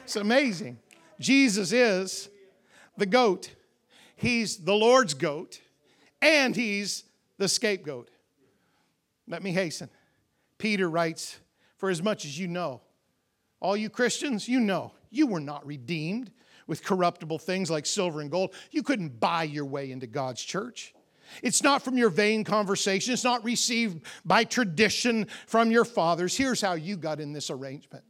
It's 0.05 0.17
amazing. 0.17 0.79
Jesus 1.21 1.73
is 1.73 2.29
the 2.97 3.07
goat. 3.07 3.51
He's 4.17 4.59
the 4.59 4.75
Lord's 4.75 5.15
goat, 5.15 5.61
and 6.21 6.55
he's 6.55 7.05
the 7.39 7.49
scapegoat. 7.49 8.11
Let 9.29 9.43
me 9.43 9.53
hasten. 9.53 9.89
Peter 10.59 10.89
writes, 10.89 11.39
For 11.77 11.91
as 11.91 12.03
much 12.03 12.25
as 12.25 12.39
you 12.39 12.49
know, 12.49 12.81
all 13.61 13.77
you 13.77 13.91
Christians, 13.91 14.49
you 14.49 14.61
know, 14.61 14.93
you 15.11 15.27
were 15.27 15.41
not 15.41 15.67
redeemed 15.67 16.31
with 16.67 16.85
corruptible 16.85 17.39
things 17.39 17.71
like 17.71 17.87
silver 17.87 18.21
and 18.21 18.31
gold. 18.31 18.55
You 18.71 18.83
couldn't 18.83 19.21
buy 19.21 19.45
your 19.45 19.65
way 19.65 19.91
into 19.91 20.07
God's 20.07 20.43
church. 20.43 20.95
It's 21.43 21.63
not 21.63 21.83
from 21.83 21.99
your 21.99 22.11
vain 22.11 22.45
conversation. 22.45 23.13
It's 23.13 23.25
not 23.25 23.45
received 23.45 24.05
by 24.25 24.45
tradition 24.45 25.27
from 25.47 25.71
your 25.71 25.85
fathers. 25.85 26.37
Here's 26.37 26.61
how 26.61 26.75
you 26.75 26.97
got 26.97 27.21
in 27.21 27.33
this 27.33 27.51
arrangement 27.51 28.05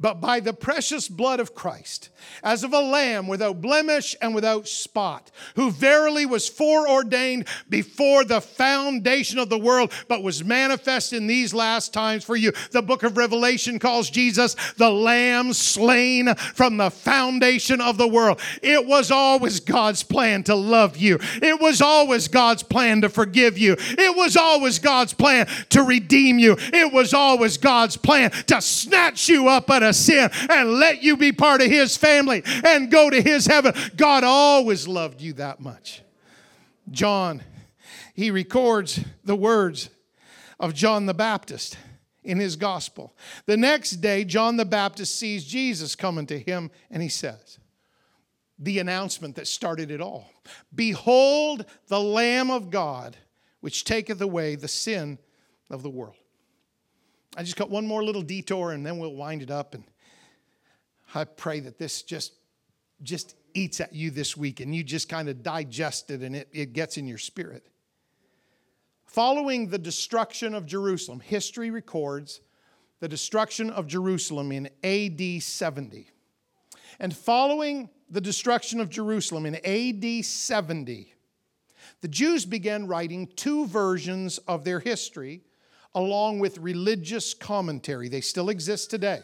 but 0.00 0.20
by 0.20 0.38
the 0.38 0.52
precious 0.52 1.08
blood 1.08 1.40
of 1.40 1.54
Christ, 1.54 2.10
as 2.44 2.62
of 2.62 2.72
a 2.72 2.80
lamb 2.80 3.26
without 3.26 3.60
blemish 3.60 4.14
and 4.22 4.32
without 4.32 4.68
spot, 4.68 5.30
who 5.56 5.72
verily 5.72 6.24
was 6.24 6.48
foreordained 6.48 7.48
before 7.68 8.24
the 8.24 8.40
foundation 8.40 9.40
of 9.40 9.48
the 9.48 9.58
world, 9.58 9.92
but 10.06 10.22
was 10.22 10.44
manifest 10.44 11.12
in 11.12 11.26
these 11.26 11.52
last 11.52 11.92
times 11.92 12.22
for 12.22 12.36
you. 12.36 12.52
The 12.70 12.82
book 12.82 13.02
of 13.02 13.16
Revelation 13.16 13.80
calls 13.80 14.08
Jesus 14.08 14.54
the 14.76 14.90
lamb 14.90 15.52
slain 15.52 16.34
from 16.36 16.76
the 16.76 16.90
foundation 16.90 17.80
of 17.80 17.98
the 17.98 18.08
world. 18.08 18.40
It 18.62 18.86
was 18.86 19.10
always 19.10 19.58
God's 19.58 20.04
plan 20.04 20.44
to 20.44 20.54
love 20.54 20.96
you, 20.96 21.18
it 21.42 21.60
was 21.60 21.80
always 21.82 22.28
God's 22.28 22.62
plan 22.62 23.00
to 23.00 23.08
forgive 23.08 23.58
you, 23.58 23.76
it 23.80 24.16
was 24.16 24.36
always 24.36 24.78
God's 24.78 25.12
plan 25.12 25.48
to 25.70 25.82
redeem 25.82 26.38
you, 26.38 26.56
it 26.72 26.92
was 26.92 27.12
always 27.12 27.58
God's 27.58 27.96
plan 27.96 28.30
to 28.30 28.60
snatch 28.60 29.28
you 29.28 29.48
up 29.48 29.68
at 29.70 29.82
a 29.82 29.87
of 29.88 29.96
sin 29.96 30.30
and 30.48 30.72
let 30.72 31.02
you 31.02 31.16
be 31.16 31.32
part 31.32 31.60
of 31.60 31.68
His 31.68 31.96
family 31.96 32.42
and 32.64 32.90
go 32.90 33.10
to 33.10 33.20
His 33.20 33.46
heaven. 33.46 33.74
God 33.96 34.22
always 34.24 34.86
loved 34.86 35.20
you 35.20 35.32
that 35.34 35.60
much. 35.60 36.02
John, 36.90 37.42
he 38.14 38.30
records 38.30 39.00
the 39.24 39.36
words 39.36 39.90
of 40.60 40.74
John 40.74 41.06
the 41.06 41.14
Baptist. 41.14 41.76
in 42.28 42.38
his 42.38 42.56
gospel. 42.56 43.16
The 43.46 43.56
next 43.56 43.92
day, 44.02 44.22
John 44.22 44.56
the 44.58 44.66
Baptist 44.66 45.16
sees 45.16 45.44
Jesus 45.44 45.96
coming 45.96 46.26
to 46.26 46.38
him, 46.38 46.70
and 46.90 47.02
he 47.02 47.08
says, 47.08 47.58
the 48.58 48.80
announcement 48.80 49.36
that 49.36 49.46
started 49.46 49.90
it 49.90 50.00
all 50.00 50.30
Behold, 50.74 51.64
the 51.88 52.00
Lamb 52.00 52.50
of 52.50 52.70
God, 52.70 53.16
which 53.60 53.84
taketh 53.84 54.20
away 54.20 54.56
the 54.56 54.68
sin 54.68 55.18
of 55.70 55.82
the 55.82 55.90
world. 55.90 56.16
I 57.36 57.42
just 57.42 57.56
got 57.56 57.70
one 57.70 57.86
more 57.86 58.02
little 58.02 58.22
detour 58.22 58.72
and 58.72 58.84
then 58.84 58.98
we'll 58.98 59.14
wind 59.14 59.42
it 59.42 59.50
up. 59.50 59.74
And 59.74 59.84
I 61.14 61.24
pray 61.24 61.60
that 61.60 61.78
this 61.78 62.02
just, 62.02 62.32
just 63.02 63.36
eats 63.54 63.80
at 63.80 63.94
you 63.94 64.10
this 64.10 64.36
week 64.36 64.60
and 64.60 64.74
you 64.74 64.82
just 64.82 65.08
kind 65.08 65.28
of 65.28 65.42
digest 65.42 66.10
it 66.10 66.22
and 66.22 66.34
it, 66.34 66.48
it 66.52 66.72
gets 66.72 66.96
in 66.96 67.06
your 67.06 67.18
spirit. 67.18 67.66
Following 69.04 69.68
the 69.68 69.78
destruction 69.78 70.54
of 70.54 70.66
Jerusalem, 70.66 71.20
history 71.20 71.70
records 71.70 72.40
the 73.00 73.08
destruction 73.08 73.70
of 73.70 73.86
Jerusalem 73.86 74.52
in 74.52 74.68
AD 74.82 75.42
70. 75.42 76.10
And 76.98 77.16
following 77.16 77.88
the 78.10 78.20
destruction 78.20 78.80
of 78.80 78.90
Jerusalem 78.90 79.46
in 79.46 79.56
AD 79.64 80.24
70, 80.24 81.14
the 82.00 82.08
Jews 82.08 82.44
began 82.44 82.86
writing 82.86 83.28
two 83.36 83.66
versions 83.66 84.38
of 84.38 84.64
their 84.64 84.80
history 84.80 85.42
along 85.98 86.38
with 86.38 86.58
religious 86.58 87.34
commentary. 87.34 88.08
They 88.08 88.20
still 88.20 88.48
exist 88.48 88.90
today. 88.90 89.20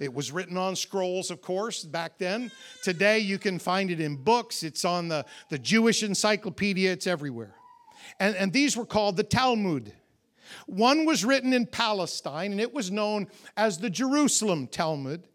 It 0.00 0.12
was 0.12 0.32
written 0.32 0.56
on 0.56 0.74
scrolls, 0.74 1.30
of 1.30 1.40
course, 1.40 1.84
back 1.84 2.18
then. 2.18 2.50
Today, 2.82 3.20
you 3.20 3.38
can 3.38 3.58
find 3.58 3.90
it 3.90 4.00
in 4.00 4.16
books, 4.16 4.62
it's 4.62 4.84
on 4.84 5.08
the, 5.08 5.24
the 5.50 5.58
Jewish 5.58 6.02
encyclopedia, 6.02 6.90
it's 6.90 7.06
everywhere 7.06 7.54
and, 8.18 8.36
and 8.36 8.52
these 8.52 8.76
were 8.76 8.86
called 8.86 9.16
the 9.16 9.24
Talmud. 9.24 9.92
One 10.66 11.04
was 11.04 11.24
written 11.24 11.52
in 11.52 11.66
Palestine, 11.66 12.52
and 12.52 12.60
it 12.60 12.72
was 12.72 12.90
known 12.90 13.28
as 13.56 13.78
the 13.78 13.90
Jerusalem 13.90 14.66
Talmud. 14.66 15.26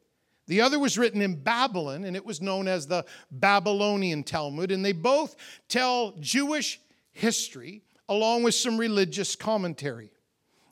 The 0.47 0.61
other 0.61 0.79
was 0.79 0.97
written 0.97 1.21
in 1.21 1.35
Babylon, 1.35 2.05
and 2.05 2.15
it 2.15 2.25
was 2.25 2.41
known 2.41 2.67
as 2.67 2.87
the 2.87 3.05
Babylonian 3.31 4.23
Talmud. 4.23 4.71
And 4.71 4.83
they 4.83 4.93
both 4.93 5.35
tell 5.67 6.13
Jewish 6.19 6.79
history 7.11 7.83
along 8.07 8.43
with 8.43 8.55
some 8.55 8.77
religious 8.77 9.35
commentary. 9.35 10.11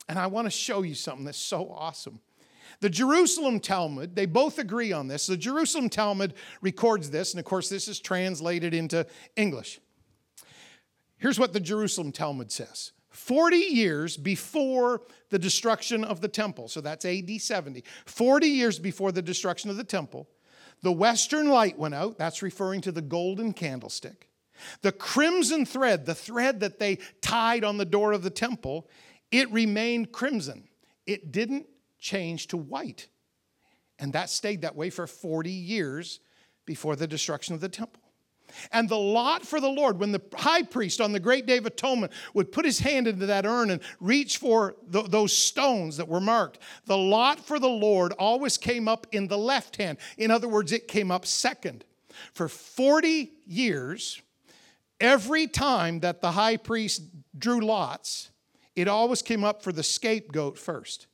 And 0.08 0.18
I 0.18 0.26
want 0.26 0.46
to 0.46 0.50
show 0.50 0.82
you 0.82 0.94
something 0.94 1.24
that's 1.24 1.38
so 1.38 1.70
awesome. 1.70 2.20
The 2.80 2.90
Jerusalem 2.90 3.60
Talmud, 3.60 4.14
they 4.14 4.26
both 4.26 4.58
agree 4.58 4.92
on 4.92 5.08
this. 5.08 5.26
The 5.26 5.36
Jerusalem 5.36 5.88
Talmud 5.88 6.34
records 6.60 7.10
this, 7.10 7.32
and 7.32 7.40
of 7.40 7.44
course, 7.44 7.68
this 7.68 7.88
is 7.88 7.98
translated 7.98 8.72
into 8.72 9.06
English. 9.36 9.80
Here's 11.16 11.38
what 11.38 11.52
the 11.52 11.60
Jerusalem 11.60 12.12
Talmud 12.12 12.52
says 12.52 12.92
40 13.10 13.56
years 13.56 14.16
before 14.16 15.02
the 15.30 15.38
destruction 15.38 16.04
of 16.04 16.20
the 16.20 16.28
temple, 16.28 16.68
so 16.68 16.80
that's 16.80 17.04
AD 17.04 17.40
70, 17.40 17.82
40 18.06 18.46
years 18.46 18.78
before 18.78 19.10
the 19.10 19.22
destruction 19.22 19.70
of 19.70 19.76
the 19.76 19.84
temple, 19.84 20.28
the 20.82 20.92
western 20.92 21.48
light 21.48 21.76
went 21.76 21.94
out. 21.94 22.18
That's 22.18 22.42
referring 22.42 22.82
to 22.82 22.92
the 22.92 23.02
golden 23.02 23.52
candlestick. 23.52 24.28
The 24.82 24.92
crimson 24.92 25.66
thread, 25.66 26.06
the 26.06 26.14
thread 26.14 26.60
that 26.60 26.78
they 26.78 26.98
tied 27.20 27.64
on 27.64 27.76
the 27.76 27.84
door 27.84 28.12
of 28.12 28.22
the 28.22 28.30
temple, 28.30 28.88
it 29.30 29.50
remained 29.50 30.12
crimson. 30.12 30.68
It 31.06 31.32
didn't 31.32 31.66
change 31.98 32.48
to 32.48 32.56
white. 32.56 33.08
And 33.98 34.12
that 34.12 34.30
stayed 34.30 34.62
that 34.62 34.76
way 34.76 34.90
for 34.90 35.06
40 35.06 35.50
years 35.50 36.20
before 36.64 36.96
the 36.96 37.06
destruction 37.06 37.54
of 37.54 37.60
the 37.60 37.68
temple. 37.68 38.02
And 38.72 38.88
the 38.88 38.96
lot 38.96 39.44
for 39.44 39.60
the 39.60 39.68
Lord, 39.68 39.98
when 39.98 40.12
the 40.12 40.22
high 40.34 40.62
priest 40.62 41.00
on 41.00 41.12
the 41.12 41.20
great 41.20 41.46
day 41.46 41.58
of 41.58 41.66
atonement 41.66 42.12
would 42.34 42.52
put 42.52 42.64
his 42.64 42.78
hand 42.78 43.06
into 43.06 43.26
that 43.26 43.44
urn 43.44 43.70
and 43.70 43.82
reach 44.00 44.38
for 44.38 44.76
the, 44.86 45.02
those 45.02 45.36
stones 45.36 45.96
that 45.98 46.08
were 46.08 46.20
marked, 46.20 46.58
the 46.86 46.96
lot 46.96 47.40
for 47.40 47.58
the 47.58 47.68
Lord 47.68 48.12
always 48.12 48.56
came 48.56 48.88
up 48.88 49.06
in 49.12 49.28
the 49.28 49.38
left 49.38 49.76
hand. 49.76 49.98
In 50.16 50.30
other 50.30 50.48
words, 50.48 50.72
it 50.72 50.88
came 50.88 51.10
up 51.10 51.26
second. 51.26 51.84
For 52.32 52.48
40 52.48 53.32
years, 53.46 54.22
every 55.00 55.46
time 55.46 56.00
that 56.00 56.20
the 56.20 56.32
high 56.32 56.56
priest 56.56 57.02
drew 57.38 57.60
lots, 57.60 58.30
it 58.78 58.86
always 58.86 59.22
came 59.22 59.42
up 59.42 59.62
for 59.62 59.72
the 59.72 59.82
scapegoat 59.82 60.56
first. 60.56 61.08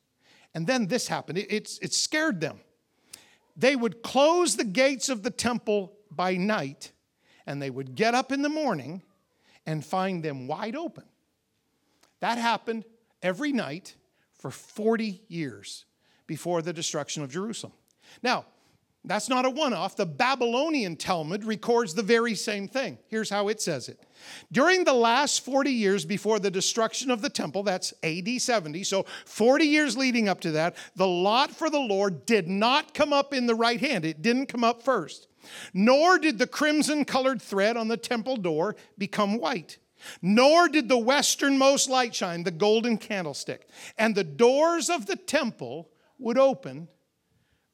And 0.54 0.66
then 0.66 0.86
this 0.86 1.08
happened. 1.08 1.38
It, 1.38 1.50
it, 1.50 1.78
it 1.80 1.94
scared 1.94 2.38
them. 2.40 2.60
They 3.56 3.74
would 3.74 4.02
close 4.02 4.56
the 4.56 4.64
gates 4.64 5.08
of 5.08 5.22
the 5.22 5.30
temple 5.30 5.94
by 6.10 6.36
night 6.36 6.92
and 7.46 7.62
they 7.62 7.70
would 7.70 7.94
get 7.94 8.14
up 8.14 8.32
in 8.32 8.42
the 8.42 8.50
morning 8.50 9.02
and 9.64 9.82
find 9.82 10.22
them 10.22 10.46
wide 10.46 10.76
open. 10.76 11.04
That 12.20 12.36
happened 12.36 12.84
every 13.22 13.52
night 13.52 13.96
for 14.38 14.50
40 14.50 15.22
years 15.28 15.86
before 16.26 16.60
the 16.60 16.72
destruction 16.72 17.22
of 17.22 17.30
Jerusalem. 17.30 17.72
Now, 18.22 18.44
that's 19.06 19.28
not 19.28 19.44
a 19.44 19.50
one 19.50 19.74
off. 19.74 19.96
The 19.96 20.06
Babylonian 20.06 20.96
Talmud 20.96 21.44
records 21.44 21.92
the 21.92 22.02
very 22.02 22.34
same 22.34 22.66
thing. 22.66 22.98
Here's 23.08 23.28
how 23.28 23.48
it 23.48 23.60
says 23.60 23.88
it. 23.88 24.00
During 24.50 24.84
the 24.84 24.94
last 24.94 25.44
40 25.44 25.70
years 25.70 26.06
before 26.06 26.38
the 26.38 26.50
destruction 26.50 27.10
of 27.10 27.20
the 27.20 27.28
temple, 27.28 27.62
that's 27.62 27.92
AD 28.02 28.40
70, 28.40 28.82
so 28.84 29.04
40 29.26 29.66
years 29.66 29.96
leading 29.96 30.28
up 30.28 30.40
to 30.40 30.52
that, 30.52 30.76
the 30.96 31.06
lot 31.06 31.50
for 31.50 31.68
the 31.68 31.78
Lord 31.78 32.24
did 32.24 32.48
not 32.48 32.94
come 32.94 33.12
up 33.12 33.34
in 33.34 33.46
the 33.46 33.54
right 33.54 33.80
hand. 33.80 34.06
It 34.06 34.22
didn't 34.22 34.46
come 34.46 34.64
up 34.64 34.80
first. 34.82 35.28
Nor 35.74 36.18
did 36.18 36.38
the 36.38 36.46
crimson 36.46 37.04
colored 37.04 37.42
thread 37.42 37.76
on 37.76 37.88
the 37.88 37.98
temple 37.98 38.38
door 38.38 38.74
become 38.96 39.38
white. 39.38 39.78
Nor 40.22 40.68
did 40.68 40.88
the 40.88 40.98
westernmost 40.98 41.90
light 41.90 42.14
shine, 42.14 42.42
the 42.42 42.50
golden 42.50 42.96
candlestick. 42.96 43.68
And 43.98 44.14
the 44.14 44.24
doors 44.24 44.88
of 44.88 45.04
the 45.04 45.16
temple 45.16 45.90
would 46.18 46.38
open 46.38 46.88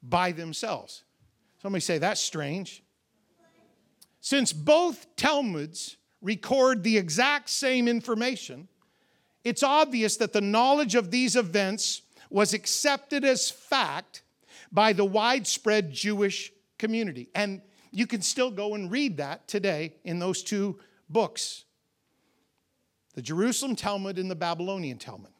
by 0.03 0.33
themselves. 0.33 1.03
Somebody 1.61 1.81
say, 1.81 1.99
that's 1.99 2.21
strange. 2.21 2.83
Since 4.19 4.51
both 4.53 5.15
Talmuds 5.15 5.97
record 6.21 6.83
the 6.83 6.97
exact 6.97 7.49
same 7.49 7.87
information, 7.87 8.67
it's 9.43 9.63
obvious 9.63 10.17
that 10.17 10.33
the 10.33 10.41
knowledge 10.41 10.95
of 10.95 11.11
these 11.11 11.35
events 11.35 12.01
was 12.29 12.53
accepted 12.53 13.23
as 13.23 13.51
fact 13.51 14.23
by 14.71 14.93
the 14.93 15.05
widespread 15.05 15.91
Jewish 15.91 16.51
community. 16.79 17.29
And 17.35 17.61
you 17.91 18.07
can 18.07 18.21
still 18.21 18.49
go 18.51 18.73
and 18.73 18.89
read 18.89 19.17
that 19.17 19.47
today 19.47 19.95
in 20.03 20.19
those 20.19 20.43
two 20.43 20.79
books 21.09 21.65
the 23.13 23.21
Jerusalem 23.21 23.75
Talmud 23.75 24.17
and 24.17 24.31
the 24.31 24.35
Babylonian 24.35 24.97
Talmud. 24.97 25.33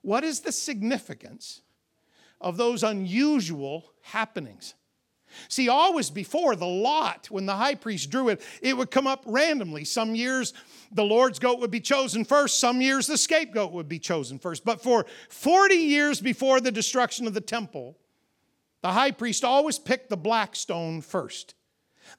What 0.00 0.24
is 0.24 0.40
the 0.40 0.52
significance 0.52 1.60
of 2.40 2.56
those 2.56 2.82
unusual 2.82 3.92
happenings? 4.00 4.74
See, 5.48 5.68
always 5.68 6.10
before 6.10 6.56
the 6.56 6.66
lot, 6.66 7.26
when 7.30 7.46
the 7.46 7.56
high 7.56 7.74
priest 7.74 8.10
drew 8.10 8.28
it, 8.28 8.40
it 8.62 8.76
would 8.76 8.90
come 8.90 9.06
up 9.06 9.22
randomly. 9.26 9.84
Some 9.84 10.14
years 10.14 10.52
the 10.92 11.04
Lord's 11.04 11.38
goat 11.38 11.60
would 11.60 11.70
be 11.70 11.80
chosen 11.80 12.24
first, 12.24 12.60
some 12.60 12.80
years 12.80 13.06
the 13.06 13.18
scapegoat 13.18 13.72
would 13.72 13.88
be 13.88 13.98
chosen 13.98 14.38
first. 14.38 14.64
But 14.64 14.82
for 14.82 15.06
40 15.28 15.74
years 15.74 16.20
before 16.20 16.60
the 16.60 16.72
destruction 16.72 17.26
of 17.26 17.34
the 17.34 17.40
temple, 17.40 17.98
the 18.82 18.92
high 18.92 19.12
priest 19.12 19.44
always 19.44 19.78
picked 19.78 20.10
the 20.10 20.16
black 20.16 20.54
stone 20.54 21.00
first. 21.00 21.54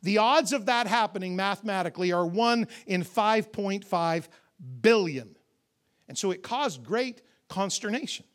The 0.02 0.18
odds 0.18 0.52
of 0.52 0.66
that 0.66 0.88
happening 0.88 1.36
mathematically 1.36 2.12
are 2.12 2.26
1 2.26 2.68
in 2.88 3.04
5.5 3.04 4.28
billion. 4.82 5.36
And 6.08 6.18
so 6.18 6.32
it 6.32 6.44
caused 6.44 6.84
great 6.84 7.22
consternation. 7.50 8.26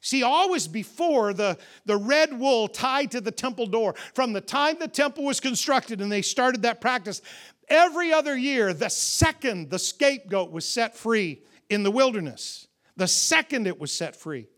See, 0.00 0.22
always 0.22 0.68
before 0.68 1.32
the, 1.32 1.58
the 1.84 1.96
red 1.96 2.38
wool 2.38 2.68
tied 2.68 3.10
to 3.12 3.20
the 3.20 3.30
temple 3.30 3.66
door, 3.66 3.94
from 4.14 4.32
the 4.32 4.40
time 4.40 4.76
the 4.78 4.88
temple 4.88 5.24
was 5.24 5.40
constructed 5.40 6.00
and 6.00 6.10
they 6.10 6.22
started 6.22 6.62
that 6.62 6.80
practice, 6.80 7.22
every 7.68 8.12
other 8.12 8.36
year, 8.36 8.72
the 8.72 8.88
second 8.88 9.70
the 9.70 9.78
scapegoat 9.78 10.50
was 10.50 10.68
set 10.68 10.96
free 10.96 11.42
in 11.68 11.82
the 11.82 11.90
wilderness, 11.90 12.68
the 12.96 13.08
second 13.08 13.66
it 13.66 13.78
was 13.78 13.92
set 13.92 14.16
free, 14.16 14.48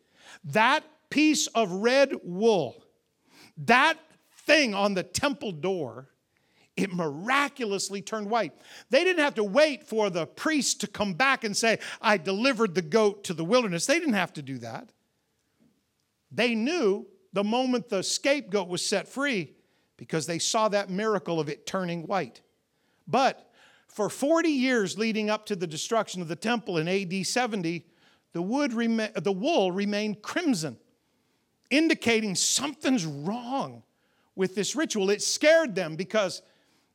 that 0.45 0.85
piece 1.11 1.47
of 1.49 1.70
red 1.70 2.12
wool 2.22 2.85
that 3.66 3.99
thing 4.47 4.74
on 4.74 4.95
the 4.95 5.03
temple 5.03 5.53
door, 5.53 6.09
it 6.76 6.93
miraculously 6.93 8.01
turned 8.01 8.31
white. 8.31 8.53
They 8.89 9.05
didn't 9.05 9.22
have 9.22 9.35
to 9.35 9.45
wait 9.45 9.85
for 9.87 10.09
the 10.09 10.26
priest 10.26 10.81
to 10.81 10.87
come 10.87 11.14
back 11.14 11.45
and 11.45 11.57
say, 11.57 11.78
I 12.01 12.16
delivered 12.16 12.74
the 12.74 12.83
goat 12.83 13.24
to 13.24 13.35
the 13.35 13.45
wilderness. 13.45 13.87
They 13.87 13.99
didn't 13.99 14.14
have 14.14 14.33
to 14.35 14.43
do 14.43 14.59
that. 14.59 14.91
They 16.31 16.55
knew 16.55 17.07
the 17.33 17.45
moment 17.45 17.89
the 17.89 18.03
scapegoat 18.03 18.68
was 18.68 18.85
set 18.85 19.09
free 19.09 19.55
because 19.97 20.26
they 20.26 20.39
saw 20.39 20.68
that 20.68 20.91
miracle 20.91 21.41
of 21.41 21.49
it 21.49 21.66
turning 21.66 22.07
white. 22.07 22.41
But 23.07 23.51
for 23.89 24.09
40 24.09 24.49
years 24.49 24.97
leading 24.97 25.31
up 25.31 25.47
to 25.47 25.57
the 25.57 25.66
destruction 25.66 26.22
of 26.22 26.28
the 26.28 26.37
temple 26.37 26.78
in 26.78 26.89
AD 26.89 27.26
70, 27.26 27.85
the, 28.33 28.43
wood 28.43 28.72
rema- 28.72 29.11
the 29.20 29.33
wool 29.33 29.72
remained 29.72 30.22
crimson 30.22 30.78
indicating 31.70 32.35
something's 32.35 33.07
wrong 33.07 33.83
with 34.35 34.55
this 34.55 34.74
ritual. 34.74 35.11
It 35.11 35.22
scared 35.22 35.74
them 35.74 35.97
because 35.97 36.43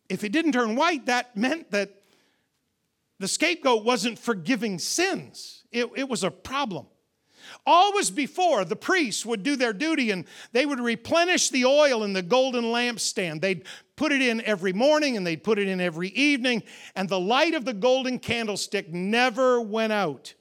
if 0.09 0.23
it 0.23 0.31
didn't 0.31 0.51
turn 0.51 0.75
white, 0.75 1.05
that 1.05 1.35
meant 1.35 1.71
that 1.71 2.01
the 3.19 3.27
scapegoat 3.27 3.85
wasn't 3.85 4.19
forgiving 4.19 4.77
sins, 4.79 5.63
it, 5.71 5.89
it 5.95 6.09
was 6.09 6.23
a 6.23 6.31
problem. 6.31 6.87
Always 7.67 8.11
before, 8.11 8.63
the 8.63 8.75
priests 8.75 9.25
would 9.25 9.41
do 9.41 9.55
their 9.55 9.73
duty 9.73 10.11
and 10.11 10.25
they 10.51 10.65
would 10.65 10.79
replenish 10.79 11.49
the 11.49 11.65
oil 11.65 12.03
in 12.03 12.13
the 12.13 12.21
golden 12.21 12.65
lampstand. 12.65 13.41
They'd 13.41 13.65
put 13.95 14.11
it 14.11 14.21
in 14.21 14.41
every 14.41 14.73
morning 14.73 15.17
and 15.17 15.25
they'd 15.25 15.43
put 15.43 15.57
it 15.57 15.67
in 15.67 15.81
every 15.81 16.09
evening, 16.09 16.61
and 16.95 17.09
the 17.09 17.19
light 17.19 17.55
of 17.55 17.65
the 17.65 17.73
golden 17.73 18.19
candlestick 18.19 18.93
never 18.93 19.59
went 19.59 19.93
out. 19.93 20.35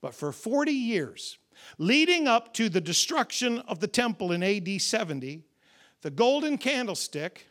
But 0.00 0.14
for 0.14 0.32
40 0.32 0.72
years, 0.72 1.38
leading 1.78 2.26
up 2.26 2.52
to 2.54 2.68
the 2.68 2.80
destruction 2.80 3.60
of 3.60 3.78
the 3.78 3.86
temple 3.86 4.32
in 4.32 4.42
AD 4.42 4.80
70, 4.80 5.42
the 6.02 6.10
golden 6.10 6.58
candlestick, 6.58 7.46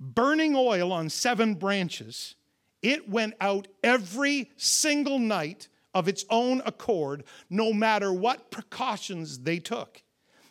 burning 0.00 0.56
oil 0.56 0.92
on 0.92 1.10
seven 1.10 1.54
branches, 1.54 2.36
it 2.80 3.08
went 3.08 3.34
out 3.40 3.68
every 3.82 4.50
single 4.56 5.18
night 5.18 5.68
of 5.98 6.06
its 6.06 6.24
own 6.30 6.62
accord, 6.64 7.24
no 7.50 7.72
matter 7.72 8.12
what 8.12 8.52
precautions 8.52 9.40
they 9.40 9.58
took. 9.58 10.00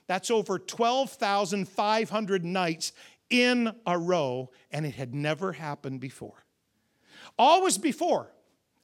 That's 0.06 0.30
over 0.30 0.60
12,500 0.60 2.43
nights 2.43 2.91
in 3.30 3.74
a 3.86 3.98
row, 3.98 4.52
and 4.72 4.86
it 4.86 4.95
had 4.95 5.16
never 5.16 5.54
happened 5.54 6.02
before. 6.02 6.43
Always 7.39 7.78
before, 7.78 8.30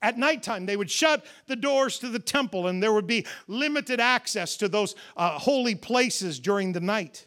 at 0.01 0.17
nighttime, 0.17 0.65
they 0.65 0.77
would 0.77 0.89
shut 0.89 1.25
the 1.47 1.57
doors 1.57 1.99
to 1.99 2.07
the 2.07 2.19
temple, 2.19 2.67
and 2.67 2.81
there 2.81 2.93
would 2.93 3.07
be 3.07 3.25
limited 3.47 3.99
access 3.99 4.55
to 4.57 4.69
those 4.69 4.95
uh, 5.17 5.37
holy 5.37 5.75
places 5.75 6.39
during 6.39 6.71
the 6.71 6.79
night. 6.79 7.25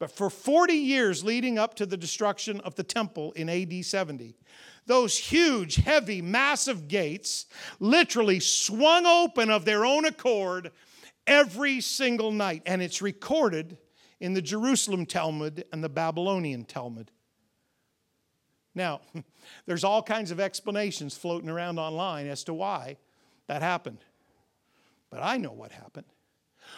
But 0.00 0.10
for 0.10 0.30
40 0.30 0.74
years 0.74 1.22
leading 1.22 1.58
up 1.58 1.74
to 1.74 1.86
the 1.86 1.96
destruction 1.96 2.60
of 2.62 2.74
the 2.74 2.82
temple 2.82 3.30
in 3.32 3.48
AD 3.48 3.84
70, 3.84 4.36
those 4.86 5.16
huge, 5.16 5.76
heavy, 5.76 6.20
massive 6.20 6.88
gates 6.88 7.46
literally 7.80 8.40
swung 8.40 9.06
open 9.06 9.50
of 9.50 9.64
their 9.64 9.84
own 9.84 10.04
accord 10.04 10.70
every 11.26 11.80
single 11.80 12.30
night. 12.30 12.62
And 12.66 12.82
it's 12.82 13.00
recorded 13.00 13.78
in 14.20 14.34
the 14.34 14.42
Jerusalem 14.42 15.06
Talmud 15.06 15.64
and 15.72 15.82
the 15.82 15.88
Babylonian 15.88 16.64
Talmud. 16.64 17.10
Now, 18.74 19.00
there's 19.66 19.84
all 19.84 20.02
kinds 20.02 20.30
of 20.30 20.40
explanations 20.40 21.16
floating 21.16 21.48
around 21.48 21.78
online 21.78 22.26
as 22.26 22.44
to 22.44 22.54
why 22.54 22.96
that 23.46 23.62
happened. 23.62 24.04
But 25.10 25.22
I 25.22 25.36
know 25.36 25.52
what 25.52 25.72
happened. 25.72 26.06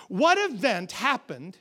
What 0.09 0.39
event 0.51 0.93
happened 0.93 1.57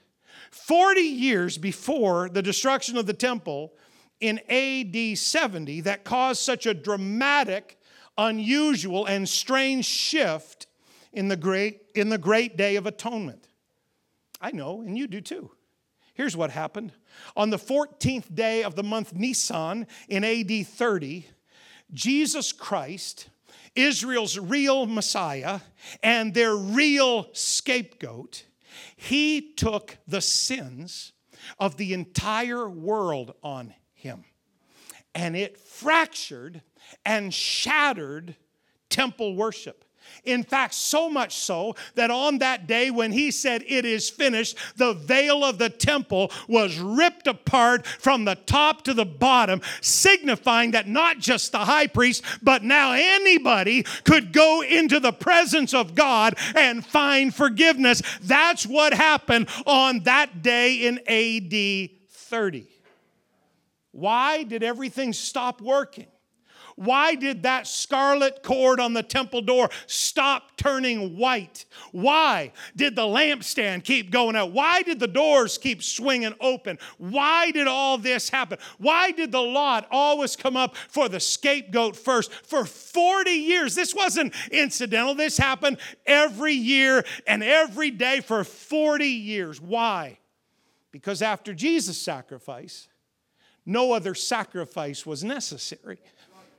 40 0.52 1.00
years 1.02 1.58
before 1.58 2.30
the 2.30 2.41
destruction 2.41 2.98
of 2.98 3.06
the 3.06 3.14
temple 3.14 3.74
in 4.20 4.39
AD 4.49 5.18
70 5.18 5.82
that 5.82 6.03
caused 6.03 6.41
such 6.41 6.66
a 6.66 6.74
dramatic, 6.74 7.80
unusual, 8.18 9.05
and 9.05 9.28
strange 9.28 9.86
shift 9.86 10.68
in 11.11 11.28
the 11.28 11.38
great, 11.38 11.82
in 11.95 12.09
the 12.09 12.18
great 12.18 12.57
day 12.57 12.76
of 12.76 12.86
atonement? 12.86 13.47
I 14.41 14.51
know, 14.51 14.82
and 14.82 14.97
you 14.97 15.07
do 15.07 15.22
too. 15.22 15.51
Here's 16.13 16.38
what 16.38 16.49
happened. 16.49 16.93
On 17.36 17.49
the 17.49 17.57
14th 17.57 18.34
day 18.34 18.63
of 18.63 18.76
the 18.76 18.84
month 18.84 19.13
Nisan 19.13 19.86
in 20.07 20.24
AD 20.24 20.68
30, 20.68 21.28
Jesus 21.93 22.53
Christ, 22.53 23.30
Israel's 23.76 24.39
real 24.39 24.86
Messiah 24.86 25.59
and 26.01 26.34
their 26.34 26.55
real 26.55 27.28
scapegoat, 27.34 28.45
he 28.95 29.53
took 29.53 29.97
the 30.07 30.22
sins 30.22 31.11
of 31.59 31.78
the 31.78 31.93
entire 31.93 32.70
world 32.70 33.34
on 33.43 33.74
him. 34.06 34.24
And 35.14 35.36
it 35.36 35.58
fractured 35.58 36.62
and 37.03 37.34
shattered 37.34 38.36
temple 38.89 39.36
worship. 39.36 39.84
In 40.24 40.43
fact, 40.43 40.76
so 40.76 41.10
much 41.10 41.36
so 41.36 41.76
that 41.95 42.12
on 42.12 42.38
that 42.38 42.68
day 42.68 42.91
when 42.91 43.12
he 43.12 43.32
said, 43.32 43.64
It 43.68 43.86
is 43.86 44.10
finished, 44.10 44.56
the 44.76 44.93
veil 44.93 45.43
of 45.43 45.58
the 45.58 45.70
temple 45.70 46.32
was 46.47 46.78
ripped 46.78 47.26
apart 47.26 47.88
from 47.88 48.24
the 48.24 48.36
top 48.36 48.84
to 48.84 48.93
the 48.93 49.06
bottom, 49.06 49.62
signifying 49.82 50.72
that 50.72 50.88
not 50.88 51.18
just 51.18 51.51
the 51.51 51.60
high 51.60 51.88
priest, 51.88 52.24
but 52.43 52.64
now 52.64 52.93
anybody 52.93 53.84
could 54.03 54.32
go 54.32 54.62
into 54.62 54.99
the 54.99 55.14
presence 55.14 55.74
of 55.74 55.95
God 55.95 56.36
and 56.56 56.86
find 56.86 57.34
forgiveness. 57.34 58.03
That's 58.22 58.66
what 58.66 58.93
happened 58.93 59.49
on 59.66 60.01
that 60.01 60.43
day 60.43 60.86
in 60.86 60.99
AD 61.08 61.89
30. 62.10 62.74
Why 63.96 64.43
did 64.43 64.62
everything 64.62 65.14
stop 65.14 65.62
working? 65.62 66.08
Why 66.76 67.16
did 67.16 67.43
that 67.43 67.66
scarlet 67.66 68.43
cord 68.43 68.82
on 68.82 68.91
the 68.91 69.02
temple 69.02 69.39
door 69.41 69.70
stop 69.88 70.58
turning 70.58 71.16
white? 71.16 71.64
Why 71.93 72.52
did 72.76 72.98
the 72.98 73.04
lampstand 73.04 73.86
keep 73.86 74.12
going 74.12 74.36
out? 74.36 74.52
Why 74.52 74.82
did 74.82 75.00
the 75.00 75.08
doors 75.08 75.58
keep 75.58 75.82
swinging 75.82 76.34
open? 76.41 76.78
Why 76.98 77.52
did 77.52 77.68
all 77.68 77.98
this 77.98 78.28
happen? 78.28 78.58
Why 78.80 79.12
did 79.12 79.32
the 79.32 79.41
lot 79.41 79.88
always 79.89 80.36
come 80.36 80.58
up 80.58 80.76
for 80.76 81.08
the 81.08 81.22
scapegoat 81.22 81.96
first? 81.96 82.34
For 82.34 82.66
40 82.66 83.32
years, 83.32 83.76
this 83.76 83.96
wasn't 83.96 84.34
incidental. 84.52 85.16
This 85.16 85.38
happened 85.38 85.78
every 86.06 86.54
year 86.54 87.06
and 87.26 87.41
every 87.41 87.91
day 87.91 88.20
for 88.20 88.43
40 88.43 89.08
years. 89.08 89.62
Why? 89.62 90.18
Because 90.91 91.22
after 91.22 91.54
Jesus' 91.54 92.02
sacrifice, 92.02 92.89
no 93.66 93.93
other 93.93 94.13
sacrifice 94.13 95.05
was 95.05 95.24
necessary 95.24 95.99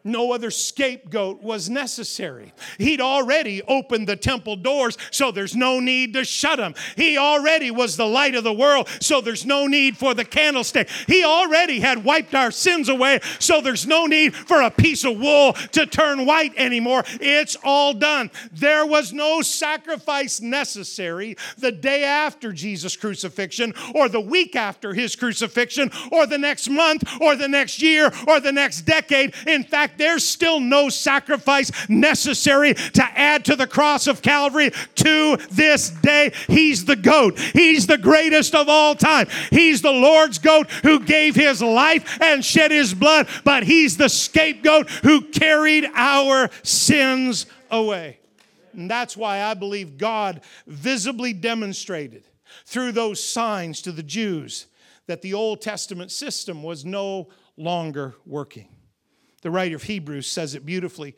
no 0.06 0.32
other 0.32 0.50
scapegoat 0.50 1.42
was 1.42 1.68
necessary. 1.68 2.52
He'd 2.78 3.00
already 3.00 3.62
opened 3.62 4.08
the 4.08 4.16
temple 4.16 4.56
doors, 4.56 4.96
so 5.10 5.30
there's 5.30 5.56
no 5.56 5.80
need 5.80 6.14
to 6.14 6.24
shut 6.24 6.58
them. 6.58 6.74
He 6.96 7.18
already 7.18 7.70
was 7.70 7.96
the 7.96 8.06
light 8.06 8.34
of 8.34 8.44
the 8.44 8.52
world, 8.52 8.88
so 9.00 9.20
there's 9.20 9.44
no 9.44 9.66
need 9.66 9.96
for 9.96 10.14
the 10.14 10.24
candlestick. 10.24 10.88
He 11.06 11.24
already 11.24 11.80
had 11.80 12.04
wiped 12.04 12.34
our 12.34 12.50
sins 12.50 12.88
away, 12.88 13.20
so 13.38 13.60
there's 13.60 13.86
no 13.86 14.06
need 14.06 14.34
for 14.34 14.62
a 14.62 14.70
piece 14.70 15.04
of 15.04 15.18
wool 15.18 15.54
to 15.72 15.86
turn 15.86 16.26
white 16.26 16.52
anymore. 16.56 17.04
It's 17.20 17.56
all 17.64 17.92
done. 17.92 18.30
There 18.52 18.86
was 18.86 19.12
no 19.12 19.42
sacrifice 19.42 20.40
necessary 20.40 21.36
the 21.58 21.72
day 21.72 22.04
after 22.04 22.52
Jesus' 22.52 22.96
crucifixion, 22.96 23.74
or 23.94 24.08
the 24.08 24.20
week 24.20 24.56
after 24.56 24.94
his 24.94 25.16
crucifixion, 25.16 25.90
or 26.12 26.26
the 26.26 26.38
next 26.38 26.68
month, 26.68 27.04
or 27.20 27.36
the 27.36 27.48
next 27.48 27.82
year, 27.82 28.12
or 28.26 28.40
the 28.40 28.52
next 28.52 28.82
decade. 28.82 29.34
In 29.46 29.64
fact, 29.64 29.95
there's 29.98 30.26
still 30.26 30.60
no 30.60 30.88
sacrifice 30.88 31.70
necessary 31.88 32.74
to 32.74 33.02
add 33.02 33.44
to 33.46 33.56
the 33.56 33.66
cross 33.66 34.06
of 34.06 34.22
Calvary 34.22 34.70
to 34.96 35.36
this 35.50 35.90
day. 35.90 36.32
He's 36.48 36.84
the 36.84 36.96
goat, 36.96 37.38
He's 37.38 37.86
the 37.86 37.98
greatest 37.98 38.54
of 38.54 38.68
all 38.68 38.94
time. 38.94 39.28
He's 39.50 39.82
the 39.82 39.92
Lord's 39.92 40.38
goat 40.38 40.70
who 40.82 41.00
gave 41.00 41.34
His 41.34 41.62
life 41.62 42.20
and 42.20 42.44
shed 42.44 42.70
His 42.70 42.94
blood, 42.94 43.28
but 43.44 43.64
He's 43.64 43.96
the 43.96 44.08
scapegoat 44.08 44.88
who 44.90 45.22
carried 45.22 45.88
our 45.94 46.50
sins 46.62 47.46
away. 47.70 48.18
And 48.72 48.90
that's 48.90 49.16
why 49.16 49.42
I 49.42 49.54
believe 49.54 49.96
God 49.96 50.42
visibly 50.66 51.32
demonstrated 51.32 52.24
through 52.66 52.92
those 52.92 53.22
signs 53.22 53.80
to 53.82 53.92
the 53.92 54.02
Jews 54.02 54.66
that 55.06 55.22
the 55.22 55.34
Old 55.34 55.62
Testament 55.62 56.10
system 56.10 56.62
was 56.62 56.84
no 56.84 57.28
longer 57.56 58.14
working. 58.26 58.68
The 59.46 59.52
writer 59.52 59.76
of 59.76 59.84
Hebrews 59.84 60.26
says 60.26 60.56
it 60.56 60.66
beautifully. 60.66 61.14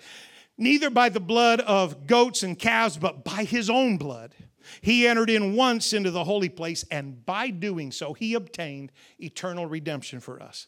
Neither 0.59 0.91
by 0.91 1.09
the 1.09 1.18
blood 1.18 1.61
of 1.61 2.07
goats 2.07 2.43
and 2.43 2.59
calves, 2.59 2.99
but 2.99 3.24
by 3.24 3.45
his 3.45 3.70
own 3.70 3.97
blood. 3.97 4.35
He 4.83 5.09
entered 5.09 5.31
in 5.31 5.57
once 5.57 5.95
into 5.95 6.11
the 6.11 6.24
holy 6.24 6.51
place, 6.51 6.85
and 6.91 7.24
by 7.24 7.49
doing 7.49 7.91
so, 7.91 8.12
he 8.12 8.35
obtained 8.35 8.93
eternal 9.18 9.64
redemption 9.64 10.20
for 10.20 10.43
us. 10.43 10.66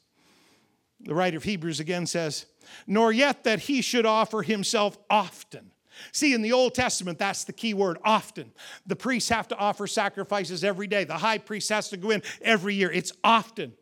The 1.00 1.14
writer 1.14 1.36
of 1.36 1.44
Hebrews 1.44 1.80
again 1.80 2.06
says, 2.06 2.46
Nor 2.86 3.12
yet 3.12 3.44
that 3.44 3.58
he 3.58 3.82
should 3.82 4.06
offer 4.06 4.40
himself 4.40 4.96
often. 5.10 5.70
See, 6.12 6.32
in 6.32 6.40
the 6.40 6.54
Old 6.54 6.74
Testament, 6.74 7.18
that's 7.18 7.44
the 7.44 7.52
key 7.52 7.74
word 7.74 7.98
often. 8.02 8.52
The 8.86 8.96
priests 8.96 9.28
have 9.28 9.48
to 9.48 9.56
offer 9.58 9.86
sacrifices 9.86 10.64
every 10.64 10.86
day, 10.86 11.04
the 11.04 11.18
high 11.18 11.36
priest 11.36 11.68
has 11.68 11.90
to 11.90 11.98
go 11.98 12.08
in 12.08 12.22
every 12.40 12.74
year. 12.74 12.90
It's 12.90 13.12
often. 13.22 13.74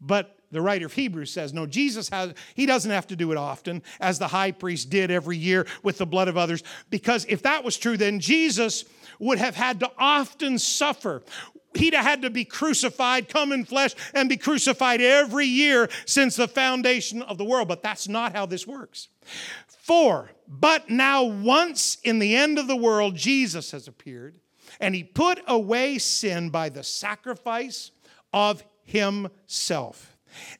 But 0.00 0.37
the 0.50 0.62
writer 0.62 0.86
of 0.86 0.92
Hebrews 0.94 1.30
says, 1.30 1.52
no, 1.52 1.66
Jesus 1.66 2.08
has, 2.08 2.34
he 2.54 2.66
doesn't 2.66 2.90
have 2.90 3.06
to 3.08 3.16
do 3.16 3.32
it 3.32 3.38
often, 3.38 3.82
as 4.00 4.18
the 4.18 4.28
high 4.28 4.52
priest 4.52 4.90
did 4.90 5.10
every 5.10 5.36
year 5.36 5.66
with 5.82 5.98
the 5.98 6.06
blood 6.06 6.28
of 6.28 6.36
others. 6.36 6.62
Because 6.90 7.26
if 7.28 7.42
that 7.42 7.64
was 7.64 7.76
true, 7.76 7.96
then 7.96 8.20
Jesus 8.20 8.84
would 9.18 9.38
have 9.38 9.56
had 9.56 9.80
to 9.80 9.90
often 9.98 10.58
suffer. 10.58 11.22
He'd 11.74 11.92
have 11.94 12.04
had 12.04 12.22
to 12.22 12.30
be 12.30 12.44
crucified, 12.44 13.28
come 13.28 13.52
in 13.52 13.64
flesh, 13.64 13.94
and 14.14 14.28
be 14.28 14.38
crucified 14.38 15.00
every 15.00 15.46
year 15.46 15.88
since 16.06 16.36
the 16.36 16.48
foundation 16.48 17.20
of 17.22 17.36
the 17.36 17.44
world. 17.44 17.68
But 17.68 17.82
that's 17.82 18.08
not 18.08 18.34
how 18.34 18.46
this 18.46 18.66
works. 18.66 19.08
For, 19.66 20.30
but 20.46 20.88
now 20.88 21.24
once 21.24 21.98
in 22.04 22.18
the 22.18 22.36
end 22.36 22.58
of 22.58 22.68
the 22.68 22.76
world, 22.76 23.16
Jesus 23.16 23.70
has 23.72 23.86
appeared, 23.86 24.38
and 24.80 24.94
he 24.94 25.04
put 25.04 25.40
away 25.46 25.98
sin 25.98 26.50
by 26.50 26.68
the 26.68 26.82
sacrifice 26.82 27.90
of 28.32 28.64
himself. 28.84 30.16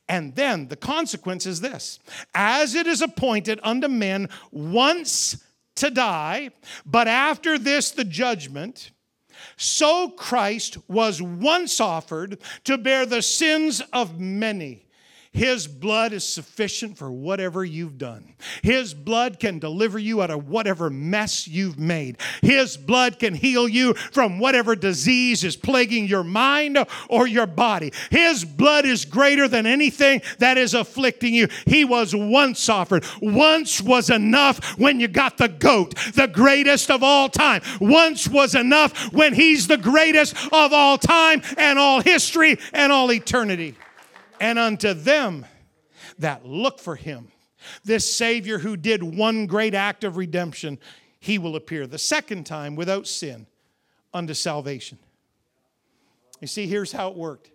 And 0.08 0.34
then 0.34 0.68
the 0.68 0.76
consequence 0.76 1.46
is 1.46 1.60
this 1.60 1.98
as 2.34 2.74
it 2.74 2.86
is 2.86 3.02
appointed 3.02 3.60
unto 3.62 3.88
men 3.88 4.28
once 4.50 5.42
to 5.76 5.90
die, 5.90 6.50
but 6.84 7.08
after 7.08 7.58
this, 7.58 7.90
the 7.90 8.04
judgment. 8.04 8.90
So 9.56 10.10
Christ 10.10 10.78
was 10.88 11.22
once 11.22 11.80
offered 11.80 12.38
to 12.64 12.76
bear 12.76 13.06
the 13.06 13.22
sins 13.22 13.80
of 13.92 14.18
many. 14.18 14.88
His 15.39 15.68
blood 15.68 16.12
is 16.12 16.24
sufficient 16.24 16.99
for 16.99 17.12
whatever 17.12 17.64
you've 17.64 17.97
done. 17.97 18.34
His 18.61 18.93
blood 18.93 19.39
can 19.39 19.61
deliver 19.61 19.97
you 19.97 20.20
out 20.20 20.32
of 20.32 20.49
whatever 20.49 20.91
mess 20.91 21.47
you've 21.47 21.78
made. 21.78 22.16
His 22.43 22.76
blood 22.76 23.20
can 23.20 23.34
heal 23.34 23.68
you 23.68 23.95
from 23.95 24.41
whatever 24.41 24.74
disease 24.74 25.45
is 25.45 25.55
plaguing 25.55 26.09
your 26.09 26.24
mind 26.24 26.76
or 27.09 27.28
your 27.28 27.47
body. 27.47 27.93
His 28.11 28.45
blood 28.45 28.84
is 28.84 29.05
greater 29.05 29.47
than 29.47 29.64
anything 29.64 30.22
that 30.39 30.59
is 30.59 30.74
afflicting 30.74 31.34
you. 31.34 31.47
He 31.66 31.84
was 31.84 32.16
once 32.16 32.68
offered. 32.68 33.05
Once 33.22 33.80
was 33.80 34.11
enough 34.11 34.76
when 34.76 34.99
you 34.99 35.07
got 35.07 35.39
the 35.39 35.47
goat, 35.47 35.95
the 36.16 36.26
greatest 36.26 36.91
of 36.91 37.05
all 37.05 37.28
time. 37.28 37.62
Once 37.80 38.26
was 38.26 38.57
enough 38.57 39.12
when 39.12 39.34
he's 39.34 39.68
the 39.68 39.78
greatest 39.78 40.34
of 40.53 40.72
all 40.72 40.99
time 40.99 41.43
and 41.57 41.78
all 41.78 42.01
history 42.01 42.59
and 42.72 42.91
all 42.91 43.12
eternity 43.12 43.76
and 44.41 44.59
unto 44.59 44.95
them 44.95 45.47
that 46.18 46.47
look 46.47 46.78
for 46.78 46.97
him. 46.97 47.28
This 47.84 48.12
Savior 48.12 48.59
who 48.59 48.76
did 48.76 49.03
one 49.03 49.47
great 49.47 49.74
act 49.74 50.05
of 50.05 50.16
redemption, 50.16 50.78
he 51.18 51.39
will 51.39 51.57
appear 51.57 51.86
the 51.86 51.99
second 51.99 52.45
time 52.45 52.76
without 52.76 53.07
sin 53.07 53.47
unto 54.14 54.34
salvation. 54.34 54.99
You 56.41 56.47
see, 56.47 56.66
here's 56.66 56.93
how 56.93 57.09
it 57.09 57.16
worked. 57.16 57.51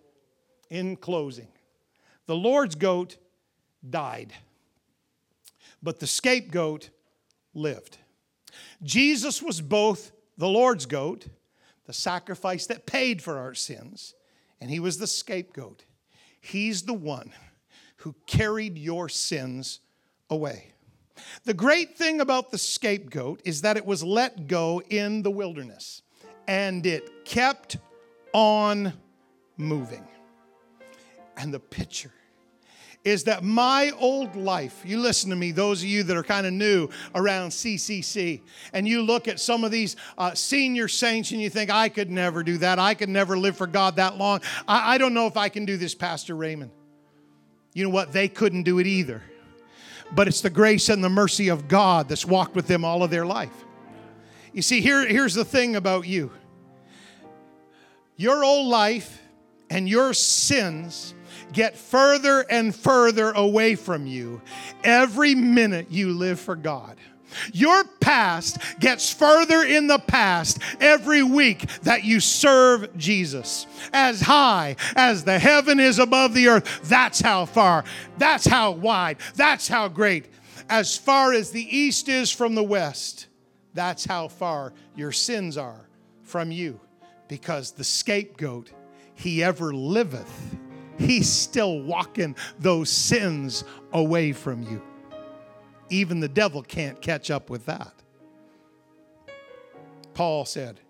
In 0.70 0.96
closing, 0.96 1.48
the 2.26 2.34
Lord's 2.34 2.74
goat 2.74 3.16
died, 3.88 4.32
but 5.82 6.00
the 6.00 6.06
scapegoat 6.06 6.90
lived. 7.52 7.98
Jesus 8.82 9.42
was 9.42 9.60
both 9.60 10.10
the 10.36 10.48
Lord's 10.48 10.86
goat, 10.86 11.26
the 11.86 11.92
sacrifice 11.92 12.66
that 12.66 12.86
paid 12.86 13.22
for 13.22 13.38
our 13.38 13.54
sins, 13.54 14.14
and 14.60 14.70
he 14.70 14.80
was 14.80 14.98
the 14.98 15.06
scapegoat. 15.06 15.84
He's 16.44 16.82
the 16.82 16.92
one 16.92 17.32
who 17.96 18.14
carried 18.26 18.76
your 18.76 19.08
sins 19.08 19.80
away. 20.28 20.74
The 21.44 21.54
great 21.54 21.96
thing 21.96 22.20
about 22.20 22.50
the 22.50 22.58
scapegoat 22.58 23.40
is 23.46 23.62
that 23.62 23.78
it 23.78 23.86
was 23.86 24.04
let 24.04 24.46
go 24.46 24.82
in 24.90 25.22
the 25.22 25.30
wilderness 25.30 26.02
and 26.46 26.84
it 26.84 27.24
kept 27.24 27.78
on 28.34 28.92
moving. 29.56 30.06
And 31.38 31.52
the 31.52 31.60
picture 31.60 32.12
is 33.04 33.24
that 33.24 33.44
my 33.44 33.92
old 33.98 34.34
life, 34.34 34.82
you 34.84 34.98
listen 34.98 35.28
to 35.28 35.36
me, 35.36 35.52
those 35.52 35.82
of 35.82 35.88
you 35.88 36.02
that 36.04 36.16
are 36.16 36.22
kind 36.22 36.46
of 36.46 36.54
new 36.54 36.88
around 37.14 37.50
CCC, 37.50 38.40
and 38.72 38.88
you 38.88 39.02
look 39.02 39.28
at 39.28 39.38
some 39.38 39.62
of 39.62 39.70
these 39.70 39.94
uh, 40.16 40.32
senior 40.34 40.88
saints 40.88 41.30
and 41.30 41.40
you 41.40 41.50
think, 41.50 41.70
I 41.70 41.90
could 41.90 42.10
never 42.10 42.42
do 42.42 42.56
that. 42.58 42.78
I 42.78 42.94
could 42.94 43.10
never 43.10 43.36
live 43.36 43.58
for 43.58 43.66
God 43.66 43.96
that 43.96 44.16
long. 44.16 44.40
I, 44.66 44.94
I 44.94 44.98
don't 44.98 45.12
know 45.12 45.26
if 45.26 45.36
I 45.36 45.50
can 45.50 45.66
do 45.66 45.76
this, 45.76 45.94
Pastor 45.94 46.34
Raymond. 46.34 46.70
You 47.74 47.84
know 47.84 47.90
what? 47.90 48.12
They 48.12 48.28
couldn't 48.28 48.62
do 48.62 48.78
it 48.78 48.86
either. 48.86 49.22
But 50.12 50.26
it's 50.26 50.40
the 50.40 50.50
grace 50.50 50.88
and 50.88 51.04
the 51.04 51.10
mercy 51.10 51.48
of 51.48 51.68
God 51.68 52.08
that's 52.08 52.24
walked 52.24 52.54
with 52.54 52.66
them 52.66 52.84
all 52.84 53.02
of 53.02 53.10
their 53.10 53.26
life. 53.26 53.64
You 54.52 54.62
see, 54.62 54.80
here, 54.80 55.06
here's 55.06 55.34
the 55.34 55.44
thing 55.44 55.76
about 55.76 56.06
you 56.06 56.30
your 58.16 58.44
old 58.44 58.68
life 58.68 59.20
and 59.68 59.88
your 59.88 60.14
sins 60.14 61.14
get 61.54 61.76
further 61.76 62.44
and 62.50 62.74
further 62.74 63.30
away 63.30 63.76
from 63.76 64.06
you 64.06 64.42
every 64.82 65.34
minute 65.34 65.86
you 65.90 66.12
live 66.12 66.38
for 66.38 66.56
God. 66.56 66.98
Your 67.52 67.84
past 68.00 68.58
gets 68.78 69.12
further 69.12 69.62
in 69.62 69.86
the 69.86 69.98
past 69.98 70.58
every 70.80 71.22
week 71.22 71.68
that 71.82 72.04
you 72.04 72.20
serve 72.20 72.96
Jesus. 72.96 73.66
As 73.92 74.20
high 74.20 74.76
as 74.94 75.24
the 75.24 75.38
heaven 75.38 75.80
is 75.80 75.98
above 75.98 76.34
the 76.34 76.48
earth, 76.48 76.80
that's 76.84 77.20
how 77.20 77.46
far, 77.46 77.84
that's 78.18 78.46
how 78.46 78.72
wide, 78.72 79.16
that's 79.34 79.68
how 79.68 79.88
great. 79.88 80.26
As 80.68 80.96
far 80.96 81.32
as 81.32 81.50
the 81.50 81.76
east 81.76 82.08
is 82.08 82.30
from 82.30 82.54
the 82.54 82.62
west, 82.62 83.26
that's 83.74 84.04
how 84.04 84.28
far 84.28 84.72
your 84.94 85.12
sins 85.12 85.56
are 85.56 85.88
from 86.22 86.50
you. 86.50 86.80
Because 87.28 87.72
the 87.72 87.84
scapegoat, 87.84 88.70
he 89.14 89.42
ever 89.42 89.74
liveth 89.74 90.56
He's 90.98 91.30
still 91.30 91.80
walking 91.80 92.36
those 92.58 92.90
sins 92.90 93.64
away 93.92 94.32
from 94.32 94.62
you. 94.62 94.82
Even 95.90 96.20
the 96.20 96.28
devil 96.28 96.62
can't 96.62 97.00
catch 97.00 97.30
up 97.30 97.50
with 97.50 97.66
that. 97.66 97.92
Paul 100.14 100.44
said, 100.44 100.80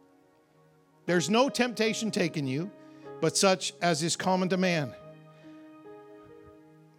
There's 1.07 1.31
no 1.31 1.49
temptation 1.49 2.11
taken 2.11 2.47
you, 2.47 2.71
but 3.21 3.37
such 3.37 3.73
as 3.81 4.03
is 4.03 4.17
common 4.17 4.49
to 4.51 4.57
man. 4.57 4.93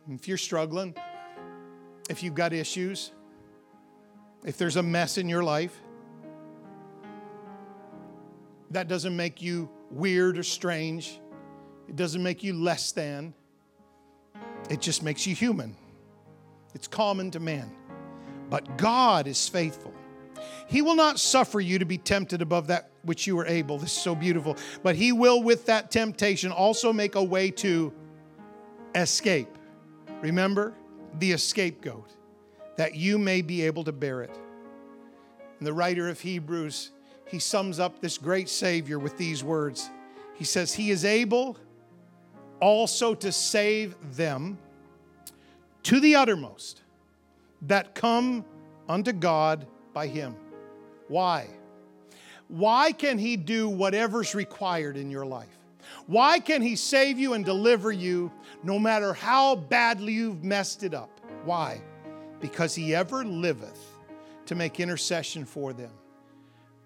If 0.10 0.28
you're 0.28 0.38
struggling, 0.38 0.96
if 2.10 2.22
you've 2.22 2.36
got 2.36 2.54
issues, 2.54 3.12
if 4.44 4.58
there's 4.58 4.76
a 4.76 4.84
mess 4.84 5.18
in 5.18 5.28
your 5.28 5.44
life, 5.44 5.76
that 8.72 8.88
doesn't 8.88 9.16
make 9.16 9.42
you 9.42 9.70
weird 9.90 10.38
or 10.38 10.44
strange. 10.44 11.20
It 11.88 11.96
doesn't 11.96 12.22
make 12.22 12.44
you 12.44 12.54
less 12.54 12.92
than, 12.92 13.34
it 14.70 14.82
just 14.82 15.04
makes 15.04 15.28
you 15.28 15.36
human. 15.36 15.76
It's 16.74 16.88
common 16.88 17.32
to 17.32 17.40
man. 17.40 17.72
But 18.50 18.78
God 18.78 19.28
is 19.28 19.48
faithful. 19.48 19.94
He 20.68 20.82
will 20.82 20.96
not 20.96 21.20
suffer 21.20 21.60
you 21.60 21.80
to 21.80 21.86
be 21.86 21.98
tempted 21.98 22.42
above 22.42 22.68
that 22.68 22.90
which 23.04 23.28
you 23.28 23.38
are 23.40 23.46
able. 23.46 23.78
This 23.78 23.92
is 23.96 24.02
so 24.02 24.16
beautiful. 24.16 24.58
But 24.84 24.96
He 24.96 25.12
will, 25.12 25.42
with 25.42 25.66
that 25.68 25.92
temptation, 25.92 26.52
also 26.52 26.92
make 26.92 27.16
a 27.16 27.24
way 27.24 27.52
to 27.52 27.94
escape. 28.94 29.58
Remember 30.22 30.74
the 31.20 31.38
scapegoat, 31.38 32.12
that 32.78 32.96
you 32.96 33.18
may 33.18 33.42
be 33.42 33.62
able 33.62 33.84
to 33.84 33.92
bear 33.92 34.22
it. 34.22 34.38
And 35.60 35.68
the 35.68 35.74
writer 35.74 36.10
of 36.10 36.20
Hebrews, 36.20 36.92
he 37.28 37.40
sums 37.40 37.80
up 37.80 38.00
this 38.02 38.18
great 38.18 38.50
Savior 38.50 39.00
with 39.00 39.18
these 39.18 39.44
words. 39.44 39.90
He 40.36 40.44
says, 40.44 40.74
He 40.74 40.92
is 40.92 41.06
able 41.06 41.58
also 42.60 43.14
to 43.16 43.32
save 43.32 43.96
them 44.16 44.58
to 45.84 46.00
the 46.00 46.16
uttermost 46.16 46.82
that 47.64 47.96
come 47.96 48.46
unto 48.88 49.12
God 49.12 49.68
by 49.94 50.08
him. 50.08 50.36
Why? 51.08 51.48
Why 52.48 52.92
can 52.92 53.18
he 53.18 53.38
do 53.38 53.70
whatever's 53.70 54.36
required 54.36 54.98
in 54.98 55.10
your 55.10 55.26
life? 55.26 55.48
Why 56.08 56.40
can 56.40 56.62
he 56.62 56.76
save 56.76 57.18
you 57.20 57.34
and 57.34 57.44
deliver 57.46 57.92
you 57.92 58.32
no 58.64 58.80
matter 58.80 59.14
how 59.14 59.56
badly 59.56 60.14
you've 60.14 60.44
messed 60.44 60.84
it 60.84 60.94
up? 60.94 61.20
Why? 61.44 61.82
Because 62.40 62.76
he 62.76 62.94
ever 62.94 63.24
liveth 63.24 63.84
to 64.48 64.56
make 64.56 64.80
intercession 64.80 65.46
for 65.46 65.74
them. 65.74 65.92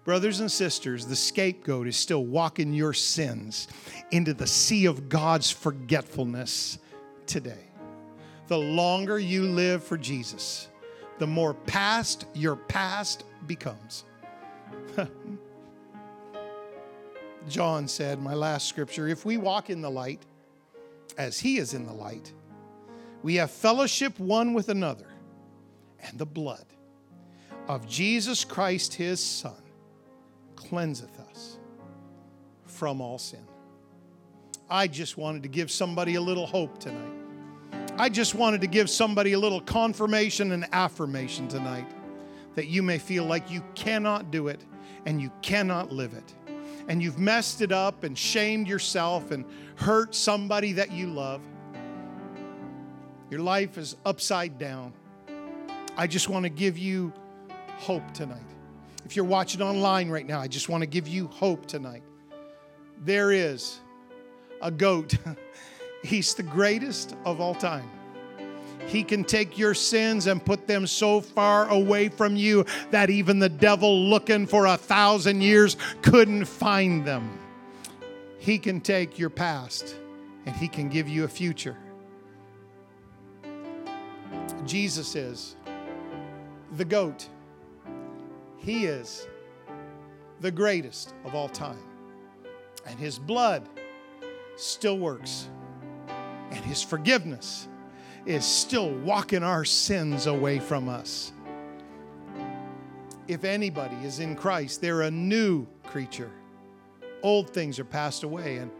Brothers 0.04 0.40
and 0.40 0.50
sisters, 0.50 1.04
the 1.04 1.16
scapegoat 1.16 1.86
is 1.86 1.96
still 1.96 2.24
walking 2.24 2.72
your 2.72 2.94
sins 2.94 3.68
into 4.10 4.32
the 4.32 4.46
sea 4.46 4.86
of 4.86 5.10
God's 5.10 5.50
forgetfulness 5.50 6.78
today. 7.26 7.66
The 8.46 8.58
longer 8.58 9.18
you 9.18 9.42
live 9.42 9.84
for 9.84 9.98
Jesus, 9.98 10.68
the 11.18 11.26
more 11.26 11.52
past 11.52 12.24
your 12.34 12.56
past 12.56 13.24
becomes. 13.46 14.04
John 17.48 17.86
said, 17.86 18.22
my 18.22 18.34
last 18.34 18.68
scripture, 18.68 19.06
if 19.06 19.26
we 19.26 19.36
walk 19.36 19.68
in 19.68 19.82
the 19.82 19.90
light 19.90 20.24
as 21.18 21.38
he 21.38 21.58
is 21.58 21.74
in 21.74 21.84
the 21.84 21.92
light, 21.92 22.32
we 23.22 23.34
have 23.34 23.50
fellowship 23.50 24.18
one 24.18 24.54
with 24.54 24.70
another, 24.70 25.08
and 26.02 26.18
the 26.18 26.26
blood 26.26 26.64
of 27.68 27.86
Jesus 27.86 28.44
Christ, 28.44 28.94
his 28.94 29.22
Son 29.22 29.59
cleanseth 30.60 31.18
us 31.30 31.58
from 32.66 33.00
all 33.00 33.18
sin. 33.18 33.44
I 34.68 34.86
just 34.86 35.16
wanted 35.16 35.42
to 35.42 35.48
give 35.48 35.70
somebody 35.70 36.14
a 36.14 36.20
little 36.20 36.46
hope 36.46 36.78
tonight. 36.78 37.12
I 37.96 38.08
just 38.08 38.34
wanted 38.34 38.60
to 38.60 38.66
give 38.66 38.88
somebody 38.88 39.32
a 39.32 39.38
little 39.38 39.60
confirmation 39.60 40.52
and 40.52 40.66
affirmation 40.72 41.48
tonight 41.48 41.90
that 42.54 42.66
you 42.66 42.82
may 42.82 42.98
feel 42.98 43.24
like 43.24 43.50
you 43.50 43.64
cannot 43.74 44.30
do 44.30 44.48
it 44.48 44.64
and 45.06 45.20
you 45.20 45.32
cannot 45.42 45.92
live 45.92 46.14
it. 46.14 46.34
And 46.88 47.02
you've 47.02 47.18
messed 47.18 47.60
it 47.60 47.72
up 47.72 48.04
and 48.04 48.16
shamed 48.16 48.68
yourself 48.68 49.30
and 49.30 49.44
hurt 49.76 50.14
somebody 50.14 50.72
that 50.72 50.92
you 50.92 51.06
love. 51.08 51.40
Your 53.30 53.40
life 53.40 53.78
is 53.78 53.96
upside 54.04 54.58
down. 54.58 54.92
I 55.96 56.06
just 56.06 56.28
want 56.28 56.44
to 56.44 56.50
give 56.50 56.78
you 56.78 57.12
hope 57.78 58.12
tonight. 58.12 58.40
If 59.04 59.16
you're 59.16 59.24
watching 59.24 59.62
online 59.62 60.10
right 60.10 60.26
now, 60.26 60.40
I 60.40 60.48
just 60.48 60.68
want 60.68 60.82
to 60.82 60.86
give 60.86 61.08
you 61.08 61.26
hope 61.28 61.66
tonight. 61.66 62.02
There 63.04 63.32
is 63.32 63.80
a 64.60 64.70
goat. 64.70 65.16
He's 66.02 66.34
the 66.34 66.42
greatest 66.42 67.16
of 67.24 67.40
all 67.40 67.54
time. 67.54 67.88
He 68.86 69.04
can 69.04 69.24
take 69.24 69.58
your 69.58 69.74
sins 69.74 70.26
and 70.26 70.44
put 70.44 70.66
them 70.66 70.86
so 70.86 71.20
far 71.20 71.68
away 71.68 72.08
from 72.08 72.34
you 72.34 72.64
that 72.90 73.10
even 73.10 73.38
the 73.38 73.48
devil 73.48 74.08
looking 74.08 74.46
for 74.46 74.66
a 74.66 74.76
thousand 74.76 75.42
years 75.42 75.76
couldn't 76.02 76.44
find 76.46 77.04
them. 77.04 77.38
He 78.38 78.58
can 78.58 78.80
take 78.80 79.18
your 79.18 79.30
past 79.30 79.94
and 80.46 80.56
He 80.56 80.66
can 80.66 80.88
give 80.88 81.08
you 81.08 81.24
a 81.24 81.28
future. 81.28 81.76
Jesus 84.66 85.14
is 85.14 85.56
the 86.76 86.84
goat. 86.84 87.28
He 88.60 88.84
is 88.84 89.26
the 90.40 90.50
greatest 90.50 91.14
of 91.24 91.34
all 91.34 91.48
time. 91.48 91.82
And 92.86 92.98
His 92.98 93.18
blood 93.18 93.68
still 94.56 94.98
works. 94.98 95.48
And 96.50 96.64
His 96.64 96.82
forgiveness 96.82 97.68
is 98.26 98.44
still 98.44 98.90
walking 98.90 99.42
our 99.42 99.64
sins 99.64 100.26
away 100.26 100.58
from 100.58 100.88
us. 100.88 101.32
If 103.28 103.44
anybody 103.44 103.96
is 104.04 104.18
in 104.18 104.36
Christ, 104.36 104.80
they're 104.80 105.02
a 105.02 105.10
new 105.10 105.66
creature. 105.84 106.30
Old 107.22 107.50
things 107.50 107.78
are 107.78 107.84
passed 107.84 108.24
away 108.24 108.58
and 108.58 108.70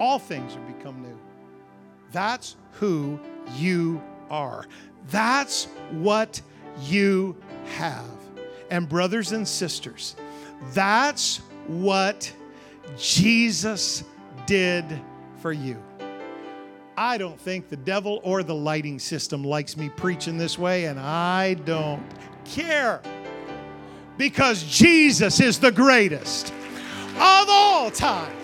all 0.00 0.18
things 0.18 0.54
have 0.54 0.66
become 0.66 1.02
new. 1.02 1.18
That's 2.10 2.56
who 2.72 3.20
you 3.56 4.02
are. 4.30 4.66
That's 5.10 5.66
what 5.90 6.40
you 6.80 7.36
have. 7.76 8.21
And, 8.72 8.88
brothers 8.88 9.32
and 9.32 9.46
sisters, 9.46 10.16
that's 10.72 11.42
what 11.66 12.32
Jesus 12.96 14.02
did 14.46 14.86
for 15.42 15.52
you. 15.52 15.76
I 16.96 17.18
don't 17.18 17.38
think 17.38 17.68
the 17.68 17.76
devil 17.76 18.20
or 18.22 18.42
the 18.42 18.54
lighting 18.54 18.98
system 18.98 19.44
likes 19.44 19.76
me 19.76 19.90
preaching 19.90 20.38
this 20.38 20.58
way, 20.58 20.86
and 20.86 20.98
I 20.98 21.52
don't 21.66 22.02
care 22.46 23.02
because 24.16 24.62
Jesus 24.64 25.38
is 25.38 25.60
the 25.60 25.72
greatest 25.72 26.50
of 27.16 27.48
all 27.50 27.90
time. 27.90 28.41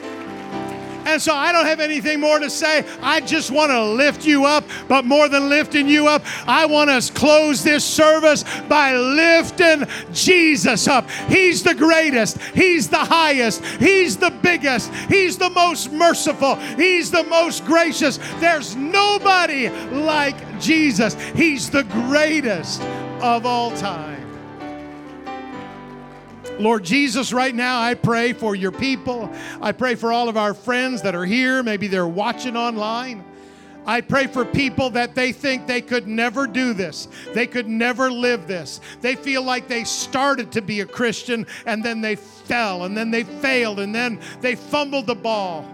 And 1.08 1.22
so 1.22 1.32
I 1.32 1.52
don't 1.52 1.64
have 1.64 1.80
anything 1.80 2.20
more 2.20 2.38
to 2.38 2.50
say. 2.50 2.84
I 3.00 3.20
just 3.20 3.50
want 3.50 3.70
to 3.70 3.82
lift 3.82 4.26
you 4.26 4.44
up. 4.44 4.62
But 4.88 5.06
more 5.06 5.26
than 5.30 5.48
lifting 5.48 5.88
you 5.88 6.06
up, 6.06 6.22
I 6.46 6.66
want 6.66 6.90
to 6.90 7.12
close 7.14 7.64
this 7.64 7.82
service 7.82 8.44
by 8.68 8.94
lifting 8.94 9.86
Jesus 10.12 10.86
up. 10.86 11.08
He's 11.28 11.62
the 11.62 11.74
greatest, 11.74 12.38
He's 12.54 12.90
the 12.90 12.98
highest, 12.98 13.64
He's 13.64 14.18
the 14.18 14.30
biggest, 14.30 14.92
He's 15.08 15.38
the 15.38 15.48
most 15.48 15.90
merciful, 15.92 16.56
He's 16.56 17.10
the 17.10 17.24
most 17.24 17.64
gracious. 17.64 18.18
There's 18.38 18.76
nobody 18.76 19.70
like 19.90 20.60
Jesus. 20.60 21.14
He's 21.34 21.70
the 21.70 21.84
greatest 21.84 22.82
of 23.22 23.46
all 23.46 23.70
time. 23.70 24.17
Lord 26.58 26.84
Jesus, 26.84 27.32
right 27.32 27.54
now 27.54 27.80
I 27.80 27.94
pray 27.94 28.32
for 28.32 28.54
your 28.54 28.72
people. 28.72 29.30
I 29.60 29.72
pray 29.72 29.94
for 29.94 30.12
all 30.12 30.28
of 30.28 30.36
our 30.36 30.54
friends 30.54 31.02
that 31.02 31.14
are 31.14 31.24
here. 31.24 31.62
Maybe 31.62 31.86
they're 31.86 32.06
watching 32.06 32.56
online. 32.56 33.24
I 33.86 34.02
pray 34.02 34.26
for 34.26 34.44
people 34.44 34.90
that 34.90 35.14
they 35.14 35.32
think 35.32 35.66
they 35.66 35.80
could 35.80 36.06
never 36.06 36.46
do 36.46 36.74
this. 36.74 37.08
They 37.32 37.46
could 37.46 37.68
never 37.68 38.10
live 38.10 38.46
this. 38.46 38.80
They 39.00 39.14
feel 39.14 39.42
like 39.42 39.66
they 39.66 39.84
started 39.84 40.52
to 40.52 40.60
be 40.60 40.80
a 40.80 40.86
Christian 40.86 41.46
and 41.64 41.82
then 41.82 42.02
they 42.02 42.16
fell 42.16 42.84
and 42.84 42.94
then 42.94 43.10
they 43.10 43.24
failed 43.24 43.80
and 43.80 43.94
then 43.94 44.20
they 44.42 44.56
fumbled 44.56 45.06
the 45.06 45.14
ball. 45.14 45.66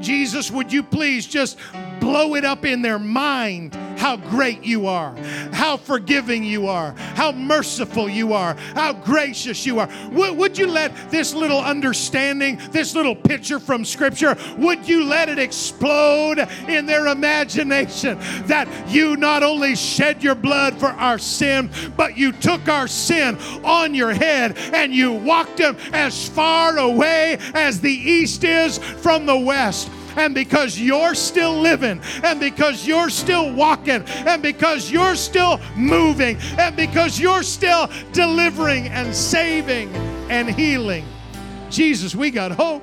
Jesus, 0.00 0.50
would 0.50 0.72
you 0.72 0.82
please 0.82 1.26
just 1.26 1.58
blow 2.00 2.34
it 2.34 2.44
up 2.44 2.64
in 2.64 2.82
their 2.82 2.98
mind 2.98 3.76
how 3.98 4.16
great 4.16 4.62
you 4.62 4.86
are, 4.86 5.14
how 5.52 5.76
forgiving 5.76 6.44
you 6.44 6.68
are, 6.68 6.92
how 7.14 7.32
merciful 7.32 8.08
you 8.08 8.32
are, 8.32 8.54
how 8.74 8.92
gracious 8.92 9.66
you 9.66 9.80
are. 9.80 9.88
Would, 10.12 10.36
would 10.36 10.58
you 10.58 10.68
let 10.68 11.10
this 11.10 11.34
little 11.34 11.60
understanding, 11.60 12.60
this 12.70 12.94
little 12.94 13.16
picture 13.16 13.58
from 13.58 13.84
Scripture, 13.84 14.36
would 14.56 14.88
you 14.88 15.04
let 15.04 15.28
it 15.28 15.38
explode 15.38 16.38
in 16.68 16.86
their 16.86 17.08
imagination 17.08 18.18
that 18.46 18.68
you 18.88 19.16
not 19.16 19.42
only 19.42 19.74
shed 19.74 20.22
your 20.22 20.36
blood 20.36 20.78
for 20.78 20.86
our 20.86 21.18
sin, 21.18 21.68
but 21.96 22.16
you 22.16 22.30
took 22.32 22.68
our 22.68 22.86
sin 22.86 23.36
on 23.64 23.94
your 23.94 24.12
head 24.12 24.56
and 24.72 24.94
you 24.94 25.12
walked 25.12 25.56
them 25.56 25.76
as 25.92 26.28
far 26.28 26.78
away 26.78 27.36
as 27.54 27.80
the 27.80 27.92
east 27.92 28.44
is 28.44 28.78
from 28.78 29.26
the 29.26 29.38
west. 29.38 29.90
And 30.16 30.34
because 30.34 30.78
you're 30.78 31.14
still 31.14 31.60
living, 31.60 32.00
and 32.22 32.40
because 32.40 32.86
you're 32.86 33.10
still 33.10 33.52
walking, 33.52 34.02
and 34.06 34.42
because 34.42 34.90
you're 34.90 35.14
still 35.14 35.60
moving, 35.76 36.36
and 36.58 36.76
because 36.76 37.18
you're 37.20 37.42
still 37.42 37.88
delivering 38.12 38.88
and 38.88 39.14
saving 39.14 39.88
and 40.28 40.48
healing, 40.50 41.04
Jesus, 41.70 42.14
we 42.14 42.30
got 42.30 42.50
hope 42.50 42.82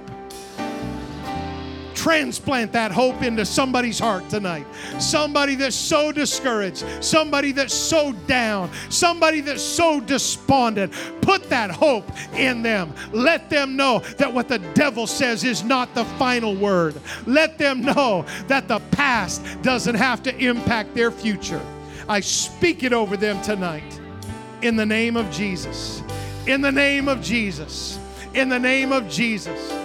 transplant 2.05 2.71
that 2.71 2.91
hope 2.91 3.23
into 3.23 3.43
somebody's 3.43 3.97
heart 3.97 4.29
tonight. 4.29 4.67
Somebody 4.99 5.55
that's 5.55 5.75
so 5.75 6.11
discouraged, 6.11 6.85
somebody 7.03 7.51
that's 7.51 7.73
so 7.73 8.11
down, 8.27 8.69
somebody 8.89 9.41
that's 9.41 9.63
so 9.63 9.99
despondent. 9.99 10.93
Put 11.21 11.49
that 11.49 11.71
hope 11.71 12.07
in 12.35 12.61
them. 12.61 12.93
Let 13.11 13.49
them 13.49 13.75
know 13.75 14.03
that 14.19 14.31
what 14.31 14.47
the 14.47 14.59
devil 14.75 15.07
says 15.07 15.43
is 15.43 15.63
not 15.63 15.95
the 15.95 16.05
final 16.19 16.55
word. 16.55 16.93
Let 17.25 17.57
them 17.57 17.81
know 17.81 18.23
that 18.49 18.67
the 18.67 18.81
past 18.91 19.41
doesn't 19.63 19.95
have 19.95 20.21
to 20.23 20.37
impact 20.37 20.93
their 20.93 21.09
future. 21.09 21.61
I 22.07 22.19
speak 22.19 22.83
it 22.83 22.93
over 22.93 23.17
them 23.17 23.41
tonight 23.41 23.99
in 24.61 24.75
the 24.75 24.85
name 24.85 25.17
of 25.17 25.31
Jesus. 25.31 26.03
In 26.45 26.61
the 26.61 26.71
name 26.71 27.07
of 27.07 27.23
Jesus. 27.23 27.97
In 28.35 28.47
the 28.47 28.59
name 28.59 28.91
of 28.91 29.09
Jesus. 29.09 29.84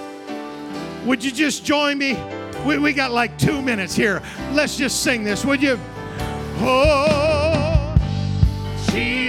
Would 1.04 1.24
you 1.24 1.30
just 1.30 1.64
join 1.64 1.98
me? 1.98 2.18
We, 2.66 2.78
we 2.78 2.92
got 2.92 3.10
like 3.10 3.38
two 3.38 3.62
minutes 3.62 3.94
here. 3.94 4.22
Let's 4.52 4.76
just 4.76 5.02
sing 5.02 5.24
this, 5.24 5.44
would 5.44 5.62
you? 5.62 5.78
Oh, 6.58 7.94
Jesus. 8.90 9.19